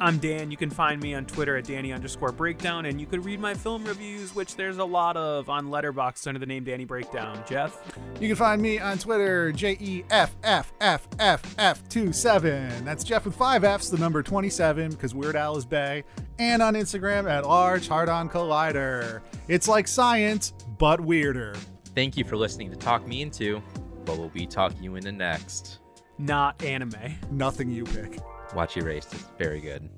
I'm 0.00 0.18
Dan. 0.18 0.50
You 0.50 0.56
can 0.56 0.70
find 0.70 1.00
me 1.00 1.14
on 1.14 1.24
Twitter 1.24 1.56
at 1.56 1.64
Danny 1.64 1.92
underscore 1.92 2.32
Breakdown, 2.32 2.86
and 2.86 3.00
you 3.00 3.06
can 3.06 3.22
read 3.22 3.38
my 3.38 3.54
film 3.54 3.84
reviews, 3.84 4.34
which 4.34 4.56
there's 4.56 4.78
a 4.78 4.84
lot 4.84 5.16
of 5.16 5.48
on 5.48 5.68
Letterboxd 5.68 6.26
under 6.26 6.40
the 6.40 6.46
name 6.46 6.64
Danny 6.64 6.84
Breakdown. 6.84 7.42
Jeff, 7.48 7.80
You 8.20 8.26
can 8.28 8.36
find 8.36 8.60
me 8.60 8.78
on 8.78 8.98
Twitter, 8.98 9.52
J 9.52 9.76
E 9.80 10.04
F 10.10 10.34
F 10.42 10.72
F 10.80 11.06
F 11.18 11.54
F 11.58 11.88
27. 11.88 12.84
That's 12.84 13.04
Jeff 13.04 13.24
with 13.24 13.36
five 13.36 13.62
F's, 13.64 13.88
the 13.88 13.98
number 13.98 14.22
27, 14.22 14.90
because 14.90 15.14
Weird 15.14 15.36
Al 15.36 15.56
is 15.56 15.64
Bay. 15.64 16.02
And 16.38 16.60
on 16.60 16.74
Instagram 16.74 17.30
at 17.30 17.46
Large 17.46 17.86
Hard 17.86 18.08
On 18.08 18.28
Collider. 18.28 19.20
It's 19.46 19.68
like 19.68 19.86
science, 19.86 20.52
but 20.78 21.00
weirder. 21.00 21.54
Thank 21.94 22.16
you 22.16 22.24
for 22.24 22.36
listening 22.36 22.70
to 22.70 22.76
Talk 22.76 23.06
Me 23.06 23.22
Into, 23.22 23.62
but 24.04 24.18
we'll 24.18 24.28
be 24.30 24.46
talking 24.46 24.82
you 24.82 24.96
into 24.96 25.12
next. 25.12 25.78
Not 26.18 26.62
anime. 26.62 26.94
Nothing 27.30 27.70
you 27.70 27.84
pick. 27.84 28.18
Watch 28.54 28.76
Erased. 28.76 29.12
It's 29.14 29.24
very 29.38 29.60
good. 29.60 29.88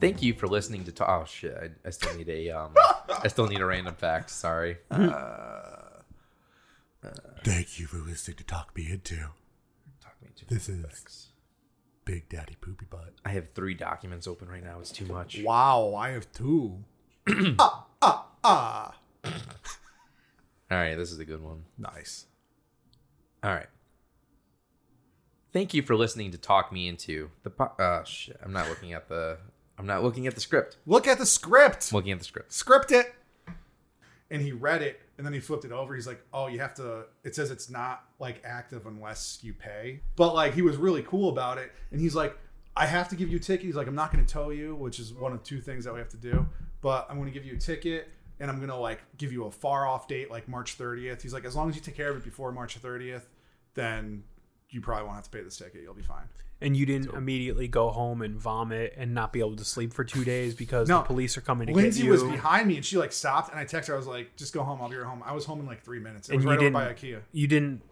Thank 0.00 0.22
you 0.22 0.34
for 0.34 0.46
listening 0.46 0.84
to. 0.84 0.92
Ta- 0.92 1.20
oh 1.22 1.24
shit! 1.24 1.56
I, 1.56 1.70
I 1.88 1.90
still 1.90 2.14
need 2.16 2.28
a. 2.28 2.50
Um, 2.50 2.72
I 3.22 3.28
still 3.28 3.46
need 3.46 3.60
a 3.60 3.66
random 3.66 3.94
fact. 3.94 4.30
Sorry. 4.30 4.76
Thank 7.44 7.78
you 7.78 7.86
for 7.86 7.98
listening 7.98 8.36
to 8.38 8.44
Talk 8.44 8.76
Me 8.76 8.90
Into. 8.90 9.16
Talk 10.02 10.16
me 10.20 10.28
into 10.28 10.44
This 10.52 10.68
is- 10.68 10.84
facts. 10.84 11.28
Big 12.04 12.28
Daddy 12.28 12.56
Poopy 12.60 12.86
Butt. 12.88 13.14
I 13.24 13.30
have 13.30 13.50
three 13.50 13.74
documents 13.74 14.28
open 14.28 14.48
right 14.48 14.62
now. 14.62 14.78
It's 14.78 14.92
too 14.92 15.06
much. 15.06 15.40
Wow, 15.42 15.94
I 15.96 16.10
have 16.10 16.30
two. 16.30 16.84
ah, 17.58 17.86
ah, 18.00 18.26
ah. 18.46 18.94
All 19.24 19.32
right, 20.70 20.94
this 20.94 21.12
is 21.12 21.18
a 21.18 21.24
good 21.24 21.42
one. 21.42 21.64
Nice. 21.78 22.26
All 23.42 23.52
right. 23.52 23.66
Thank 25.52 25.74
you 25.74 25.82
for 25.82 25.96
listening 25.96 26.32
to 26.32 26.38
Talk 26.38 26.72
Me 26.72 26.86
Into 26.86 27.30
the. 27.42 27.50
Po- 27.50 27.72
oh 27.78 28.02
shit! 28.04 28.38
I'm 28.42 28.52
not 28.52 28.68
looking 28.68 28.92
at 28.92 29.08
the. 29.08 29.38
I'm 29.78 29.86
not 29.86 30.02
looking 30.02 30.26
at 30.26 30.34
the 30.34 30.40
script. 30.40 30.76
Look 30.86 31.06
at 31.06 31.18
the 31.18 31.26
script. 31.26 31.90
I'm 31.92 31.96
looking 31.96 32.12
at 32.12 32.18
the 32.18 32.24
script. 32.24 32.52
script 32.52 32.92
it. 32.92 33.14
And 34.30 34.42
he 34.42 34.50
read 34.50 34.82
it 34.82 35.00
and 35.18 35.26
then 35.26 35.32
he 35.32 35.38
flipped 35.38 35.64
it 35.64 35.70
over. 35.70 35.94
He's 35.94 36.06
like, 36.06 36.20
oh, 36.32 36.48
you 36.48 36.58
have 36.58 36.74
to, 36.74 37.04
it 37.24 37.34
says 37.34 37.50
it's 37.50 37.70
not 37.70 38.04
like 38.18 38.42
active 38.44 38.86
unless 38.86 39.38
you 39.42 39.52
pay. 39.52 40.00
But 40.16 40.34
like, 40.34 40.54
he 40.54 40.62
was 40.62 40.78
really 40.78 41.02
cool 41.02 41.28
about 41.28 41.58
it. 41.58 41.72
And 41.92 42.00
he's 42.00 42.14
like, 42.14 42.36
I 42.76 42.86
have 42.86 43.08
to 43.10 43.16
give 43.16 43.28
you 43.28 43.36
a 43.36 43.40
ticket. 43.40 43.66
He's 43.66 43.76
like, 43.76 43.86
I'm 43.86 43.94
not 43.94 44.12
going 44.12 44.24
to 44.24 44.32
tow 44.32 44.50
you, 44.50 44.74
which 44.74 44.98
is 44.98 45.12
one 45.12 45.32
of 45.32 45.42
two 45.42 45.60
things 45.60 45.84
that 45.84 45.92
we 45.92 46.00
have 46.00 46.08
to 46.08 46.16
do. 46.16 46.46
But 46.80 47.06
I'm 47.08 47.16
going 47.16 47.28
to 47.28 47.32
give 47.32 47.44
you 47.44 47.54
a 47.54 47.58
ticket 47.58 48.08
and 48.40 48.50
I'm 48.50 48.56
going 48.56 48.68
to 48.68 48.76
like 48.76 49.00
give 49.16 49.32
you 49.32 49.44
a 49.44 49.50
far 49.50 49.86
off 49.86 50.08
date, 50.08 50.30
like 50.30 50.48
March 50.48 50.76
30th. 50.78 51.22
He's 51.22 51.32
like, 51.32 51.44
as 51.44 51.56
long 51.56 51.68
as 51.68 51.76
you 51.76 51.82
take 51.82 51.96
care 51.96 52.10
of 52.10 52.16
it 52.16 52.24
before 52.24 52.52
March 52.52 52.80
30th, 52.80 53.22
then 53.74 54.24
you 54.70 54.80
probably 54.80 55.04
won't 55.04 55.16
have 55.16 55.24
to 55.24 55.30
pay 55.30 55.42
this 55.42 55.56
ticket. 55.56 55.82
You'll 55.82 55.94
be 55.94 56.02
fine. 56.02 56.24
And 56.60 56.74
you 56.74 56.86
didn't 56.86 57.12
immediately 57.14 57.68
go 57.68 57.90
home 57.90 58.22
and 58.22 58.38
vomit 58.38 58.94
and 58.96 59.12
not 59.12 59.30
be 59.30 59.40
able 59.40 59.56
to 59.56 59.64
sleep 59.64 59.92
for 59.92 60.04
two 60.04 60.24
days 60.24 60.54
because 60.54 60.88
No. 60.88 60.98
the 60.98 61.04
police 61.04 61.36
are 61.36 61.42
coming 61.42 61.66
to 61.66 61.74
Lindsay 61.74 62.00
get 62.00 62.06
you. 62.06 62.12
was 62.12 62.22
behind 62.22 62.66
me 62.66 62.76
and 62.76 62.84
she 62.84 62.96
like 62.96 63.12
stopped 63.12 63.50
and 63.50 63.60
I 63.60 63.64
texted 63.66 63.88
her. 63.88 63.94
I 63.94 63.98
was 63.98 64.06
like, 64.06 64.34
just 64.36 64.54
go 64.54 64.62
home. 64.62 64.80
I'll 64.80 64.88
be 64.88 64.96
right 64.96 65.06
home. 65.06 65.22
I 65.24 65.34
was 65.34 65.44
home 65.44 65.60
in 65.60 65.66
like 65.66 65.84
three 65.84 66.00
minutes. 66.00 66.28
It 66.30 66.32
and 66.36 66.38
was 66.44 66.46
right 66.46 66.58
over 66.58 66.70
by 66.70 66.92
Ikea. 66.94 67.20
You 67.32 67.46
didn't 67.46 67.82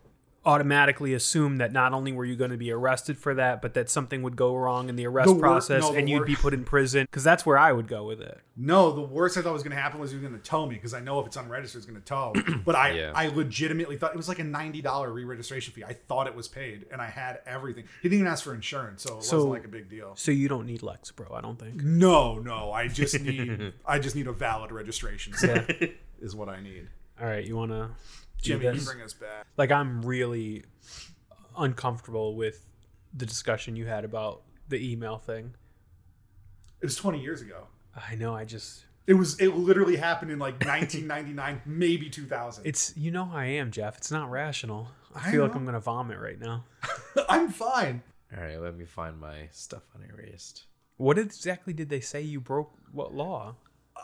automatically 0.47 1.15
assume 1.15 1.57
that 1.57 1.73
not 1.73 1.93
only 1.93 2.13
were 2.13 2.25
you 2.25 2.37
going 2.37 2.51
to 2.51 2.57
be 2.57 2.71
arrested 2.71 3.19
for 3.19 3.35
that, 3.35 3.63
but 3.63 3.75
that 3.75 3.89
something 3.89 4.23
would 4.23 4.37
go 4.37 4.55
wrong 4.55 4.89
in 4.89 4.97
the 4.97 5.07
arrest 5.07 5.29
The 5.29 5.33
wor- 5.35 5.41
process 5.41 5.83
no, 5.83 5.93
the 5.93 5.99
and 5.99 6.09
you'd 6.09 6.19
wor- 6.19 6.27
be 6.27 6.37
put 6.37 6.53
in 6.55 6.65
prison. 6.65 7.05
Because 7.05 7.25
that's 7.25 7.47
where 7.47 7.57
I 7.59 7.73
would 7.73 7.89
go 7.89 8.05
with 8.05 8.21
it. 8.21 8.39
No, 8.57 8.93
the 8.93 9.01
worst 9.01 9.37
I 9.37 9.43
thought 9.43 9.53
was 9.53 9.63
going 9.63 9.75
to 9.75 9.81
happen 9.83 9.99
was 9.99 10.11
he 10.11 10.17
was 10.19 10.23
going 10.29 10.39
to 10.41 10.45
tow 10.49 10.67
me 10.67 10.75
because 10.77 10.95
I 10.95 11.01
know 11.01 11.19
if 11.21 11.27
it's 11.27 11.37
unregistered, 11.37 11.79
it's 11.81 11.87
going 11.87 12.01
to 12.01 12.05
tow. 12.07 12.35
But 12.65 12.77
I, 12.77 12.91
Yeah. 12.93 13.13
I 13.15 13.29
legitimately 13.29 13.97
thought 13.97 14.13
it 14.13 14.17
was 14.17 14.29
like 14.29 14.39
a 14.39 14.45
ninety 14.45 14.81
dollar 14.83 15.13
re 15.13 15.25
registration 15.25 15.73
fee. 15.75 15.83
I 15.85 15.93
thought 15.95 16.27
it 16.27 16.35
was 16.35 16.47
paid, 16.47 16.87
and 16.93 17.01
I 17.01 17.07
had 17.07 17.41
everything. 17.47 17.85
He 18.03 18.09
didn't 18.09 18.21
even 18.21 18.33
ask 18.33 18.45
for 18.45 18.55
insurance, 18.55 19.03
so 19.03 19.19
it 19.19 19.25
So- 19.25 19.37
wasn't 19.39 19.53
like 19.55 19.65
a 19.65 19.69
big 19.69 19.89
deal. 19.89 20.13
So 20.17 20.31
you 20.31 20.49
don't 20.49 20.67
need 20.67 20.83
Lex, 20.83 21.11
bro. 21.11 21.35
I 21.35 21.41
don't 21.41 21.59
think. 21.59 21.83
No, 21.83 22.39
no, 22.39 22.71
I 22.73 22.87
just 22.89 23.21
need, 23.23 23.73
I 23.87 23.99
just 23.99 24.15
need 24.15 24.27
a 24.27 24.33
valid 24.33 24.71
registration. 24.73 25.33
slip 25.33 25.99
is 26.21 26.37
what 26.37 26.49
I 26.49 26.61
need. 26.61 26.89
All 27.21 27.27
right, 27.27 27.45
you 27.45 27.57
want 27.57 27.71
to 27.73 27.91
Jimmy, 28.45 28.65
you 28.67 28.73
this? 28.73 28.85
bring 28.85 29.01
us 29.03 29.13
back. 29.13 29.47
like 29.57 29.71
I'm 29.73 30.03
really 30.03 30.65
uncomfortable 31.57 32.37
with 32.37 32.61
the 33.13 33.27
discussion 33.27 33.77
you 33.77 33.87
had 33.87 34.05
about 34.05 34.43
the 34.69 34.93
email 34.93 35.19
thing. 35.19 35.55
It 36.81 36.87
was 36.87 36.97
twenty 36.97 37.21
years 37.21 37.41
ago. 37.43 37.67
I 38.11 38.15
know. 38.17 38.35
I 38.35 38.45
just 38.45 38.85
It 39.07 39.15
was. 39.15 39.39
It 39.41 39.49
literally 39.51 39.97
happened 39.97 40.31
in 40.31 40.39
like 40.39 40.55
1999, 40.65 41.63
maybe 41.67 42.11
2000. 42.11 42.67
it's 42.67 42.93
you 42.97 43.11
know 43.11 43.25
how 43.25 43.37
I 43.39 43.47
am, 43.47 43.71
Jeff. 43.71 43.97
It's 43.97 44.11
not 44.11 44.31
rational. 44.31 44.89
I 45.15 45.29
I 45.29 45.31
feel 45.31 45.43
like. 45.45 45.55
I'm 45.55 45.65
gonna 45.65 45.81
vomit 45.81 46.19
right 46.19 46.39
now. 46.41 46.65
I'm 47.29 47.49
fine. 47.51 48.03
All 48.37 48.43
right, 48.43 48.61
let 48.61 48.77
me 48.77 48.85
find 48.85 49.19
my 49.19 49.49
stuff 49.53 49.83
unerased. 49.95 50.65
What 50.97 51.19
exactly 51.19 51.73
did 51.73 51.89
they 51.89 52.01
say 52.01 52.21
you 52.21 52.41
broke? 52.41 52.73
What 52.93 53.15
law? 53.15 53.57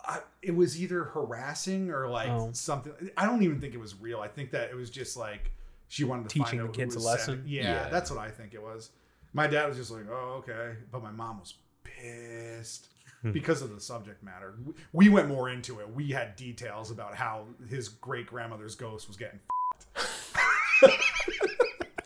I, 0.07 0.21
it 0.43 0.55
was 0.55 0.81
either 0.81 1.05
harassing 1.05 1.91
or 1.91 2.09
like 2.09 2.29
Oh. 2.29 2.51
something. 2.53 2.93
I 3.17 3.27
don't 3.27 3.43
even 3.43 3.61
think 3.61 3.75
it 3.75 3.81
was 3.81 3.95
real. 4.01 4.21
I 4.21 4.29
think 4.29 4.51
that 4.53 4.71
it 4.71 4.77
was 4.77 4.91
just 4.91 5.17
like 5.17 5.53
she 5.89 6.05
wanted 6.05 6.29
to 6.29 6.35
Teaching 6.39 6.59
find 6.61 6.69
the 6.73 6.77
kids 6.77 6.95
a 6.97 7.01
lesson? 7.01 7.43
Yeah, 7.47 7.63
Yeah. 7.63 7.89
that's 7.89 8.11
what 8.11 8.19
I 8.21 8.31
think 8.31 8.55
it 8.55 8.63
was. 8.63 8.91
My 9.33 9.47
dad 9.47 9.69
was 9.69 9.77
just 9.77 9.91
like, 9.91 10.07
"Oh, 10.11 10.43
okay," 10.45 10.77
but 10.91 11.03
my 11.03 11.11
mom 11.11 11.39
was 11.41 11.55
pissed 11.85 12.89
hmm. 13.23 13.31
because 13.33 13.63
of 13.63 13.73
the 13.75 13.81
subject 13.81 14.23
matter. 14.23 14.55
We- 14.65 14.75
We 14.93 15.09
went 15.09 15.29
more 15.29 15.49
into 15.51 15.79
it. 15.81 15.93
We 15.95 16.09
had 16.11 16.35
details 16.37 16.91
about 16.91 17.15
how 17.15 17.47
his 17.69 17.89
great 17.89 18.27
grandmother's 18.27 18.75
ghost 18.75 19.07
was 19.09 19.17
getting. 19.17 19.41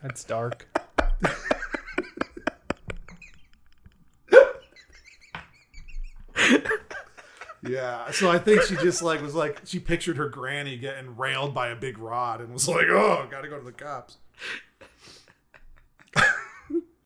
That's 0.03 0.25
dark. 0.25 0.67
Yeah, 7.67 8.11
so 8.11 8.31
I 8.31 8.39
think 8.39 8.63
she 8.63 8.77
just 8.77 9.03
like 9.03 9.23
was 9.23 9.35
like 9.35 9.63
she 9.65 9.79
pictured 9.79 10.17
her 10.17 10.29
granny 10.29 10.77
getting 10.77 11.17
railed 11.17 11.55
by 11.55 11.69
a 11.69 11.77
big 11.77 11.99
rod 11.99 12.41
and 12.41 12.53
was 12.53 12.69
like, 12.69 12.87
"Oh, 12.89 13.27
got 13.31 13.43
to 13.43 13.49
go 13.49 13.59
to 13.59 13.65
the 13.65 13.73
cops." 13.73 14.19